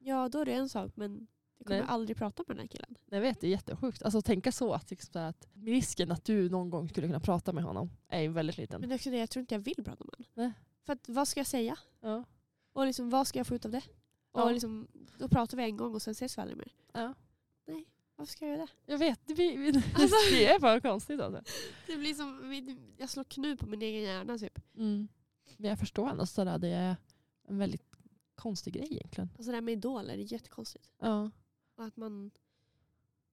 Ja, 0.00 0.28
då 0.28 0.38
är 0.40 0.44
det 0.44 0.52
en 0.52 0.68
sak. 0.68 0.92
Men 0.94 1.26
Jag 1.58 1.66
kommer 1.66 1.80
Nej. 1.80 1.88
aldrig 1.90 2.16
prata 2.16 2.44
med 2.46 2.56
den 2.56 2.60
här 2.62 2.68
killen. 2.68 2.94
Jag 3.06 3.20
vet, 3.20 3.40
det 3.40 3.46
är 3.46 3.50
jättesjukt. 3.50 4.02
Alltså 4.02 4.22
tänka 4.22 4.52
så 4.52 4.72
att, 4.72 4.90
liksom, 4.90 5.12
så 5.12 5.18
att 5.18 5.46
risken 5.54 6.12
att 6.12 6.24
du 6.24 6.50
någon 6.50 6.70
gång 6.70 6.88
skulle 6.88 7.06
kunna 7.06 7.20
prata 7.20 7.52
med 7.52 7.64
honom 7.64 7.90
är 8.08 8.20
ju 8.20 8.28
väldigt 8.28 8.56
liten. 8.58 8.80
Men 8.80 8.92
också 8.92 9.10
det, 9.10 9.16
jag 9.18 9.30
tror 9.30 9.40
inte 9.40 9.54
jag 9.54 9.60
vill 9.60 9.74
prata 9.84 10.04
med 10.04 10.14
honom. 10.14 10.24
Nej. 10.34 10.52
För 10.86 10.92
att, 10.92 11.08
vad 11.08 11.28
ska 11.28 11.40
jag 11.40 11.46
säga? 11.46 11.78
Ja. 12.00 12.24
Och 12.72 12.86
liksom, 12.86 13.10
vad 13.10 13.26
ska 13.26 13.38
jag 13.38 13.46
få 13.46 13.54
ut 13.54 13.64
av 13.64 13.70
det? 13.70 13.82
Och 14.32 14.40
Ja. 14.40 14.50
liksom, 14.50 14.88
då 15.18 15.28
pratar 15.28 15.56
vi 15.56 15.62
en 15.62 15.76
gång 15.76 15.94
och 15.94 16.02
sen 16.02 16.12
ses 16.12 16.38
vi 16.38 16.42
aldrig 16.42 16.58
mer. 16.58 16.72
Ja. 16.92 17.14
Varför 18.18 18.32
ska 18.32 18.46
jag 18.46 18.56
göra 18.56 18.66
det? 18.66 18.92
Jag 18.92 18.98
vet, 18.98 19.20
det, 19.26 19.34
blir, 19.34 19.76
Alltså- 19.94 20.16
det 20.30 20.46
är 20.46 20.58
bara 20.60 20.80
konstigt 20.80 21.20
alltså. 21.20 21.42
Det 21.86 21.96
blir 21.96 22.14
som, 22.14 22.88
jag 22.98 23.10
slår 23.10 23.24
knuv 23.24 23.56
på 23.56 23.66
min 23.66 23.82
egen 23.82 24.02
hjärna 24.02 24.38
typ. 24.38 24.58
Mm. 24.76 25.08
Men 25.56 25.70
jag 25.70 25.78
förstår 25.78 26.10
ändå 26.10 26.26
sådär, 26.26 26.58
det 26.58 26.68
är 26.68 26.96
en 27.48 27.58
väldigt 27.58 27.82
konstig 28.34 28.72
grej 28.74 28.88
egentligen. 28.90 29.30
Alltså 29.36 29.50
det 29.50 29.56
här 29.56 29.62
med 29.62 29.72
idoler, 29.72 30.16
det 30.16 30.22
är 30.22 30.32
jättekonstigt. 30.32 30.90
Ja. 30.98 31.30
Och 31.76 31.84
att 31.84 31.96
man, 31.96 32.30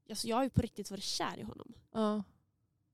alltså 0.10 0.28
jag 0.28 0.36
har 0.36 0.44
ju 0.44 0.50
på 0.50 0.62
riktigt 0.62 0.92
varit 0.92 1.04
kär 1.04 1.38
i 1.38 1.44
honom. 1.44 1.74
Ja. 1.92 2.24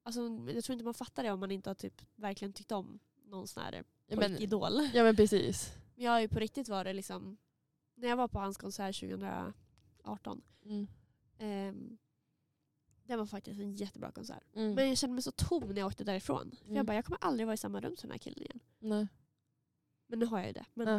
Alltså, 0.03 0.21
jag 0.55 0.63
tror 0.63 0.73
inte 0.73 0.85
man 0.85 0.93
fattar 0.93 1.23
det 1.23 1.31
om 1.31 1.39
man 1.39 1.51
inte 1.51 1.69
har 1.69 1.75
typ 1.75 2.01
verkligen 2.15 2.53
tyckt 2.53 2.71
om 2.71 2.99
någon 3.25 3.47
sån 3.47 3.63
här 3.63 3.83
Ja, 4.07 4.15
men, 4.17 4.31
pojkidol. 4.31 4.89
ja 4.93 5.03
men 5.03 5.15
precis. 5.15 5.73
Men 5.95 6.05
jag 6.05 6.11
har 6.11 6.19
ju 6.19 6.27
på 6.27 6.39
riktigt 6.39 6.69
varit 6.69 6.95
liksom, 6.95 7.37
när 7.95 8.07
jag 8.07 8.17
var 8.17 8.27
på 8.27 8.39
hans 8.39 8.57
konsert 8.57 8.99
2018, 8.99 10.41
Mm. 10.65 10.87
Ehm, 11.41 11.97
det 13.03 13.15
var 13.15 13.25
faktiskt 13.25 13.59
en 13.59 13.75
jättebra 13.75 14.11
konsert. 14.11 14.43
Mm. 14.55 14.73
Men 14.73 14.87
jag 14.89 14.97
kände 14.97 15.13
mig 15.13 15.23
så 15.23 15.31
tom 15.31 15.67
när 15.69 15.77
jag 15.77 15.87
åkte 15.87 16.03
därifrån. 16.03 16.51
För 16.57 16.63
Mm. 16.65 16.75
jag 16.75 16.85
bara, 16.85 16.95
jag 16.95 17.05
kommer 17.05 17.17
aldrig 17.21 17.47
vara 17.47 17.53
i 17.53 17.57
samma 17.57 17.81
rum 17.81 17.95
som 17.97 18.07
den 18.07 18.11
här 18.13 18.17
killen 18.19 18.39
igen. 18.39 18.59
Nej. 18.79 19.07
Men 20.07 20.19
nu 20.19 20.25
har 20.25 20.37
jag 20.37 20.47
ju 20.47 20.53
det. 20.53 20.65
Men, 20.73 20.87
Ja. 20.87 20.93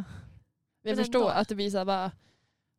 Jag 0.84 0.97
Men 0.97 1.05
förstår 1.05 1.20
ändå. 1.20 1.30
att 1.32 1.49
det 1.49 1.55
blir 1.55 1.70
såhär 1.70 1.84
bara, 1.84 2.12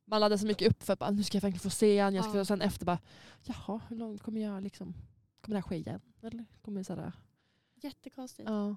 man 0.06 0.20
laddar 0.20 0.38
så 0.38 0.46
mycket 0.46 0.72
upp 0.72 0.84
för 0.84 0.94
att 1.04 1.14
nu 1.16 1.24
ska 1.24 1.36
jag 1.38 1.42
verkligen 1.42 1.60
få 1.60 1.70
se 1.70 2.00
han. 2.00 2.16
Jag 2.16 2.26
ska, 2.26 2.34
Ja. 2.36 2.40
och 2.42 2.48
sen 2.48 2.62
efter 2.62 2.86
bara, 2.86 3.00
jaha 3.44 3.82
hur 3.90 3.96
långt 3.96 4.22
kommer 4.22 4.42
jag 4.42 4.64
liksom, 4.64 4.94
kommer 5.42 5.54
det 5.56 5.62
här 5.62 5.70
ske 5.70 5.76
igen? 5.76 6.02
Eller 6.22 6.46
kommer 6.62 6.80
det 6.80 6.84
sådär, 6.84 7.14
Jättekonstigt. 7.76 8.50
ja. 8.50 8.76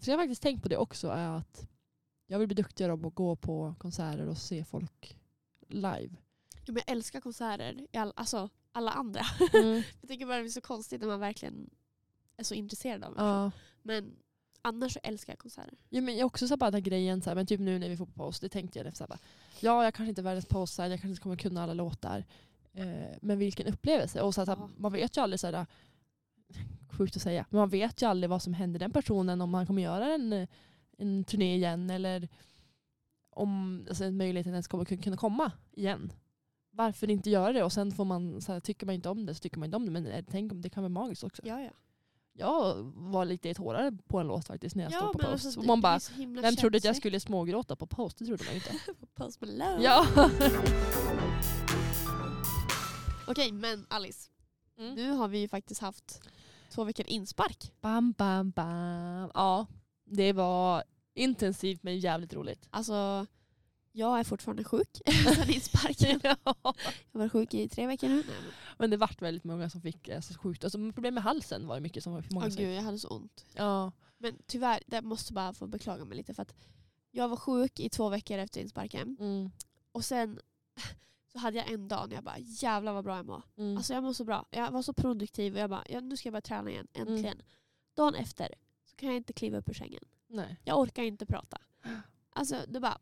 Så 0.00 0.10
jag 0.10 0.16
har 0.16 0.22
faktiskt 0.24 0.42
tänkt 0.42 0.62
på 0.62 0.68
det 0.68 0.76
också, 0.76 1.08
är 1.08 1.28
att 1.36 1.68
jag 2.26 2.38
vill 2.38 2.48
bli 2.48 2.54
duktigare 2.54 2.98
på 2.98 3.08
att 3.08 3.14
gå 3.14 3.36
på 3.36 3.74
konserter 3.78 4.26
och 4.28 4.38
se 4.38 4.64
folk 4.64 5.18
live. 5.68 6.16
Men 6.66 6.82
jag 6.86 6.96
älskar 6.96 7.20
konserter, 7.20 7.86
i 7.92 7.96
all, 7.96 8.12
alltså 8.16 8.48
alla 8.72 8.90
andra. 8.90 9.20
Mm. 9.52 9.74
jag 10.00 10.08
tycker 10.08 10.26
bara 10.26 10.38
det 10.38 10.44
är 10.44 10.48
så 10.48 10.60
konstigt 10.60 11.00
när 11.00 11.08
man 11.08 11.20
verkligen 11.20 11.70
är 12.36 12.44
så 12.44 12.54
intresserad 12.54 13.04
av 13.04 13.14
person. 13.14 13.26
ja. 13.26 13.50
Men 13.82 14.16
annars 14.62 14.92
så 14.92 15.00
älskar 15.02 15.32
jag 15.32 15.38
konserter. 15.38 15.74
Ja, 15.88 16.00
men 16.00 16.16
jag 16.16 16.26
också 16.26 16.48
så 16.48 16.56
bara 16.56 16.70
den 16.70 16.74
här 16.82 16.90
grejen, 16.90 17.22
så 17.22 17.30
här, 17.30 17.34
men 17.34 17.46
typ 17.46 17.60
nu 17.60 17.78
när 17.78 17.88
vi 17.88 17.96
får 17.96 18.06
på 18.06 18.12
paus, 18.12 18.40
det 18.40 18.48
tänkte 18.48 18.78
jag 18.78 18.96
så 18.96 19.04
här, 19.04 19.08
bara, 19.08 19.18
ja 19.60 19.84
jag 19.84 19.94
kanske 19.94 20.08
inte 20.08 20.20
är 20.20 20.24
världens 20.24 20.46
postare, 20.46 20.88
jag 20.88 21.00
kanske 21.00 21.08
inte 21.08 21.22
kommer 21.22 21.36
kunna 21.36 21.62
alla 21.62 21.74
låtar. 21.74 22.24
Eh, 22.72 23.16
men 23.22 23.38
vilken 23.38 23.66
upplevelse. 23.66 24.22
Och 24.22 24.34
så 24.34 24.44
här, 24.44 24.56
Ja. 24.56 24.70
Man 24.76 24.92
vet 24.92 25.16
ju 25.16 25.20
aldrig, 25.20 25.40
så 25.40 25.46
här, 25.46 25.66
sjukt 26.90 27.16
att 27.16 27.22
säga, 27.22 27.46
men 27.50 27.58
man 27.58 27.68
vet 27.68 28.02
ju 28.02 28.06
aldrig 28.06 28.30
vad 28.30 28.42
som 28.42 28.54
händer 28.54 28.80
den 28.80 28.92
personen 28.92 29.40
om 29.40 29.50
man 29.50 29.66
kommer 29.66 29.82
göra 29.82 30.14
en, 30.14 30.46
en 30.98 31.24
turné 31.24 31.54
igen 31.54 31.90
eller 31.90 32.28
om 33.30 33.84
alltså, 33.88 34.10
möjligheten 34.10 34.52
ens 34.52 34.68
kommer 34.68 34.84
kunna 34.84 35.16
komma 35.16 35.52
igen. 35.72 36.12
Varför 36.74 37.10
inte 37.10 37.30
göra 37.30 37.52
det? 37.52 37.62
Och 37.62 37.72
sen 37.72 37.92
får 37.92 38.04
man, 38.04 38.40
så 38.40 38.52
här, 38.52 38.60
tycker 38.60 38.86
man 38.86 38.94
inte 38.94 39.08
om 39.08 39.26
det 39.26 39.34
så 39.34 39.40
tycker 39.40 39.58
man 39.58 39.66
inte 39.66 39.76
om 39.76 39.84
det. 39.84 39.90
Men 39.90 40.06
eh, 40.06 40.24
tänk 40.30 40.52
om 40.52 40.60
det 40.60 40.70
kan 40.70 40.82
vara 40.82 40.88
magiskt 40.88 41.24
också. 41.24 41.42
Ja, 41.44 41.60
ja. 41.60 41.70
Jag 42.34 42.74
var 42.94 43.24
lite 43.24 43.48
i 43.48 43.54
tårar 43.54 43.98
på 44.06 44.18
en 44.18 44.26
låt 44.26 44.46
faktiskt 44.46 44.76
när 44.76 44.84
jag 44.84 44.92
ja 44.92 44.98
stod 44.98 45.12
på 45.12 45.18
paus. 45.18 45.46
alltså, 45.46 45.62
man 45.62 45.80
bara, 45.80 46.00
vem 46.42 46.56
trodde 46.56 46.78
att 46.78 46.84
jag 46.84 46.96
skulle 46.96 47.20
smågråta 47.20 47.76
på 47.76 47.86
paus? 47.86 48.14
Det 48.14 48.24
trodde 48.24 48.44
man 48.44 48.54
inte. 48.54 48.72
Post 49.14 49.40
Malone. 49.40 49.78
ja. 49.82 50.06
Okej, 53.26 53.52
men 53.52 53.86
Alice. 53.88 54.30
Mm. 54.78 54.94
Nu 54.94 55.10
har 55.10 55.28
vi 55.28 55.38
ju 55.38 55.48
faktiskt 55.48 55.80
haft 55.80 56.22
två 56.70 56.84
veckor 56.84 57.06
inspark. 57.06 57.72
Bam, 57.80 58.12
bam, 58.12 58.50
bam. 58.50 59.30
Ja, 59.34 59.66
det 60.04 60.32
var 60.32 60.84
intensivt 61.14 61.82
men 61.82 61.98
jävligt 61.98 62.34
roligt. 62.34 62.68
Alltså, 62.70 63.26
jag 63.92 64.20
är 64.20 64.24
fortfarande 64.24 64.64
sjuk 64.64 64.88
sen 65.36 65.50
insparken. 65.50 66.20
ja. 66.44 66.54
Jag 67.12 67.18
varit 67.18 67.32
sjuk 67.32 67.54
i 67.54 67.68
tre 67.68 67.86
veckor 67.86 68.08
nu. 68.08 68.24
Men- 68.78 68.90
det 68.90 68.96
vart 68.96 69.22
väldigt 69.22 69.44
många 69.44 69.70
som 69.70 69.80
fick 69.80 70.08
eh, 70.08 70.20
så 70.20 70.34
sjukt. 70.38 70.64
Alltså, 70.64 70.78
problem 70.92 71.14
med 71.14 71.22
halsen 71.22 71.66
var 71.66 71.74
det 71.74 71.80
mycket 71.80 72.04
som 72.04 72.12
var 72.12 72.22
för 72.22 72.34
många 72.34 72.46
Åh 72.46 72.52
som 72.52 72.62
gud, 72.64 72.74
jag 72.74 72.82
hade 72.82 72.98
så 72.98 73.08
ont. 73.08 73.44
Ja. 73.54 73.92
Men 74.18 74.38
tyvärr, 74.46 74.82
det 74.86 75.02
måste 75.02 75.32
bara 75.32 75.52
få 75.52 75.66
beklaga 75.66 76.04
mig 76.04 76.16
lite 76.16 76.34
för 76.34 76.42
att 76.42 76.54
jag 77.10 77.28
var 77.28 77.36
sjuk 77.36 77.80
i 77.80 77.90
två 77.90 78.08
veckor 78.08 78.38
efter 78.38 78.60
insparken. 78.60 79.16
Mm. 79.20 79.50
Och 79.92 80.04
sen 80.04 80.40
så 81.32 81.38
hade 81.38 81.56
jag 81.56 81.70
en 81.70 81.88
dag 81.88 82.08
när 82.08 82.14
jag 82.14 82.24
bara 82.24 82.38
jävlar 82.38 82.92
vad 82.92 83.04
bra 83.04 83.16
jag 83.16 83.26
mår. 83.26 83.42
Mm. 83.56 83.76
Alltså 83.76 83.94
jag 83.94 84.02
mår 84.02 84.12
så 84.12 84.24
bra. 84.24 84.46
Jag 84.50 84.70
var 84.70 84.82
så 84.82 84.92
produktiv 84.92 85.54
och 85.54 85.60
jag 85.60 85.70
bara 85.70 85.84
nu 86.02 86.16
ska 86.16 86.26
jag 86.26 86.32
börja 86.32 86.40
träna 86.42 86.70
igen. 86.70 86.88
Mm. 86.94 87.08
Äntligen. 87.08 87.42
Dagen 87.94 88.14
efter 88.14 88.54
så 88.84 88.96
kan 88.96 89.08
jag 89.08 89.16
inte 89.16 89.32
kliva 89.32 89.58
upp 89.58 89.68
ur 89.68 89.74
sängen. 89.74 90.04
Nej. 90.26 90.60
Jag 90.64 90.78
orkar 90.78 91.02
inte 91.02 91.26
prata. 91.26 91.58
Alltså 92.34 92.56
det 92.68 92.80
bara 92.80 92.98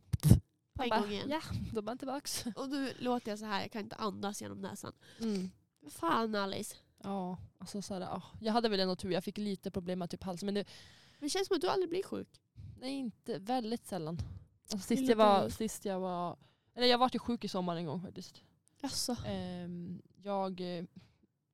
på 0.88 0.94
en 0.94 1.00
Bara, 1.00 1.00
gång 1.00 1.10
igen. 1.10 1.30
Ja, 1.30 1.40
då 1.72 1.80
är 1.80 1.82
man 1.82 1.98
tillbaks. 1.98 2.44
Och 2.56 2.68
nu 2.68 2.92
låter 2.98 3.30
jag 3.30 3.38
så 3.38 3.44
här, 3.44 3.60
jag 3.60 3.72
kan 3.72 3.82
inte 3.82 3.96
andas 3.96 4.42
genom 4.42 4.60
näsan. 4.60 4.92
Mm. 5.20 5.50
Fan 5.90 6.34
Alice. 6.34 6.76
Ja, 7.02 7.38
alltså 7.58 7.82
så 7.82 7.94
här, 7.94 8.00
ja. 8.00 8.22
jag 8.40 8.52
hade 8.52 8.68
väl 8.68 8.80
ändå 8.80 8.96
tur. 8.96 9.10
Jag 9.10 9.24
fick 9.24 9.38
lite 9.38 9.70
problem 9.70 9.98
med 9.98 10.10
typ 10.10 10.22
halsen. 10.22 10.46
Men 10.46 10.54
det, 10.54 10.64
Men 11.18 11.26
det 11.26 11.30
känns 11.30 11.46
som 11.46 11.56
att 11.56 11.60
du 11.60 11.68
aldrig 11.68 11.88
blir 11.88 12.02
sjuk. 12.02 12.40
nej, 12.80 12.92
inte 12.92 13.38
väldigt 13.38 13.86
sällan. 13.86 14.18
Alltså, 14.72 14.86
sist, 14.86 15.08
jag 15.08 15.16
var, 15.16 15.48
sist 15.48 15.84
jag 15.84 16.00
var... 16.00 16.36
Eller 16.74 16.86
jag 16.86 16.98
var 16.98 17.10
ju 17.12 17.18
sjuk 17.18 17.44
i 17.44 17.48
sommar 17.48 17.76
en 17.76 17.86
gång 17.86 18.02
faktiskt. 18.02 18.42
Jaså? 18.80 19.16
Ehm, 19.26 20.02
jag 20.22 20.60
eh, 20.60 20.84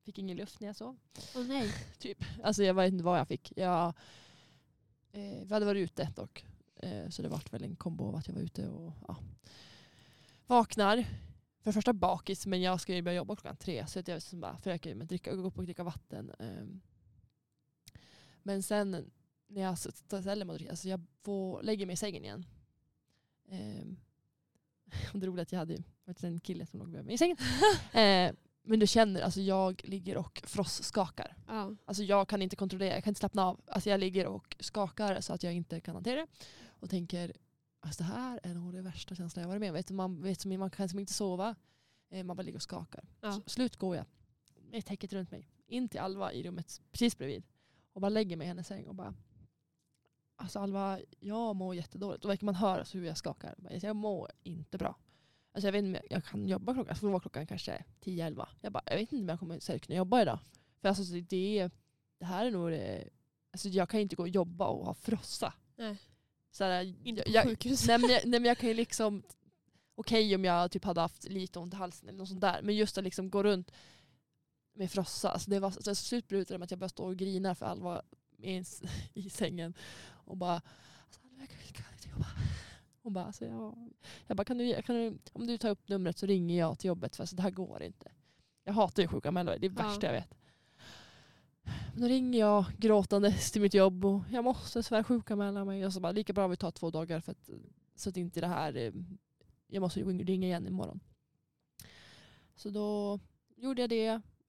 fick 0.05 0.17
ingen 0.17 0.37
luft 0.37 0.59
när 0.59 0.67
jag 0.67 0.75
sov. 0.75 0.97
Åh 1.35 1.43
nej. 1.43 1.73
Typ. 1.99 2.23
Alltså 2.43 2.63
jag 2.63 2.73
vet 2.73 2.93
inte 2.93 3.03
vad 3.03 3.19
jag 3.19 3.27
fick. 3.27 3.53
Jag, 3.55 3.87
eh, 5.11 5.45
vi 5.45 5.53
hade 5.53 5.65
varit 5.65 5.83
ute 5.83 6.11
dock. 6.15 6.45
Eh, 6.79 7.09
så 7.09 7.21
det 7.21 7.29
vart 7.29 7.53
väl 7.53 7.63
en 7.63 7.75
kombo 7.75 8.07
av 8.07 8.15
att 8.15 8.27
jag 8.27 8.35
var 8.35 8.41
ute 8.41 8.67
och 8.67 8.93
ja. 9.07 9.17
vaknar. 10.47 10.97
För 11.59 11.69
det 11.69 11.73
första 11.73 11.93
bakis 11.93 12.45
men 12.45 12.61
jag 12.61 12.81
ska 12.81 12.95
ju 12.95 13.01
börja 13.01 13.17
jobba 13.17 13.35
klockan 13.35 13.57
tre 13.57 13.87
så 13.87 13.99
att 13.99 14.07
jag 14.07 14.15
liksom 14.15 14.39
bara 14.39 14.57
försöker 14.57 14.95
med 14.95 15.07
dricka, 15.07 15.35
gå 15.35 15.47
upp 15.47 15.57
och 15.57 15.63
dricka 15.63 15.83
vatten. 15.83 16.31
ehm. 16.39 16.81
Men 18.43 18.63
sen 18.63 19.11
när 19.47 19.61
jag 19.61 19.77
ställer 19.77 20.45
mig 20.45 20.53
och 20.53 20.57
dricker, 20.57 20.71
alltså 20.71 20.89
jag 20.89 21.01
får, 21.21 21.63
lägger 21.63 21.85
mig 21.85 21.93
i 21.93 21.97
sängen 21.97 22.23
igen. 22.23 22.45
Ehm. 23.49 23.97
Och 25.13 25.19
det 25.19 25.27
roliga 25.27 25.41
är 25.41 25.43
att 25.43 25.51
jag 25.51 25.59
hade 25.59 25.83
faktiskt 26.05 26.23
en 26.23 26.39
kille 26.39 26.65
som 26.65 26.79
låg 26.79 26.89
bredvid 26.89 27.05
mig 27.05 27.15
i 27.15 27.17
sängen. 27.17 27.37
Eh, 27.91 28.33
men 28.69 28.79
du 28.79 28.87
känner, 28.87 29.21
alltså 29.21 29.41
jag 29.41 29.81
ligger 29.83 30.17
och 30.17 30.41
frostskakar. 30.45 31.35
Ja. 31.47 31.75
Alltså 31.85 32.03
jag 32.03 32.27
kan 32.27 32.41
inte 32.41 32.55
kontrollera, 32.55 32.93
jag 32.93 33.03
kan 33.03 33.11
inte 33.11 33.19
slappna 33.19 33.45
av. 33.45 33.61
Alltså 33.67 33.89
jag 33.89 33.99
ligger 33.99 34.27
och 34.27 34.55
skakar 34.59 35.21
så 35.21 35.33
att 35.33 35.43
jag 35.43 35.53
inte 35.53 35.79
kan 35.79 35.95
hantera 35.95 36.21
det. 36.21 36.27
Och 36.79 36.89
tänker, 36.89 37.33
alltså 37.79 38.03
det 38.03 38.09
här 38.09 38.39
är 38.43 38.53
nog 38.53 38.73
det 38.73 38.81
värsta 38.81 39.15
känslan 39.15 39.41
jag 39.41 39.47
varit 39.49 39.59
med 39.59 39.69
om. 39.69 39.73
Vet 39.75 39.91
Man, 39.91 40.21
vet, 40.21 40.45
man 40.45 40.69
kan 40.69 40.89
som 40.89 40.99
inte 40.99 41.13
sova. 41.13 41.55
Eh, 42.09 42.23
Man 42.23 42.37
bara 42.37 42.43
ligger 42.43 42.57
och 42.57 42.61
skakar. 42.61 43.05
Ja. 43.21 43.41
Slut 43.45 43.75
går 43.75 43.95
jag 43.95 44.05
med 44.71 44.85
täcket 44.85 45.13
runt 45.13 45.31
mig. 45.31 45.49
In 45.67 45.89
till 45.89 45.99
Alva 45.99 46.33
i 46.33 46.43
rummet 46.43 46.81
precis 46.91 47.17
bredvid. 47.17 47.43
Och 47.93 48.01
bara 48.01 48.09
lägger 48.09 48.37
mig 48.37 48.45
i 48.45 48.47
hennes 48.47 48.67
säng 48.67 48.87
och 48.87 48.95
bara 48.95 49.13
Alltså 50.39 50.59
Alva, 50.59 50.99
jag 51.19 51.55
mår 51.55 51.75
jättedåligt. 51.75 52.21
Då 52.21 52.27
verkar 52.27 52.45
man 52.45 52.55
höra 52.55 52.85
hur 52.93 53.05
jag 53.05 53.17
skakar. 53.17 53.55
Jag, 53.81 53.95
mår 53.95 54.31
inte 54.43 54.77
bra. 54.77 54.95
Alltså 55.51 55.67
jag 55.67 55.71
vet 55.71 55.83
inte 55.83 55.99
om 55.99 56.07
jag, 56.09 56.23
kan 56.25 56.47
jobba 56.47 56.73
klockan, 56.73 56.89
jag 56.89 56.99
får 56.99 57.09
vara 57.09 57.19
klockan 57.19 57.47
kanske 57.47 57.83
10-11. 58.01 58.47
Jag 58.61 58.71
bara, 58.71 58.83
jag 58.85 58.95
vet 58.95 59.11
inte 59.11 59.23
om 59.23 59.29
jag 59.29 59.39
kommer 59.39 59.59
säkert 59.59 59.85
kunna 59.87 59.97
jobba 59.97 60.21
idag. 60.21 60.39
För 60.81 60.89
alltså 60.89 61.03
det, 61.03 61.21
det, 61.21 61.69
det 62.17 62.25
här 62.25 62.45
är 62.45 62.51
nog 62.51 62.71
det, 62.71 63.09
alltså 63.51 63.69
jag 63.69 63.89
kan 63.89 63.99
inte 63.99 64.15
gå 64.15 64.23
och 64.23 64.29
jobba 64.29 64.67
och 64.67 64.85
ha 64.85 64.93
frossa. 64.93 65.53
Nej. 65.75 65.97
Så 66.57 66.63
här, 66.63 66.93
Inte 67.03 67.21
på 67.23 67.29
jag, 67.29 67.43
sjukhus. 67.43 67.87
nej, 67.87 67.97
men 67.99 68.09
jag, 68.09 68.21
nej 68.25 68.39
men 68.39 68.45
jag 68.47 68.57
kan 68.57 68.69
ju 68.69 68.75
liksom, 68.75 69.23
okej 69.95 70.35
om 70.35 70.45
jag 70.45 70.71
typ 70.71 70.83
hade 70.83 71.01
haft 71.01 71.23
lite 71.29 71.59
ont 71.59 71.73
i 71.73 71.77
halsen 71.77 72.09
eller 72.09 72.17
något 72.17 72.27
sånt 72.29 72.41
där. 72.41 72.61
Men 72.61 72.75
just 72.75 72.97
att 72.97 73.03
liksom 73.03 73.29
gå 73.29 73.43
runt 73.43 73.71
med 74.73 74.91
frossa. 74.91 75.29
Alltså 75.29 75.49
det 75.49 75.59
var 75.59 75.71
så, 75.71 75.81
med 76.59 76.65
att 76.65 76.71
jag 76.71 76.79
började 76.79 76.89
stå 76.89 77.03
och 77.05 77.15
grina 77.17 77.55
för 77.55 77.65
Alva 77.65 78.01
i, 78.37 78.63
i 79.13 79.29
sängen. 79.29 79.73
Och 80.25 80.37
bara, 80.37 80.53
alltså, 81.05 81.19
Alva, 81.23 81.39
jag 81.39 81.49
kan- 81.49 81.59
jag 81.85 81.93
inte 81.97 82.09
jobba. 82.09 82.27
Hon 83.01 83.13
bara, 83.13 83.25
alltså, 83.25 83.45
ja. 83.45 83.75
jag 84.27 84.37
bara 84.37 84.43
kan 84.45 84.57
du, 84.57 84.81
kan 84.81 84.95
du, 84.95 85.17
om 85.33 85.47
du 85.47 85.57
tar 85.57 85.69
upp 85.69 85.89
numret 85.89 86.17
så 86.17 86.25
ringer 86.25 86.57
jag 86.59 86.79
till 86.79 86.87
jobbet 86.87 87.15
för 87.15 87.23
alltså, 87.23 87.35
det 87.35 87.41
här 87.41 87.51
går 87.51 87.83
inte. 87.83 88.11
Jag 88.63 88.73
hatar 88.73 89.03
ju 89.03 89.07
sjukanmälare, 89.07 89.57
det 89.57 89.67
är 89.67 89.69
det 89.69 89.81
Ja. 89.81 89.87
värsta 89.87 90.05
jag 90.05 90.13
vet. 90.13 90.33
Då 91.99 92.07
ringer 92.07 92.39
jag 92.39 92.65
gråtandes 92.77 93.51
till 93.51 93.61
mitt 93.61 93.73
jobb 93.73 94.05
och 94.05 94.21
jag 94.31 94.43
måste 94.43 94.83
tyvärr 94.83 95.03
sjukanmäla 95.03 95.65
mig. 95.65 95.85
Och 95.85 95.93
så 95.93 95.99
bara, 95.99 96.11
lika 96.11 96.33
bra 96.33 96.47
vi 96.47 96.55
tar 96.55 96.71
två 96.71 96.91
dagar 96.91 97.19
för 97.19 97.31
att, 97.31 97.49
så 97.95 98.09
att 98.09 98.17
inte 98.17 98.41
det 98.41 98.47
här, 98.47 98.77
eh, 98.77 98.93
jag 99.67 99.81
måste 99.81 100.03
ringa 100.03 100.47
igen 100.47 100.67
imorgon. 100.67 100.99
Så 102.55 102.69
då 102.69 103.19
gjorde 103.55 103.81
jag 103.81 103.89
det, 103.89 104.07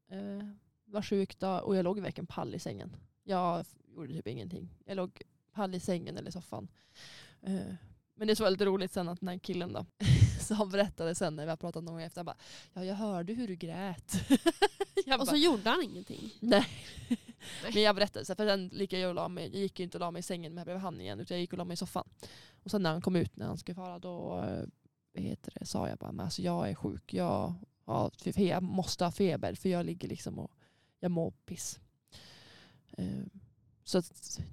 eh, 0.09 0.49
var 0.85 1.03
sjuk 1.03 1.39
då, 1.39 1.49
och 1.49 1.77
jag 1.77 1.85
låg 1.85 1.99
i 1.99 2.01
verkligen 2.01 2.27
pall 2.27 2.55
i 2.55 2.59
sängen. 2.59 2.97
Jag 3.23 3.65
gjorde 3.95 4.15
typ 4.15 4.27
ingenting. 4.27 4.69
Jag 4.85 4.97
låg 4.97 5.23
pall 5.53 5.75
i 5.75 5.81
sängen 5.81 6.17
eller 6.17 6.29
i 6.29 6.33
soffan. 6.33 6.69
Eh, 7.43 7.75
men 8.15 8.27
det 8.27 8.33
är 8.33 8.35
så 8.35 8.45
väldigt 8.45 8.67
roligt 8.67 8.93
sen 8.93 9.09
att 9.09 9.21
den 9.21 9.29
här 9.29 9.39
killen 9.39 9.73
då 9.73 9.87
så 10.41 10.55
han 10.55 10.71
berättade 10.71 11.15
sen 11.15 11.37
när 11.37 11.45
vi 11.45 11.51
har 11.51 11.57
pratat 11.57 11.85
någon 11.85 11.95
gång 11.95 12.03
efter, 12.03 12.19
han 12.19 12.27
bara 12.27 12.37
ja 12.73 12.85
jag 12.85 12.95
hörde 12.95 13.33
hur 13.33 13.49
du 13.49 13.57
grät. 13.57 14.15
Och 15.19 15.27
så 15.27 15.33
bara, 15.33 15.37
gjorde 15.37 15.71
han 15.71 15.83
ingenting. 15.83 16.31
nej. 16.41 16.67
Men 17.75 17.83
jag 17.83 17.95
berättade, 17.97 18.25
så 18.25 18.35
för 18.35 18.47
sen 18.47 18.71
gick 18.73 18.93
jag 18.93 19.09
och 19.09 19.15
la 19.15 19.29
mig, 19.29 19.45
jag 19.45 19.55
gick 19.63 19.81
inte 19.81 19.97
och 19.97 20.01
la 20.01 20.11
mig 20.11 20.21
i 20.21 20.23
sängen 20.23 20.55
med 20.55 20.65
bredvid 20.65 20.83
han 20.83 21.01
igen 21.01 21.21
utan 21.21 21.35
jag 21.35 21.41
gick 21.41 21.53
och 21.53 21.59
la 21.59 21.65
mig 21.65 21.75
i 21.75 21.77
soffan. 21.77 22.09
Och 22.63 22.71
sen 22.71 22.83
när 22.83 22.91
han 22.91 23.01
kom 23.03 23.17
ut 23.17 23.37
när 23.37 23.47
han 23.47 23.59
skulle 23.59 23.75
fara 23.75 23.99
då 23.99 24.45
eh, 24.45 24.65
heter 25.23 25.53
det, 25.61 25.67
sa 25.67 25.89
jag 25.89 25.99
bara 25.99 26.13
men 26.13 26.25
alltså 26.25 26.43
jag 26.43 26.71
är 26.71 26.75
sjuk, 26.75 27.15
jag, 27.15 27.55
ja, 27.87 28.11
jag 28.37 28.63
måste 28.63 29.05
ha 29.05 29.13
feber 29.13 29.55
för 29.55 29.69
jag 29.69 29.87
ligger 29.87 30.09
liksom 30.09 30.39
och 30.39 30.51
jag 31.01 31.11
mår 31.11 31.31
piss. 31.31 31.79
Eh, 32.93 33.07
så 33.85 34.03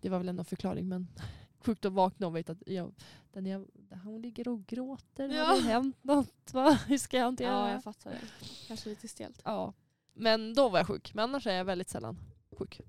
det 0.01 0.09
var 0.09 0.17
väl 0.17 0.29
ändå 0.29 0.41
en 0.41 0.45
förklaring 0.45 0.87
men 0.87 1.07
sjukt 1.65 1.85
att 1.85 1.93
vakna 1.93 2.27
och 2.27 2.35
veta 2.35 2.51
att 2.51 2.63
jag, 2.65 2.93
den 3.31 3.45
jag, 3.45 3.65
hon 4.03 4.21
ligger 4.21 4.47
och 4.47 4.65
gråter, 4.67 5.29
Ja. 5.29 5.43
har 5.43 5.55
det 5.55 5.61
hänt 5.61 5.97
något? 6.03 6.53
Va? 6.53 6.79
Hur 6.87 6.97
ska 6.97 7.17
jag 7.17 7.23
hantera 7.25 7.51
Ja, 7.51 7.65
det? 7.65 7.71
jag 7.71 7.83
fattar 7.83 8.11
det. 8.11 8.21
Kanske 8.67 8.89
lite 8.89 9.07
stelt. 9.07 9.41
Ja. 9.45 9.73
Men 10.13 10.53
då 10.53 10.69
var 10.69 10.79
jag 10.79 10.87
sjuk. 10.87 11.13
Men 11.13 11.23
annars 11.23 11.47
är 11.47 11.53
jag 11.53 11.65
väldigt 11.65 11.89
sällan 11.89 12.17
sjuk. 12.55 12.81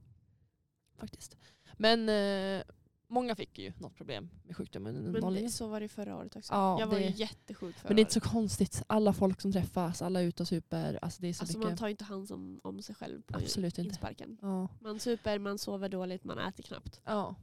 Faktiskt. 0.98 1.36
Men 1.76 2.08
eh, 2.08 2.62
många 3.08 3.34
fick 3.36 3.58
ju 3.58 3.72
något 3.78 3.94
problem 3.94 4.30
med 4.44 4.56
sjukdomen 4.56 4.96
under 4.96 5.20
Men 5.20 5.34
det, 5.34 5.48
så 5.50 5.66
var 5.68 5.80
det 5.80 5.88
förra 5.88 6.16
året 6.16 6.36
också. 6.36 6.52
Ja, 6.54 6.80
jag 6.80 6.86
var 6.86 6.98
ju 6.98 7.04
det- 7.04 7.10
jättesjuk 7.10 7.76
förra 7.76 7.88
Men 7.88 7.96
det 7.96 8.00
är 8.00 8.02
inte 8.04 8.18
året. 8.18 8.24
så 8.24 8.30
konstigt. 8.30 8.82
Alla 8.86 9.12
folk 9.12 9.40
som 9.40 9.52
träffas, 9.52 10.02
alla 10.02 10.20
är 10.20 10.24
ute 10.24 10.42
och 10.42 10.48
super. 10.48 10.98
Alltså 11.02 11.20
det 11.22 11.28
är 11.28 11.32
så 11.32 11.42
Alltså 11.42 11.58
mycket. 11.58 11.70
man 11.70 11.78
tar 11.78 11.86
ju 11.86 11.90
inte 11.90 12.04
hand 12.04 12.32
om, 12.32 12.60
om 12.64 12.82
sig 12.82 12.94
själv 12.94 13.22
på 13.22 13.36
Absolut 13.36 13.78
inte. 13.78 13.88
insparken. 13.88 14.38
Ja. 14.42 14.68
Man 14.80 15.00
super, 15.00 15.38
man 15.38 15.58
sover 15.58 15.88
dåligt, 15.88 16.24
man 16.24 16.38
äter 16.38 16.62
knappt. 16.62 17.00
ja. 17.04 17.34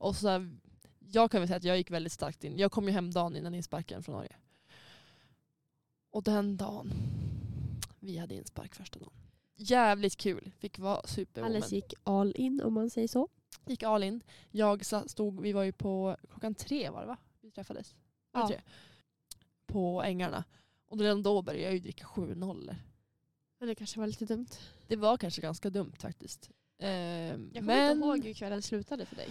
Och 0.00 0.16
så 0.16 0.28
här, 0.28 0.56
jag 0.98 1.30
kan 1.30 1.40
väl 1.40 1.48
säga 1.48 1.56
att 1.56 1.64
jag 1.64 1.76
gick 1.76 1.90
väldigt 1.90 2.12
starkt 2.12 2.44
in. 2.44 2.58
Jag 2.58 2.72
kom 2.72 2.84
ju 2.84 2.90
hem 2.90 3.10
dagen 3.10 3.36
innan 3.36 3.54
insparken 3.54 4.02
från 4.02 4.14
Norge. 4.14 4.36
Och 6.10 6.22
den 6.22 6.56
dagen, 6.56 6.92
vi 8.00 8.18
hade 8.18 8.34
inspark 8.34 8.74
första 8.74 8.98
dagen. 8.98 9.12
Jävligt 9.60 10.16
kul. 10.16 10.50
Fick 10.58 10.78
vara 10.78 11.06
superwoman. 11.06 11.56
Alice 11.56 11.74
gick 11.74 11.94
all 12.04 12.32
in 12.36 12.62
om 12.62 12.74
man 12.74 12.90
säger 12.90 13.08
så. 13.08 13.28
gick 13.66 13.82
all 13.82 14.02
in. 14.02 14.22
Jag 14.50 14.86
stod, 15.10 15.40
vi 15.40 15.52
var 15.52 15.62
ju 15.62 15.72
på 15.72 16.16
klockan 16.30 16.54
tre 16.54 16.90
var 16.90 17.00
det 17.00 17.06
va? 17.06 17.16
Vi 17.40 17.50
träffades. 17.50 17.94
Ja. 18.32 18.48
tre? 18.48 18.60
På 19.66 20.02
ängarna. 20.02 20.44
Och 20.88 21.00
redan 21.00 21.22
då 21.22 21.42
började 21.42 21.64
jag 21.64 21.72
ju 21.72 21.78
dricka 21.78 22.04
7-0. 22.04 22.74
Men 23.58 23.68
det 23.68 23.74
kanske 23.74 24.00
var 24.00 24.06
lite 24.06 24.24
dumt. 24.24 24.48
Det 24.86 24.96
var 24.96 25.16
kanske 25.16 25.42
ganska 25.42 25.70
dumt 25.70 25.92
faktiskt. 25.98 26.50
Ehm, 26.78 27.50
Jag 27.54 27.62
kommer 27.62 27.76
men... 27.76 27.92
inte 27.92 28.06
ihåg 28.06 28.24
hur 28.24 28.34
kvällen 28.34 28.62
slutade 28.62 29.06
för 29.06 29.16
dig. 29.16 29.28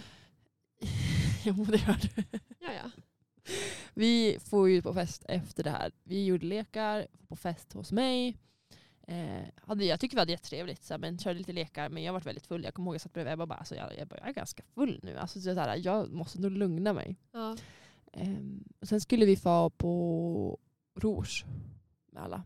jo 1.44 1.64
det 1.64 1.76
gör 1.76 1.98
du. 2.14 2.38
Ja, 2.60 2.72
ja. 2.72 2.90
Vi 3.94 4.38
får 4.40 4.68
ju 4.68 4.82
på 4.82 4.94
fest 4.94 5.24
efter 5.28 5.64
det 5.64 5.70
här. 5.70 5.92
Vi 6.02 6.24
gjorde 6.24 6.46
lekar 6.46 7.06
på 7.28 7.36
fest 7.36 7.72
hos 7.72 7.92
mig. 7.92 8.36
Eh, 9.08 9.44
hade, 9.66 9.84
jag 9.84 10.00
tycker 10.00 10.16
vi 10.16 10.20
hade 10.20 10.32
jättetrevligt, 10.32 10.84
så 10.84 10.98
men 10.98 11.18
körde 11.18 11.38
lite 11.38 11.52
lekar. 11.52 11.88
Men 11.88 12.02
jag 12.02 12.12
var 12.12 12.20
väldigt 12.20 12.46
full. 12.46 12.64
Jag 12.64 12.74
kommer 12.74 12.86
ihåg 12.86 12.94
att 12.94 12.94
jag 12.94 13.00
satt 13.02 13.12
bredvid 13.12 13.32
Ebba 13.32 13.42
och 13.42 13.48
bara, 13.48 13.58
alltså, 13.58 13.74
jag, 13.74 13.96
jag, 13.98 14.08
bara, 14.08 14.18
jag 14.20 14.28
är 14.28 14.32
ganska 14.32 14.62
full 14.74 15.00
nu. 15.02 15.16
Alltså, 15.18 15.40
så 15.40 15.54
här, 15.54 15.80
jag 15.84 16.12
måste 16.12 16.40
nog 16.40 16.50
lugna 16.52 16.92
mig. 16.92 17.16
ja. 17.32 17.56
Och 18.80 18.88
sen 18.88 19.00
skulle 19.00 19.26
vi 19.26 19.36
få 19.36 19.70
på 19.70 20.58
Rouge 21.00 21.44
med 22.12 22.22
alla. 22.22 22.42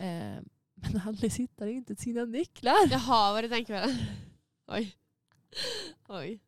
Ehm, 0.00 0.44
men 0.74 1.00
Alice 1.06 1.42
hittade 1.42 1.72
inte 1.72 1.96
sina 1.96 2.24
nycklar. 2.24 2.74
Jaha, 2.90 3.32
var 3.32 3.42
det 3.42 3.48
den 3.48 3.64
kvällen? 3.64 3.96
Oj. 4.66 4.96
Oj. 6.08 6.40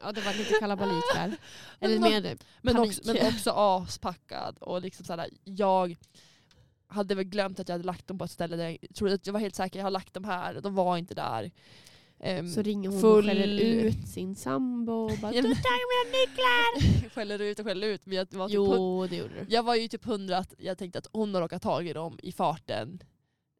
Ja, 0.00 0.12
det 0.12 0.20
var 0.20 0.34
lite 0.34 0.54
kalabalik 0.60 1.04
där. 1.14 1.36
Eller 1.80 1.98
Men- 2.00 2.22
mer 2.22 2.36
Men 2.62 2.74
panik. 2.74 2.90
också, 2.98 3.12
men 3.12 3.26
också 3.34 3.50
aspackad. 3.50 4.58
Och 4.58 4.82
liksom 4.82 5.04
såhär, 5.04 5.28
jag 5.44 5.96
hade 6.88 7.14
väl 7.14 7.24
glömt 7.24 7.60
att 7.60 7.68
jag 7.68 7.74
hade 7.74 7.84
lagt 7.86 8.06
dem 8.06 8.18
på 8.18 8.24
ett 8.24 8.30
ställe 8.30 8.56
där 8.56 8.68
jag 8.80 8.94
trodde 8.94 9.14
att 9.14 9.26
jag 9.26 9.32
var 9.32 9.40
helt 9.40 9.54
säker. 9.54 9.78
Jag 9.78 9.86
har 9.86 9.90
lagt 9.90 10.14
dem 10.14 10.24
här 10.24 10.60
de 10.60 10.74
var 10.74 10.96
inte 10.96 11.14
där. 11.14 11.50
Ehm, 12.20 12.48
Så 12.48 12.62
ringer 12.62 12.90
hon 12.90 13.00
full- 13.00 13.18
och 13.28 13.34
skäller 13.36 13.60
ut 13.62 14.08
sin 14.08 14.34
sambo 14.36 14.92
och 14.92 15.18
bara 15.22 15.32
du 15.32 15.42
tog 15.42 15.48
mina 15.48 16.10
nycklar! 16.12 17.08
skäller 17.14 17.38
ut 17.38 17.58
och 17.58 17.64
skäller 17.66 17.86
ut. 17.86 18.06
Men 18.06 18.16
jag 18.16 18.26
var, 18.34 18.48
typ, 18.48 18.54
Jo, 18.54 19.06
det 19.06 19.16
gjorde 19.16 19.34
du. 19.34 19.46
jag 19.54 19.62
var 19.62 19.74
ju 19.74 19.88
typ 19.88 20.04
hundra 20.04 20.38
att 20.38 20.54
jag 20.58 20.78
tänkte 20.78 20.98
att 20.98 21.08
hon 21.12 21.34
har 21.34 21.40
råkat 21.42 21.62
tag 21.62 21.86
i 21.88 21.92
dem 21.92 22.18
i 22.22 22.32
farten. 22.32 23.02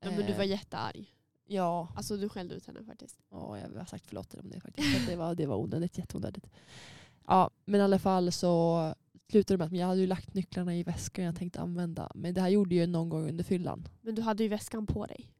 Ja, 0.04 0.10
men 0.10 0.26
du 0.26 0.32
var 0.32 0.44
Ehm, 0.44 0.50
jättearg. 0.50 1.14
Ja, 1.50 1.88
Alltså 1.96 2.16
du 2.16 2.28
skällde 2.28 2.54
ut 2.54 2.66
henne 2.66 2.84
faktiskt. 2.84 3.16
Ja, 3.30 3.58
jag 3.58 3.78
har 3.78 3.84
sagt 3.86 4.06
förlåt 4.06 4.28
till 4.30 4.38
dem 4.38 4.50
det 4.50 4.60
faktiskt. 4.60 5.06
Det, 5.08 5.16
var, 5.16 5.34
det 5.34 5.46
var 5.46 5.56
onödigt, 5.56 5.98
jätteonödigt. 5.98 6.46
Ja, 7.26 7.50
men 7.64 7.80
i 7.80 7.84
alla 7.84 7.98
fall 7.98 8.32
så 8.32 8.94
slutade 9.30 9.58
med 9.58 9.66
att 9.66 9.72
jag 9.72 9.86
hade 9.86 10.00
ju 10.00 10.06
lagt 10.06 10.34
nycklarna 10.34 10.76
i 10.76 10.82
väskan 10.82 11.24
jag 11.24 11.36
tänkte 11.36 11.60
använda. 11.60 12.12
Men 12.14 12.34
det 12.34 12.40
här 12.40 12.48
gjorde 12.48 12.74
jag 12.74 12.88
någon 12.88 13.08
gång 13.08 13.28
under 13.28 13.44
fyllan. 13.44 13.88
Men 14.00 14.14
du 14.14 14.22
hade 14.22 14.42
ju 14.42 14.48
väskan 14.48 14.86
på 14.86 15.06
dig. 15.06 15.32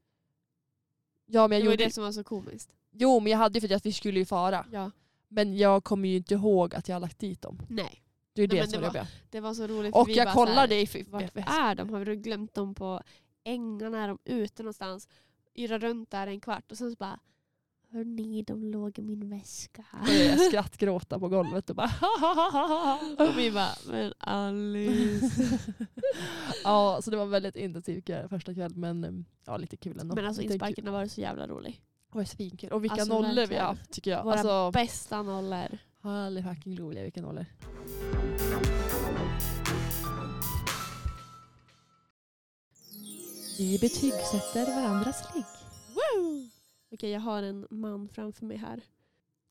Ja, 1.25 1.47
men 1.47 1.57
jag 1.57 1.63
det 1.63 1.67
var 1.67 1.73
gjorde, 1.73 1.83
det 1.83 1.91
som 1.91 2.03
var 2.03 2.11
så 2.11 2.23
komiskt. 2.23 2.69
Jo, 2.91 3.19
men 3.19 3.31
jag 3.31 3.39
hade 3.39 3.59
ju 3.59 3.67
för 3.67 3.75
att 3.75 3.85
vi 3.85 3.93
skulle 3.93 4.19
ju 4.19 4.25
fara. 4.25 4.65
Ja. 4.71 4.91
Men 5.27 5.57
jag 5.57 5.83
kommer 5.83 6.09
ju 6.09 6.15
inte 6.15 6.33
ihåg 6.33 6.75
att 6.75 6.87
jag 6.87 6.95
har 6.95 6.99
lagt 6.99 7.19
dit 7.19 7.41
dem. 7.41 7.61
Nej. 7.69 8.03
Det 8.33 8.43
är 8.43 8.47
Nej, 8.47 8.59
det 8.61 8.67
som 8.67 8.81
det 8.81 8.87
är 8.99 9.07
det 9.29 9.39
var 9.39 9.53
så 9.53 9.67
roligt. 9.67 9.95
Och 9.95 10.09
jag 10.09 10.33
kollade 10.33 10.75
i 10.75 11.05
Vart 11.07 11.35
är 11.35 11.75
de? 11.75 11.89
Har 11.89 12.05
du 12.05 12.15
glömt 12.15 12.53
dem 12.53 12.75
på 12.75 13.01
ängarna? 13.43 14.03
Är 14.03 14.07
de 14.07 14.17
ute 14.25 14.63
någonstans? 14.63 15.07
Yra 15.55 15.79
runt 15.79 16.11
där 16.11 16.27
en 16.27 16.39
kvart 16.39 16.71
och 16.71 16.77
sen 16.77 16.91
så 16.91 16.95
bara 16.95 17.19
Hörni, 17.91 18.43
de 18.43 18.63
låg 18.63 18.99
i 18.99 19.01
min 19.01 19.29
väska. 19.29 19.85
jag 20.07 20.39
skrattgråta 20.47 21.19
på 21.19 21.29
golvet 21.29 21.69
och 21.69 21.75
bara 21.75 21.91
Och 23.19 23.37
vi 23.37 23.51
bara, 23.51 23.75
men 23.87 24.13
Alice. 24.17 25.59
Ja, 26.63 26.99
så 27.03 27.11
det 27.11 27.17
var 27.17 27.25
väldigt 27.25 27.55
intensiv 27.55 28.01
kväll, 28.01 28.29
första 28.29 28.53
kväll 28.53 28.75
men 28.75 29.03
eh, 29.03 29.11
ja, 29.45 29.57
lite 29.57 29.77
kul 29.77 29.99
ändå. 29.99 30.15
Men 30.15 30.25
alltså 30.25 30.41
insparken 30.41 30.85
har 30.87 30.93
varit 30.93 31.11
så 31.11 31.21
jävla 31.21 31.47
rolig. 31.47 31.81
Det 32.11 32.17
var 32.17 32.25
svinkul. 32.25 32.71
Och 32.71 32.83
vilka 32.83 32.93
Alltså, 33.01 33.21
nollor 33.21 33.47
vi 33.47 33.55
har 33.55 33.65
haft 33.65 33.91
tycker 33.91 34.11
jag. 34.11 34.23
Våra 34.23 34.33
Alltså, 34.33 34.71
bästa 34.71 35.23
nollor. 35.23 35.77
Härligt 36.03 36.45
fucking 36.45 36.79
roliga, 36.79 37.03
vilka 37.03 37.21
nollor. 37.21 37.45
Vi 43.57 43.77
betygsätter 43.81 44.75
varandras 44.75 45.35
ligg. 45.35 45.45
Woo! 45.95 46.49
Okej, 46.91 47.09
jag 47.09 47.19
har 47.19 47.43
en 47.43 47.67
man 47.69 48.09
framför 48.09 48.45
mig 48.45 48.57
här. 48.57 48.81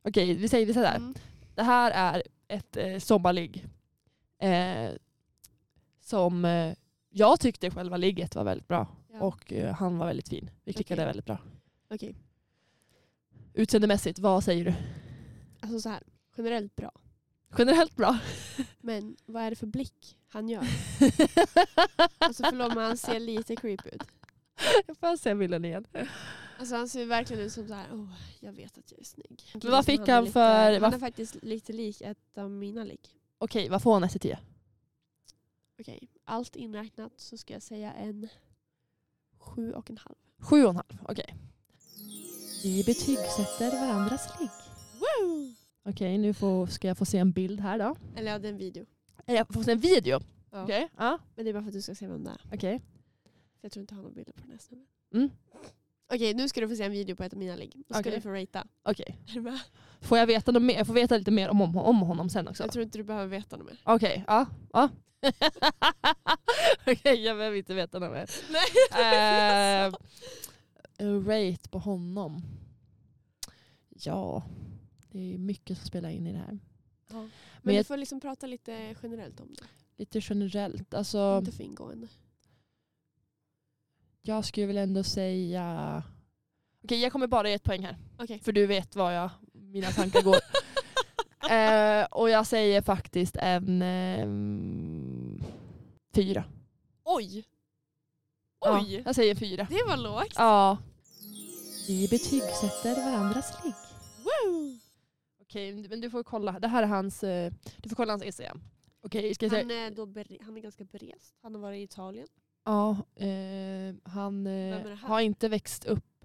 Okej, 0.03 0.35
vi 0.35 0.49
säger 0.49 0.67
det 0.67 0.75
sådär. 0.75 0.97
Mm. 0.97 1.15
Det 1.55 1.63
här 1.63 1.91
är 1.91 2.23
ett 2.49 2.77
eh, 2.77 2.99
sommarligg. 2.99 3.67
Eh, 4.39 4.91
som 6.01 6.45
eh, 6.45 6.75
jag 7.11 7.41
tyckte 7.41 7.71
själva 7.71 7.97
ligget 7.97 8.35
var 8.35 8.45
väldigt 8.45 8.69
bra. 8.69 8.87
Ja. 9.13 9.21
Och 9.21 9.53
eh, 9.53 9.75
han 9.75 9.99
var 9.99 10.07
väldigt 10.07 10.29
fin. 10.29 10.51
Vi 10.65 10.73
klickade 10.73 11.03
Okej. 11.03 11.07
väldigt 11.07 11.27
bra. 11.27 11.39
Okej, 11.91 12.15
Utseendemässigt, 13.55 14.19
vad 14.19 14.45
säger 14.45 14.65
du? 14.65 14.75
alltså 15.61 15.81
så 15.81 15.89
här. 15.89 16.03
Generellt 16.37 16.77
bra. 16.77 16.93
Generellt 17.59 17.97
bra. 17.97 18.19
Men 18.81 19.17
vad 19.27 19.43
är 19.43 19.51
det 19.51 19.57
för 19.57 19.67
blick 19.67 20.19
han 20.29 20.49
gör? 20.49 20.63
Alltså 22.19 22.43
förlåt 22.43 22.75
men 22.75 22.85
han 22.85 22.97
ser 22.97 23.21
lite 23.21 23.57
creepy 23.57 23.89
ut. 23.89 24.03
Jag 24.87 24.97
får 24.97 25.17
se 25.17 25.35
bilden 25.35 25.65
igen. 25.65 25.87
Alltså 26.59 26.75
han 26.77 26.89
ser 26.89 27.07
verkligen 27.07 27.43
ut 27.43 27.53
som 27.53 27.69
så 27.69 27.75
här, 27.75 27.93
oh, 27.93 28.13
jag 28.41 28.53
vet 28.53 28.79
att 28.79 28.91
jag 28.91 29.01
är 29.01 29.05
snygg. 29.05 29.43
Men 29.63 29.71
vad 29.71 29.85
fick 29.85 30.01
är 30.09 30.13
han 30.15 30.25
lite, 30.25 30.33
för- 30.33 30.73
Han 30.73 30.81
vad- 30.81 30.95
är 30.95 30.99
faktiskt 30.99 31.37
lite 31.43 31.73
lik 31.73 32.01
ett 32.01 32.39
av 32.39 32.51
mina 32.51 32.85
ligg. 32.85 33.01
Okej, 33.39 33.69
vad 33.69 33.83
får 33.83 33.93
han 33.95 34.05
1 34.05 34.21
10? 34.23 34.39
Okej, 35.81 36.09
allt 36.25 36.57
inräknat 36.57 37.13
så 37.17 37.37
ska 37.39 37.53
jag 37.53 37.63
säga 37.63 37.93
en 37.93 38.29
sju 39.39 39.73
och 39.73 39.91
en 39.91 39.99
halv. 39.99 40.15
Sju 40.39 40.65
och 40.65 40.71
en 40.71 40.77
halv, 40.77 40.99
okej. 41.09 41.35
Vi 42.63 42.85
betygsätter 42.87 43.71
varandras 43.71 44.41
ligg. 44.41 44.51
Woo! 45.01 45.55
Okej, 45.85 46.19
nu 46.19 46.35
får, 46.35 46.67
ska 46.67 46.89
jag 46.89 46.99
få 46.99 47.05
se 47.05 47.19
en 47.19 47.33
bild 47.33 47.61
här 47.61 47.79
då. 47.79 47.97
Eller 48.17 48.33
ja, 48.33 48.39
det 48.39 48.49
är 48.49 48.53
en 48.53 48.59
video. 48.59 48.87
Eller 49.27 49.39
Jag 49.39 49.49
får 49.55 49.63
se 49.63 49.73
en 49.73 49.79
video. 49.81 50.21
Ja. 50.51 50.63
Okej, 50.65 50.89
ja, 50.97 51.19
Men 51.35 51.45
det 51.45 51.51
är 51.51 51.53
bara 51.53 51.63
för 51.63 51.69
att 51.69 51.73
du 51.75 51.83
ska 51.83 51.95
se 51.95 52.07
vem 52.07 52.25
det 52.25 52.31
är. 52.31 52.41
okej. 52.55 52.79
För 53.23 53.61
jag 53.61 53.73
tror 53.73 53.81
inte 53.81 53.95
jag 53.95 53.97
har 53.99 54.03
några 54.03 54.15
bilder 54.15 54.33
på 54.33 54.41
den 54.41 54.51
här 54.51 54.59
snubben. 54.59 54.87
Mm. 55.15 55.31
Okej, 56.15 56.35
nu 56.35 56.49
ska 56.49 56.61
du 56.61 56.69
få 56.69 56.77
se 56.77 56.83
en 56.83 56.93
video 56.93 57.17
på 57.17 57.23
ett 57.25 57.33
av 57.33 57.39
mina 57.39 57.57
ligg. 57.57 57.75
Och 57.89 57.95
ska 57.95 58.01
Okej. 58.01 58.13
du 58.15 58.21
få 58.21 58.29
ratea. 58.31 58.67
Okej. 58.83 59.19
Är 59.29 59.33
du 59.35 59.41
med? 59.41 59.61
Får 60.01 60.19
jag 60.19 60.27
veta 60.27 60.53
något 60.53 60.63
mer? 60.63 60.75
Jag 60.75 60.87
får 60.87 60.95
veta 60.95 61.17
lite 61.17 61.31
mer 61.31 61.49
om, 61.49 61.61
om, 61.63 61.77
om 61.77 62.01
honom 62.01 62.31
sen 62.31 62.49
också. 62.49 62.63
Jag 62.63 62.73
tror 62.73 62.83
inte 62.85 62.99
du 62.99 63.05
behöver 63.05 63.27
veta 63.27 63.57
något 63.57 63.67
mer. 63.67 63.81
Okej, 63.85 64.25
ja. 64.27 64.47
ja. 64.73 64.89
Okej, 66.87 67.25
jag 67.25 67.37
behöver 67.37 67.57
inte 67.57 67.75
veta 67.75 67.99
något 67.99 68.13
mer. 68.13 68.31
Nej, 68.95 69.93
Eh, 71.01 71.21
rate 71.27 71.69
på 71.69 71.79
honom. 71.79 72.43
Ja, 73.89 74.43
det 75.11 75.35
är 75.35 75.39
mycket 75.39 75.79
som 75.79 75.87
spelar 75.87 76.09
in 76.11 76.27
i 76.27 76.33
det 76.33 76.39
här. 76.39 76.59
Ja. 77.09 77.17
Men, 77.17 77.31
Men 77.63 77.73
du 77.73 77.79
jag- 77.79 77.87
får 77.87 77.97
liksom 77.97 78.21
prata 78.21 78.47
lite 78.47 78.95
generellt 79.03 79.41
om 79.41 79.55
det. 79.55 79.65
Lite 79.97 80.21
generellt. 80.23 80.95
Alltså, 80.95 81.39
Inte 81.39 81.53
för 81.53 81.65
ingående. 81.65 82.09
Jag 84.29 84.45
skulle 84.45 84.67
väl 84.67 84.77
ändå 84.79 85.03
säga... 85.03 86.03
Okej, 86.85 87.03
jag 87.03 87.13
kommer 87.13 87.27
bara 87.27 87.49
ge 87.49 87.55
ett 87.55 87.63
poäng 87.63 87.85
här. 87.85 87.97
Okej. 88.19 88.41
För 88.41 88.53
du 88.53 88.67
vet 88.67 88.97
var 88.97 89.11
jag, 89.11 89.31
mina 89.53 89.91
tankar 89.91 90.23
går. 90.23 90.37
eh, 91.53 92.05
och 92.11 92.31
jag 92.31 92.47
säger 92.47 92.83
faktiskt 92.83 93.37
en 93.37 93.83
ehm, 93.83 95.43
fyra. 96.15 96.45
Oj! 97.05 97.45
Ja, 98.61 98.81
Oj! 98.81 99.03
jag 99.07 99.15
säger 99.15 99.35
fyra. 99.35 99.67
Det 99.71 99.85
var 99.87 99.97
lågt. 99.97 100.35
Ja. 100.37 100.79
Vi 101.89 102.09
betygsätter 102.11 103.05
varandras 103.05 103.65
ligg. 103.65 103.75
Woo! 104.19 104.79
Okej, 105.43 105.89
men 105.89 106.01
du 106.01 106.11
får 106.11 106.23
kolla. 106.23 106.61
Det 106.61 106.69
här 106.69 106.83
är 106.83 106.87
hans, 106.87 107.25
eh, 107.25 107.53
du 107.77 107.89
får 107.89 107.97
kolla 107.97 108.13
hans 108.13 108.23
Instagram. 108.23 108.61
Okej, 109.03 109.35
ska 109.35 109.45
jag 109.45 109.53
säga? 109.53 109.63
Han 109.63 109.71
är, 109.71 109.91
då 109.91 110.07
bere- 110.07 110.39
han 110.45 110.57
är 110.57 110.61
ganska 110.61 110.85
berest. 110.85 111.37
Han 111.43 111.55
har 111.55 111.63
varit 111.63 111.79
i 111.79 111.83
Italien. 111.83 112.29
Ja, 112.69 112.97
eh, 113.15 113.95
han 114.03 114.47
eh, 114.47 114.97
har 114.99 115.21
inte 115.21 115.49
växt 115.49 115.85
upp. 115.85 116.25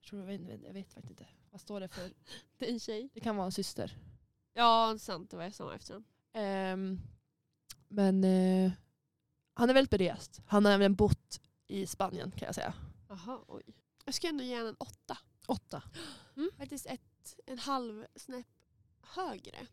Jag, 0.00 0.08
tror, 0.08 0.20
jag, 0.20 0.26
vet, 0.26 0.62
jag 0.64 0.72
vet 0.72 0.92
faktiskt 0.92 1.10
inte. 1.10 1.26
Vad 1.50 1.60
står 1.60 1.80
det 1.80 1.88
för? 1.88 2.10
Det 2.58 2.68
är 2.68 2.72
en 2.72 2.80
tjej. 2.80 3.10
Det 3.14 3.20
kan 3.20 3.36
vara 3.36 3.46
en 3.46 3.52
syster. 3.52 3.96
Ja, 4.54 4.96
sant. 4.98 5.30
Det 5.30 5.36
var 5.36 5.50
samma 5.50 5.74
efternamn. 5.74 6.04
Ehm, 6.32 7.00
men 7.88 8.24
eh, 8.24 8.72
han 9.54 9.70
är 9.70 9.74
väldigt 9.74 9.90
berest. 9.90 10.40
Han 10.46 10.64
har 10.64 10.72
även 10.72 10.94
bott 10.94 11.40
i 11.66 11.86
Spanien 11.86 12.30
kan 12.30 12.46
jag 12.46 12.54
säga. 12.54 12.74
Jaha, 13.08 13.38
oj. 13.48 13.64
Jag 14.04 14.14
ska 14.14 14.28
ändå 14.28 14.44
ge 14.44 14.54
honom 14.56 14.68
en 14.68 14.76
åtta. 14.78 15.18
Åtta. 15.46 15.82
Faktiskt 16.58 16.86
ett, 16.86 17.38
en 17.46 17.58
halv 17.58 18.06
snäpp 18.16 18.46
högre. 19.00 19.66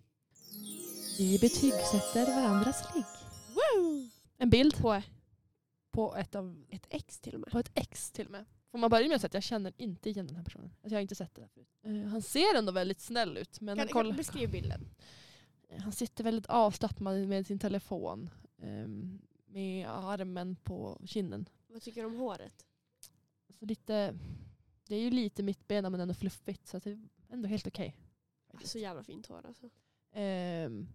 Vi 1.17 1.39
betygsätter 1.41 2.25
varandras 2.25 2.95
ligg. 2.95 3.05
En 4.37 4.49
bild 4.49 4.77
På 4.77 5.01
på 5.93 6.15
ett, 6.15 6.35
av, 6.35 6.65
ett 6.69 6.87
X 6.89 7.19
till 7.19 7.33
och 7.33 7.39
med. 7.39 7.51
på 7.51 7.59
ett 7.59 7.71
ex 7.73 8.11
till 8.11 8.25
och 8.25 8.31
med. 8.31 8.45
Får 8.71 8.77
man 8.77 8.89
börja 8.89 9.07
med 9.07 9.15
att 9.15 9.21
säga 9.21 9.27
att 9.27 9.33
jag 9.33 9.43
känner 9.43 9.73
inte 9.77 10.09
igen 10.09 10.27
den 10.27 10.35
här 10.35 10.43
personen. 10.43 10.67
Alltså 10.69 10.89
jag 10.89 10.97
har 10.97 11.01
inte 11.01 11.15
sett 11.15 11.35
det. 11.35 11.47
Förut. 11.53 11.67
Eh, 11.83 12.03
han 12.11 12.21
ser 12.21 12.55
ändå 12.57 12.71
väldigt 12.71 12.99
snäll 13.01 13.37
ut. 13.37 13.61
Men 13.61 13.77
Kan, 13.77 13.87
kolla, 13.87 14.09
kan 14.09 14.17
beskriv 14.17 14.51
bilden. 14.51 14.81
han 15.79 15.91
sitter 15.91 16.23
väldigt 16.23 16.45
avslappnad 16.45 17.27
med 17.27 17.47
sin 17.47 17.59
telefon. 17.59 18.29
ehm, 18.61 19.21
med 19.47 19.87
armen 19.89 20.55
på 20.55 21.01
kinden. 21.05 21.49
Vad 21.67 21.81
tycker 21.81 22.01
du 22.01 22.07
om 22.07 22.15
håret? 22.15 22.65
Så 23.59 23.65
lite, 23.65 24.19
det 24.87 24.95
är 24.95 24.99
ju 25.01 25.09
lite 25.11 25.43
mittbena 25.43 25.89
men 25.89 25.99
ändå 25.99 26.13
fluffigt. 26.13 26.67
Så 26.67 26.77
att 26.77 26.83
det 26.83 26.91
är 26.91 26.99
ändå 27.29 27.47
helt 27.47 27.67
okej. 27.67 27.97
Så 28.63 28.77
jävla 28.79 29.03
fint 29.03 29.27
hår 29.27 29.45
alltså. 29.47 29.69
Ehm, 30.11 30.87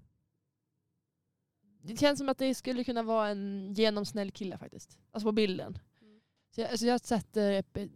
det 1.89 2.01
känns 2.01 2.19
som 2.19 2.29
att 2.29 2.39
det 2.39 2.55
skulle 2.55 2.85
kunna 2.85 3.03
vara 3.03 3.29
en 3.29 3.75
genomsnäll 3.75 4.31
kille 4.31 4.59
faktiskt. 4.59 4.99
Alltså 5.11 5.29
på 5.29 5.33
bilden. 5.33 5.79
Mm. 6.03 6.21
Så 6.55 6.61
jag, 6.61 6.71
alltså 6.71 6.87
jag 6.87 7.01
sätter 7.01 7.53
ett 7.53 7.73
be, 7.73 7.89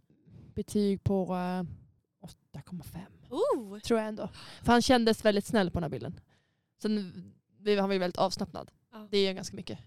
betyg 0.55 1.03
på 1.03 1.23
eh, 1.23 1.63
8,5. 2.53 2.99
Oh! 3.29 3.79
Tror 3.79 3.99
jag 3.99 4.07
ändå. 4.07 4.29
För 4.63 4.71
han 4.71 4.81
kändes 4.81 5.25
väldigt 5.25 5.45
snäll 5.45 5.71
på 5.71 5.79
den 5.79 5.83
här 5.83 5.89
bilden. 5.89 6.19
Sen 6.81 7.13
blev 7.57 7.79
han 7.79 7.91
ju 7.91 7.97
väldigt 7.97 8.17
avslappnad. 8.17 8.71
Ja. 8.91 9.07
Det 9.11 9.17
är 9.17 9.33
ganska 9.33 9.55
mycket. 9.55 9.79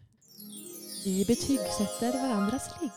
Vi 1.04 1.24
betygsätter 1.24 2.12
varandras 2.12 2.80
ligg. 2.80 2.90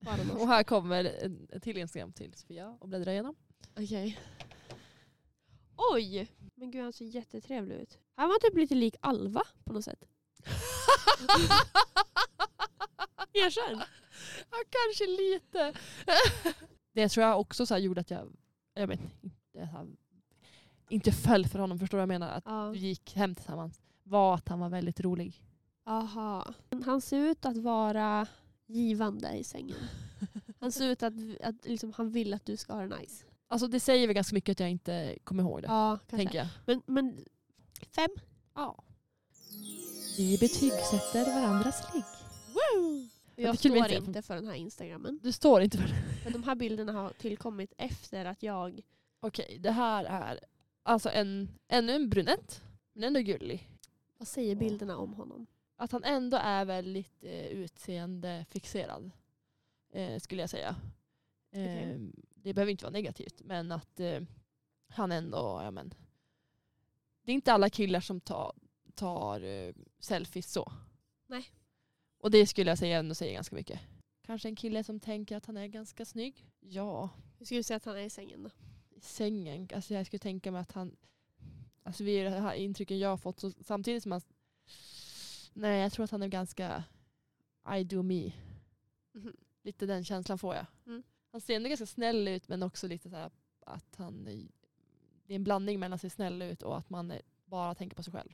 Bara 0.00 0.32
Och 0.42 0.48
här 0.48 0.62
kommer 0.62 1.04
en, 1.04 1.48
en 1.52 1.60
till 1.60 1.78
Instagram 1.78 2.12
till 2.12 2.34
Sofia 2.34 2.76
och 2.80 2.88
bläddra 2.88 3.12
igenom. 3.12 3.34
Okej. 3.76 4.18
Oj! 5.76 6.28
Men 6.54 6.70
gud 6.70 6.82
han 6.82 6.92
ser 6.92 7.04
jättetrevlig 7.04 7.76
ut. 7.76 7.98
Han 8.16 8.28
var 8.28 8.38
typ 8.38 8.56
lite 8.58 8.74
lik 8.74 8.96
Alva 9.00 9.42
på 9.64 9.72
något 9.72 9.84
sätt. 9.84 10.04
Erkänn! 13.32 13.82
Ja, 14.50 14.56
kanske 14.70 15.06
lite. 15.06 15.72
det 16.92 17.08
tror 17.08 17.26
jag 17.26 17.40
också 17.40 17.66
så 17.66 17.76
gjorde 17.78 18.00
att 18.00 18.10
jag, 18.10 18.32
jag 18.74 18.86
vet 18.86 19.00
inte, 19.00 19.36
inte 20.88 21.12
föll 21.12 21.46
för 21.46 21.58
honom. 21.58 21.78
Förstår 21.78 21.98
du 21.98 22.06
vad 22.06 22.14
jag 22.14 22.20
menar? 22.20 22.30
Att 22.36 22.44
Ja. 22.46 22.68
vi 22.70 22.78
gick 22.78 23.14
hem 23.16 23.34
tillsammans. 23.34 23.80
Var 24.02 24.34
att 24.34 24.48
han 24.48 24.60
var 24.60 24.68
väldigt 24.68 25.00
rolig. 25.00 25.42
Aha. 25.86 26.54
Han 26.84 27.00
ser 27.00 27.16
ut 27.18 27.44
att 27.44 27.56
vara 27.56 28.26
givande 28.66 29.32
i 29.32 29.44
sängen. 29.44 29.76
Han 30.60 30.72
ser 30.72 30.88
ut 30.88 31.02
att, 31.02 31.14
att 31.42 31.64
liksom, 31.64 31.92
han 31.92 32.10
vill 32.10 32.34
att 32.34 32.44
du 32.46 32.56
ska 32.56 32.72
ha 32.74 32.80
det 32.86 32.98
nice. 32.98 33.24
Alltså 33.48 33.68
det 33.68 33.80
säger 33.80 34.06
väl 34.06 34.14
ganska 34.14 34.34
mycket 34.34 34.52
att 34.52 34.60
jag 34.60 34.70
inte 34.70 35.18
kommer 35.24 35.42
ihåg 35.42 35.62
det. 35.62 35.68
Ja, 35.68 35.98
kanske. 35.98 36.16
tänker 36.16 36.38
jag. 36.38 36.46
Men, 36.66 36.82
men 36.86 37.24
fem? 37.90 38.10
Ja. 38.54 38.84
Vi 40.16 40.38
betygsätter 40.40 41.24
varandras 41.40 41.94
ligg. 41.94 42.04
Woo! 42.54 43.08
Jag 43.36 43.58
står 43.58 43.76
inte- 43.76 43.94
inte 43.94 44.22
för 44.22 44.34
den 44.34 44.46
här 44.46 44.54
instagrammen. 44.54 45.20
Du 45.22 45.32
står 45.32 45.62
inte 45.62 45.78
för 45.78 45.88
det. 45.88 45.94
Men 46.24 46.32
de 46.32 46.42
här 46.42 46.54
bilderna 46.54 46.92
har 46.92 47.10
tillkommit 47.10 47.72
efter 47.78 48.24
att 48.24 48.42
jag... 48.42 48.80
Okej, 49.20 49.58
det 49.60 49.70
här 49.70 50.04
är 50.04 50.40
alltså 50.82 51.10
en, 51.10 51.48
ännu 51.68 51.92
en 51.92 52.10
brunett. 52.10 52.62
Men 52.92 53.04
ändå 53.04 53.20
gullig. 53.20 53.68
Vad 54.18 54.28
säger 54.28 54.54
bilderna 54.54 54.96
om 54.96 55.14
honom? 55.14 55.46
Att 55.76 55.92
han 55.92 56.04
ändå 56.04 56.36
är 56.36 56.64
väldigt 56.64 57.24
eh, 57.24 57.46
utseendefixerad. 57.46 59.10
Eh, 59.92 60.18
skulle 60.18 60.40
jag 60.40 60.50
säga. 60.50 60.76
Eh, 61.50 61.62
Okej. 61.62 62.12
Det 62.44 62.54
behöver 62.54 62.70
inte 62.72 62.84
vara 62.84 62.92
negativt. 62.92 63.42
Men 63.44 63.72
att 63.72 64.00
eh, 64.00 64.20
han 64.88 65.12
ändå, 65.12 65.60
ja 65.62 65.70
men. 65.70 65.94
Det 67.22 67.32
är 67.32 67.34
inte 67.34 67.52
alla 67.52 67.70
killar 67.70 68.00
som 68.00 68.20
tar, 68.20 68.52
tar 68.94 69.40
eh, 69.40 69.74
selfies 69.98 70.52
så. 70.52 70.72
Nej. 71.26 71.44
Och 72.18 72.30
det 72.30 72.46
skulle 72.46 72.70
jag 72.70 72.78
säga 72.78 72.98
ändå 72.98 73.14
säger 73.14 73.34
ganska 73.34 73.56
mycket. 73.56 73.80
Kanske 74.22 74.48
en 74.48 74.56
kille 74.56 74.84
som 74.84 75.00
tänker 75.00 75.36
att 75.36 75.46
han 75.46 75.56
är 75.56 75.66
ganska 75.66 76.04
snygg. 76.04 76.46
Ja, 76.60 77.10
Hur 77.38 77.46
skulle 77.46 77.58
du 77.58 77.62
säga 77.62 77.76
att 77.76 77.84
han 77.84 77.96
är 77.96 78.02
i 78.02 78.10
sängen 78.10 78.42
då? 78.42 78.50
i 78.90 79.00
sängen. 79.00 79.68
Alltså 79.74 79.94
jag 79.94 80.06
skulle 80.06 80.18
tänka 80.18 80.50
mig 80.52 80.60
att 80.60 80.72
han, 80.72 80.96
alltså 81.82 82.04
det 82.04 82.28
här 82.30 82.54
intrycken 82.54 82.98
jag 82.98 83.08
har 83.08 83.16
fått, 83.16 83.40
så 83.40 83.52
samtidigt 83.60 84.02
som 84.02 84.12
han, 84.12 84.20
nej 85.52 85.80
jag 85.82 85.92
tror 85.92 86.04
att 86.04 86.10
han 86.10 86.22
är 86.22 86.28
ganska 86.28 86.84
I 87.78 87.84
do 87.84 88.02
me. 88.02 88.32
Mhm. 89.12 89.36
Lite 89.62 89.86
den 89.86 90.04
känslan 90.04 90.38
får 90.38 90.54
jag. 90.54 90.66
Mm. 90.86 91.02
Han 91.34 91.40
ser 91.40 91.56
ändå 91.56 91.68
ganska 91.68 91.86
snäll 91.86 92.28
ut 92.28 92.48
men 92.48 92.62
också 92.62 92.88
lite 92.88 93.10
så 93.10 93.16
här 93.16 93.30
att 93.66 93.96
han, 93.96 94.24
det 94.24 95.32
är 95.32 95.36
en 95.36 95.44
blandning 95.44 95.80
mellan 95.80 95.94
att 95.94 96.00
se 96.00 96.10
snäll 96.10 96.42
ut 96.42 96.62
och 96.62 96.78
att 96.78 96.90
man 96.90 97.12
bara 97.44 97.74
tänker 97.74 97.96
på 97.96 98.02
sig 98.02 98.12
själv. 98.12 98.32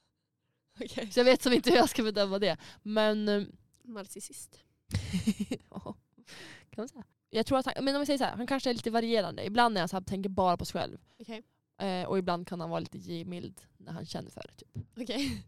Okej. 0.80 1.10
Så 1.10 1.20
jag 1.20 1.24
vet 1.24 1.42
som 1.42 1.52
inte 1.52 1.70
hur 1.70 1.76
jag 1.76 1.88
ska 1.88 2.02
bedöma 2.02 2.38
det. 2.38 2.56
Men 2.82 3.28
eh, 3.28 3.42
Narcissist. 3.82 4.60
ja, 5.70 5.94
kan 6.70 6.82
man 6.82 6.88
säga. 6.88 7.04
Jag 7.30 7.46
tror 7.46 7.58
att 7.58 7.66
han, 7.66 7.84
men 7.84 7.94
om 7.94 8.00
vi 8.00 8.06
säger 8.06 8.18
så 8.18 8.24
här, 8.24 8.36
han 8.36 8.46
kanske 8.46 8.70
är 8.70 8.74
lite 8.74 8.90
varierande. 8.90 9.46
Ibland 9.46 9.76
är 9.76 9.80
han 9.80 9.88
så 9.88 9.96
här, 9.96 10.02
tänker 10.02 10.30
bara 10.30 10.56
på 10.56 10.64
sig 10.64 10.80
själv. 10.80 10.98
Okej. 11.18 11.42
Eh, 11.78 12.08
och 12.08 12.18
ibland 12.18 12.46
kan 12.46 12.60
han 12.60 12.70
vara 12.70 12.80
lite 12.80 12.98
givmild 12.98 13.60
när 13.76 13.92
han 13.92 14.06
känner 14.06 14.30
för 14.30 14.42
det. 14.42 14.54
Typ. 14.54 14.86
Okej. 14.96 15.44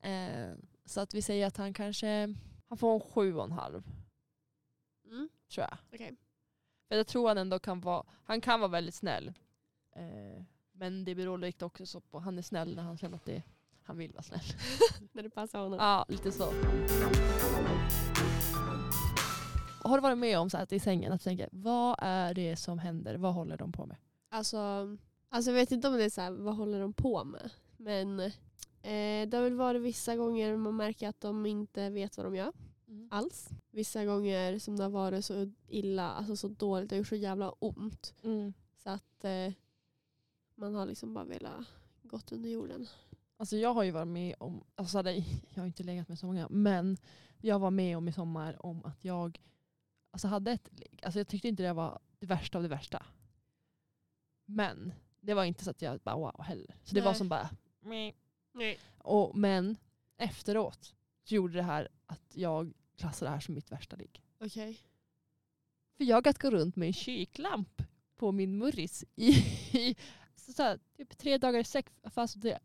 Eh, 0.00 0.54
så 0.84 1.00
att 1.00 1.14
vi 1.14 1.22
säger 1.22 1.46
att 1.46 1.56
han 1.56 1.74
kanske 1.74 2.34
han 2.68 2.78
får 2.78 2.94
en 2.94 3.00
sju 3.00 3.36
och 3.36 3.44
en 3.44 3.52
halv. 3.52 3.82
Tror 5.48 5.66
jag. 5.70 5.78
Okej. 5.92 6.16
För 6.88 6.96
jag 6.96 7.06
tror 7.06 7.28
han 7.28 7.38
ändå 7.38 7.58
kan 7.58 7.80
vara, 7.80 8.04
han 8.24 8.40
kan 8.40 8.60
vara 8.60 8.70
väldigt 8.70 8.94
snäll. 8.94 9.32
Eh, 9.96 10.42
men 10.72 11.04
det 11.04 11.14
beror 11.14 11.38
lite 11.38 11.64
också 11.64 11.86
så 11.86 12.00
på, 12.00 12.18
han 12.18 12.38
är 12.38 12.42
snäll 12.42 12.76
när 12.76 12.82
han 12.82 12.98
känner 12.98 13.16
att 13.16 13.24
det, 13.24 13.42
han 13.82 13.96
vill 13.96 14.12
vara 14.12 14.22
snäll. 14.22 14.40
När 15.12 15.22
det 15.22 15.30
passar 15.30 15.58
honom. 15.58 15.78
Ja, 15.78 16.04
lite 16.08 16.32
så. 16.32 16.52
Har 19.82 19.96
du 19.96 20.02
varit 20.02 20.18
med 20.18 20.38
om 20.38 20.50
så 20.50 20.56
här 20.56 20.64
att 20.64 20.72
i 20.72 20.80
sängen 20.80 21.12
att 21.12 21.20
du 21.20 21.24
tänker, 21.24 21.48
vad 21.52 21.96
är 21.98 22.34
det 22.34 22.56
som 22.56 22.78
händer? 22.78 23.14
Vad 23.14 23.34
håller 23.34 23.56
de 23.56 23.72
på 23.72 23.86
med? 23.86 23.96
Alltså, 24.28 24.58
alltså 25.28 25.50
jag 25.50 25.54
vet 25.54 25.72
inte 25.72 25.88
om 25.88 25.94
det 25.94 26.04
är 26.04 26.10
så 26.10 26.20
här, 26.20 26.30
vad 26.30 26.56
håller 26.56 26.80
de 26.80 26.92
på 26.92 27.24
med? 27.24 27.50
Men 27.76 28.20
eh, 28.20 29.28
det 29.28 29.32
har 29.32 29.42
väl 29.42 29.54
varit 29.54 29.82
vissa 29.82 30.16
gånger 30.16 30.56
man 30.56 30.76
märker 30.76 31.08
att 31.08 31.20
de 31.20 31.46
inte 31.46 31.90
vet 31.90 32.16
vad 32.16 32.26
de 32.26 32.36
gör 32.36 32.52
alls. 33.10 33.48
Vissa 33.70 34.04
gånger 34.04 34.58
som 34.58 34.76
det 34.76 34.82
har 34.82 34.90
varit 34.90 35.24
så 35.24 35.52
illa, 35.68 36.10
alltså 36.10 36.36
så 36.36 36.48
dåligt, 36.48 36.90
det 36.90 36.96
har 36.96 36.98
gjort 36.98 37.08
så 37.08 37.16
jävla 37.16 37.50
ont. 37.50 38.14
Mm. 38.22 38.52
Så 38.82 38.90
att 38.90 39.24
eh, 39.24 39.52
man 40.54 40.74
har 40.74 40.86
liksom 40.86 41.14
bara 41.14 41.24
velat 41.24 41.66
gått 42.02 42.32
under 42.32 42.50
jorden. 42.50 42.86
Alltså 43.36 43.56
jag 43.56 43.74
har 43.74 43.82
ju 43.82 43.90
varit 43.90 44.08
med 44.08 44.34
om, 44.38 44.64
alltså 44.74 45.02
jag 45.54 45.62
har 45.62 45.66
inte 45.66 45.82
legat 45.82 46.08
med 46.08 46.18
så 46.18 46.26
många, 46.26 46.48
men 46.48 46.96
jag 47.40 47.58
var 47.58 47.70
med 47.70 47.96
om 47.96 48.08
i 48.08 48.12
sommar 48.12 48.66
om 48.66 48.84
att 48.84 49.04
jag 49.04 49.40
alltså 50.10 50.28
hade 50.28 50.50
ett 50.50 50.68
ligg. 50.72 51.00
Alltså 51.02 51.20
jag 51.20 51.28
tyckte 51.28 51.48
inte 51.48 51.62
det 51.62 51.72
var 51.72 52.00
det 52.18 52.26
värsta 52.26 52.58
av 52.58 52.62
det 52.62 52.68
värsta. 52.68 53.06
Men 54.44 54.92
det 55.20 55.34
var 55.34 55.44
inte 55.44 55.64
så 55.64 55.70
att 55.70 55.82
jag 55.82 56.00
bara 56.00 56.16
wow 56.16 56.42
heller. 56.42 56.76
Så 56.82 56.94
det 56.94 57.00
var 57.00 57.14
som 57.14 57.28
bara. 57.28 57.50
Nej. 57.80 58.78
och, 58.98 59.36
Men 59.36 59.76
efteråt 60.16 60.94
så 61.24 61.34
gjorde 61.34 61.54
det 61.54 61.62
här 61.62 61.88
att 62.06 62.36
jag 62.36 62.72
klassade 62.96 63.30
det 63.30 63.34
här 63.34 63.40
som 63.40 63.54
mitt 63.54 63.72
värsta 63.72 63.96
ligg. 63.96 64.22
Okej. 64.38 64.80
För 65.96 66.04
jag 66.04 66.28
att 66.28 66.38
gå 66.38 66.50
runt 66.50 66.76
med 66.76 66.86
en 66.86 66.92
kiklamp 66.92 67.82
på 68.16 68.32
min 68.32 68.58
murris 68.58 69.04
i, 69.14 69.28
i 69.78 69.96
så 70.36 70.52
så 70.52 70.62
här, 70.62 70.78
typ 70.96 71.18
tre 71.18 71.38
dagar 71.38 71.60
i 71.60 71.64
sträck. 71.64 71.86
Fast 72.10 72.40
det 72.40 72.58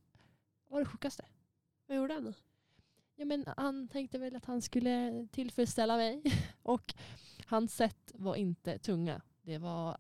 var 0.68 0.80
det 0.80 0.86
sjukaste. 0.86 1.26
Vad 1.88 1.98
gjorde 1.98 2.14
han 2.14 2.24
då? 2.24 2.34
Ja, 3.16 3.26
men 3.26 3.46
han 3.58 3.88
tänkte 3.88 4.18
väl 4.18 4.36
att 4.36 4.46
han 4.46 4.62
skulle 4.62 5.28
tillfredsställa 5.32 5.98
mig. 5.98 6.24
Och 6.64 6.94
hans 7.46 7.76
sätt 7.76 8.12
var 8.16 8.36
inte 8.36 8.78
tunga. 8.78 9.22
Det 9.42 9.58
var, 9.58 9.98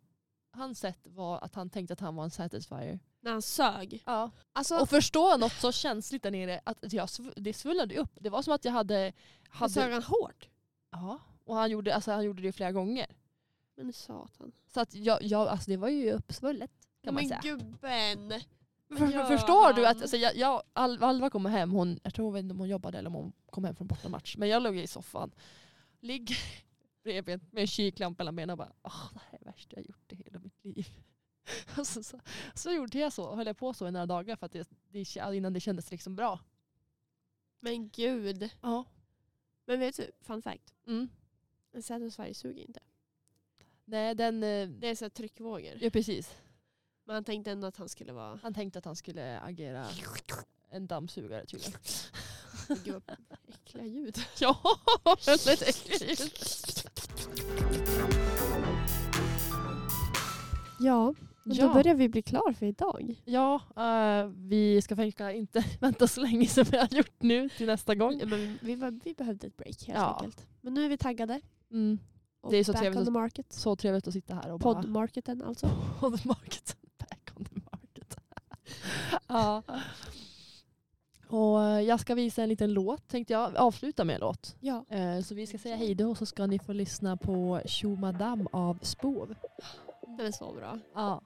hans 0.51 0.79
sätt 0.79 1.07
var 1.07 1.39
att 1.39 1.55
han 1.55 1.69
tänkte 1.69 1.93
att 1.93 1.99
han 1.99 2.15
var 2.15 2.23
en 2.23 2.31
satisfier. 2.31 2.99
När 3.21 3.31
han 3.31 3.41
sög. 3.41 4.03
Ja. 4.05 4.31
Alltså, 4.53 4.77
Och 4.79 4.89
förstå 4.89 5.37
något 5.37 5.53
så 5.53 5.71
känsligt 5.71 6.23
där 6.23 6.31
nere, 6.31 6.61
att 6.63 6.93
jag, 6.93 7.09
det 7.35 7.53
svullnade 7.53 7.97
upp. 7.97 8.11
Det 8.19 8.29
var 8.29 8.41
som 8.41 8.53
att 8.53 8.65
jag 8.65 8.71
hade... 8.71 9.13
han 9.49 9.69
sög 9.69 9.83
hade 9.83 9.93
han 9.93 10.03
hårt? 10.03 10.49
ja, 10.91 11.19
och 11.43 11.55
han 11.55 11.71
gjorde, 11.71 11.95
alltså, 11.95 12.11
han 12.11 12.23
gjorde 12.23 12.41
det 12.41 12.51
flera 12.51 12.71
gånger. 12.71 13.07
Men 13.75 13.93
satan. 13.93 14.51
Så 14.73 14.79
att 14.81 14.93
jag, 14.95 15.23
jag, 15.23 15.47
alltså, 15.47 15.71
det 15.71 15.77
var 15.77 15.89
ju 15.89 16.11
uppsvullet 16.11 16.71
kan 17.03 17.13
man 17.13 17.23
men 17.23 17.29
säga. 17.29 17.41
gubben. 17.57 18.33
För, 18.97 19.07
gör 19.07 19.25
förstår 19.25 19.73
du 19.73 19.85
han? 19.85 19.95
att 19.95 20.01
alltså, 20.01 20.17
jag, 20.17 20.35
jag, 20.35 20.63
Al- 20.73 21.03
Alva 21.03 21.29
kommer 21.29 21.49
hem, 21.49 21.71
hon, 21.71 21.99
jag 22.03 22.13
tror 22.13 22.37
inte 22.37 22.51
om 22.53 22.59
hon 22.59 22.69
jobbade 22.69 22.97
eller 22.97 23.07
om 23.09 23.13
hon 23.13 23.33
kom 23.49 23.63
hem 23.63 23.75
från 23.75 23.87
bortamatch. 23.87 24.37
Men 24.37 24.49
jag 24.49 24.63
låg 24.63 24.77
i 24.77 24.87
soffan, 24.87 25.31
ligger 25.99 26.37
bredvid 27.03 27.39
med 27.51 27.61
en 27.61 27.67
kiklampa 27.67 28.23
mellan 28.23 28.35
benen 28.35 28.49
och 28.49 28.57
bara 28.57 28.71
Åh, 28.83 29.09
det 29.13 29.19
här 29.19 29.33
är 29.33 29.39
det 29.39 29.45
värsta 29.51 29.75
jag 29.75 29.85
gjort 29.85 30.11
i 30.13 30.15
hela 30.15 30.39
mitt 30.39 30.65
liv. 30.65 30.87
Så, 31.85 32.03
så, 32.03 32.19
så 32.53 32.71
gjorde 32.71 32.99
jag 32.99 33.13
så, 33.13 33.35
höll 33.35 33.47
jag 33.47 33.57
på 33.57 33.73
så 33.73 33.87
i 33.87 33.91
några 33.91 34.05
dagar 34.05 34.35
för 34.35 34.45
att 34.45 34.51
det, 34.51 34.69
det, 34.89 35.15
innan 35.35 35.53
det 35.53 35.59
kändes 35.59 35.91
liksom 35.91 36.15
bra. 36.15 36.39
Men 37.59 37.89
gud. 37.89 38.49
Ja. 38.61 38.85
Men 39.65 39.79
vet 39.79 39.97
du, 39.97 40.11
fun 40.21 40.41
fact. 40.41 40.73
Mm. 40.87 41.09
En 41.71 41.83
Satisfyer 41.83 42.33
suger 42.33 42.61
inte. 42.67 42.79
Nej, 43.85 44.15
den... 44.15 44.43
eh, 44.43 44.69
Det 44.69 44.87
är 44.89 44.95
så 44.95 45.05
här 45.05 45.09
tryckvågor. 45.09 45.77
Ja, 45.81 45.89
precis. 45.89 46.35
Men 47.03 47.13
han 47.13 47.23
tänkte 47.23 47.51
ändå 47.51 47.67
att 47.67 47.77
han 47.77 47.89
skulle 47.89 48.13
vara... 48.13 48.39
Han 48.43 48.53
tänkte 48.53 48.79
att 48.79 48.85
han 48.85 48.95
skulle 48.95 49.39
agera 49.39 49.87
en 50.69 50.87
dammsugare 50.87 51.45
tydligen. 51.45 51.79
Gud 52.83 52.93
vad 53.07 53.17
äckliga 53.47 53.85
ljud. 53.85 54.17
ja, 54.39 54.79
väldigt 55.25 55.61
äckligt. 55.61 56.85
Ja, 60.79 61.13
men 61.19 61.28
Ja. 61.45 61.67
då 61.67 61.73
börjar 61.73 61.95
vi 61.95 62.09
bli 62.09 62.21
klar 62.21 62.53
för 62.53 62.65
idag. 62.65 63.21
Ja, 63.25 63.61
eh, 63.77 64.27
vi 64.35 64.81
ska 64.81 64.95
försöka 64.95 65.31
inte 65.31 65.65
vänta 65.79 66.07
så 66.07 66.21
länge 66.21 66.47
som 66.47 66.63
vi 66.63 66.77
har 66.77 66.87
gjort 66.91 67.21
nu 67.21 67.49
till 67.49 67.67
nästa 67.67 67.95
gång. 67.95 68.21
Men 68.25 68.57
vi, 68.61 68.75
var, 68.75 68.99
vi 69.03 69.13
behövde 69.13 69.47
ett 69.47 69.57
break 69.57 69.87
helt 69.87 69.99
Ja. 69.99 70.15
enkelt. 70.21 70.47
Men 70.61 70.73
nu 70.73 70.85
är 70.85 70.89
vi 70.89 70.97
taggade. 70.97 71.41
Mm. 71.71 71.99
Det 72.49 72.57
är 72.57 72.63
så 72.63 72.73
trevligt 72.73 73.07
on 73.07 73.13
market. 73.13 73.53
Så 73.53 73.75
trevligt 73.75 74.07
att 74.07 74.13
sitta 74.13 74.33
här 74.35 74.51
och 74.51 74.59
bara... 74.59 74.73
Poddmarketen 74.75 75.41
alltså. 75.43 75.67
market. 76.25 76.77
Back 76.97 77.29
on 77.35 77.45
the 77.45 77.55
market. 77.71 78.17
ja. 79.27 79.63
Och 81.27 81.63
eh, 81.63 81.81
jag 81.81 81.99
ska 81.99 82.15
visa 82.15 82.43
en 82.43 82.49
liten 82.49 82.73
låt 82.73 83.07
tänkte 83.07 83.33
jag. 83.33 83.55
Avsluta 83.55 84.03
med 84.05 84.13
en 84.13 84.19
låt. 84.21 84.55
Ja. 84.59 84.85
Eh, 84.89 85.21
Så 85.21 85.35
vi 85.35 85.47
ska 85.47 85.57
säga 85.57 85.75
hej 85.75 85.95
då 85.95 86.09
och 86.09 86.17
så 86.17 86.25
ska 86.25 86.45
ni 86.45 86.59
få 86.59 86.73
lyssna 86.73 87.17
på 87.17 87.61
Tjo 87.65 87.95
Madame 87.95 88.45
av 88.51 88.79
Spov. 88.81 89.35
Den 90.19 90.27
är 90.27 90.31
så 90.31 90.53
bra. 90.53 90.79
Ja. 90.93 91.21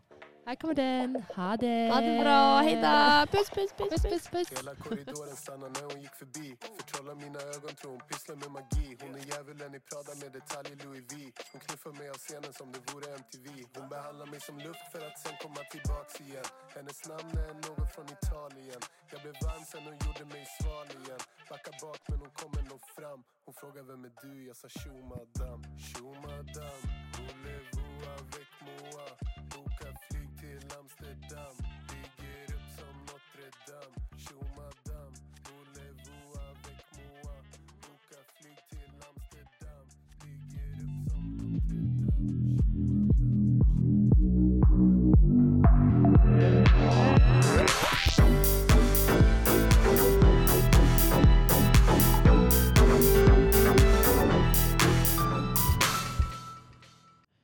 Här 0.45 0.55
kommer 0.55 0.73
den. 0.73 1.23
Ha 1.35 1.57
det! 1.57 1.89
Ha 1.93 2.01
det 2.01 2.15
bra, 2.23 2.41
hejdå! 2.67 3.31
Puss 3.31 3.49
puss 3.55 3.71
puss 3.77 3.89
Puss 3.91 4.03
puss. 4.03 4.11
puss 4.11 4.27
puss. 4.35 4.49
Hela 4.59 4.75
korridoren 4.75 5.35
stannar 5.43 5.69
när 5.75 5.83
hon 5.91 6.01
gick 6.01 6.15
förbi 6.23 6.47
Förtrollar 6.77 7.15
mina 7.15 7.39
ögon 7.55 7.73
tror 7.79 7.91
hon 7.91 8.05
pysslar 8.09 8.35
med 8.35 8.51
magi 8.57 8.87
Hon 9.01 9.11
är 9.19 9.23
djävulen 9.29 9.71
i 9.77 9.79
Prada 9.89 10.13
med 10.21 10.29
detaljer 10.37 10.75
Louis 10.83 11.03
V 11.11 11.13
Hon 11.51 11.61
knuffar 11.65 11.91
mig 11.99 12.07
av 12.15 12.19
scenen 12.25 12.53
som 12.59 12.67
det 12.73 12.81
vore 12.89 13.07
MTV 13.21 13.47
Hon 13.77 13.87
behandlar 13.93 14.27
mig 14.33 14.41
som 14.47 14.55
luft 14.67 14.85
för 14.91 15.01
att 15.07 15.17
sen 15.23 15.35
komma 15.43 15.61
tillbaks 15.73 16.13
igen 16.25 16.47
Hennes 16.75 16.99
namn 17.11 17.33
är 17.47 17.53
någon 17.65 17.87
från 17.93 18.07
Italien 18.17 18.81
Jag 19.11 19.19
blev 19.23 19.35
varm 19.45 19.63
sen 19.71 19.83
hon 19.89 19.97
gjorde 20.03 20.25
mig 20.33 20.43
sval 20.57 20.89
igen 20.99 21.21
Backar 21.49 21.75
bak 21.83 22.01
men 22.09 22.17
hon 22.23 22.33
kommer 22.41 22.61
nog 22.71 22.83
fram 22.97 23.19
Hon 23.45 23.53
frågar 23.61 23.83
vem 23.91 24.01
är 24.09 24.13
du? 24.23 24.33
Jag 24.49 24.57
sa 24.61 24.67
tjo 24.79 24.93
madame 25.13 25.63
Tjo 25.87 26.07
madame 26.27 27.82
Moa, 28.03 28.15
väck 28.31 28.53
Moa 28.65 29.07
Boka 29.51 29.89
flyg 30.09 30.29
till 30.39 30.63
Amsterdam. 30.79 31.55
Bygger 31.89 32.55
upp 32.55 32.67
som 32.77 32.95
Notre 33.09 33.47
Dame. 33.67 33.95
Schumann 34.17 34.72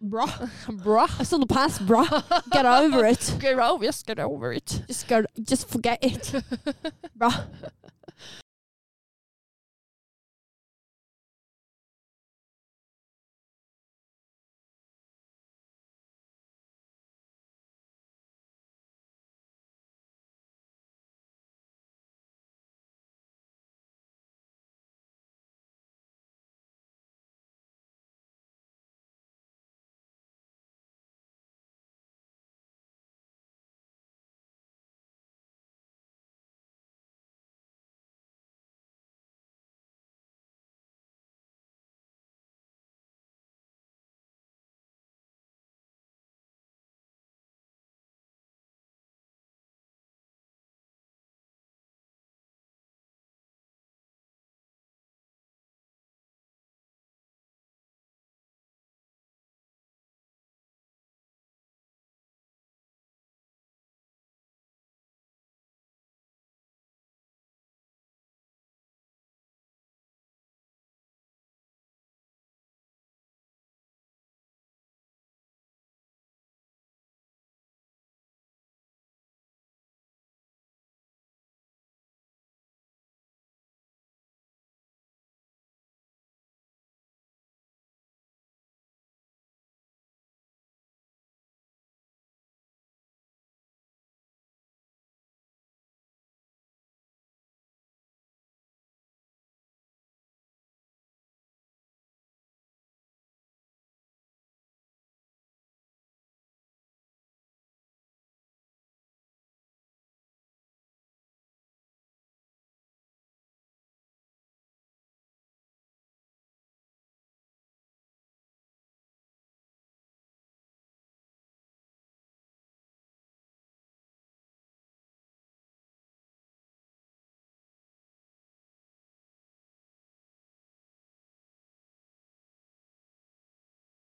Bra. 0.10 0.26
Bra. 0.84 1.08
It's 1.20 1.32
on 1.34 1.40
the 1.40 1.46
past 1.46 1.86
bra. 1.86 2.04
Get 2.52 2.66
over 2.66 3.06
it. 3.06 3.36
Get 3.40 3.60
over, 3.60 3.84
just 3.86 4.08
get 4.08 4.20
over 4.20 4.52
it. 4.52 4.82
Just, 4.88 5.08
go, 5.08 5.24
just 5.44 5.70
forget 5.70 6.00
it. 6.02 6.34
Bra. 7.16 7.32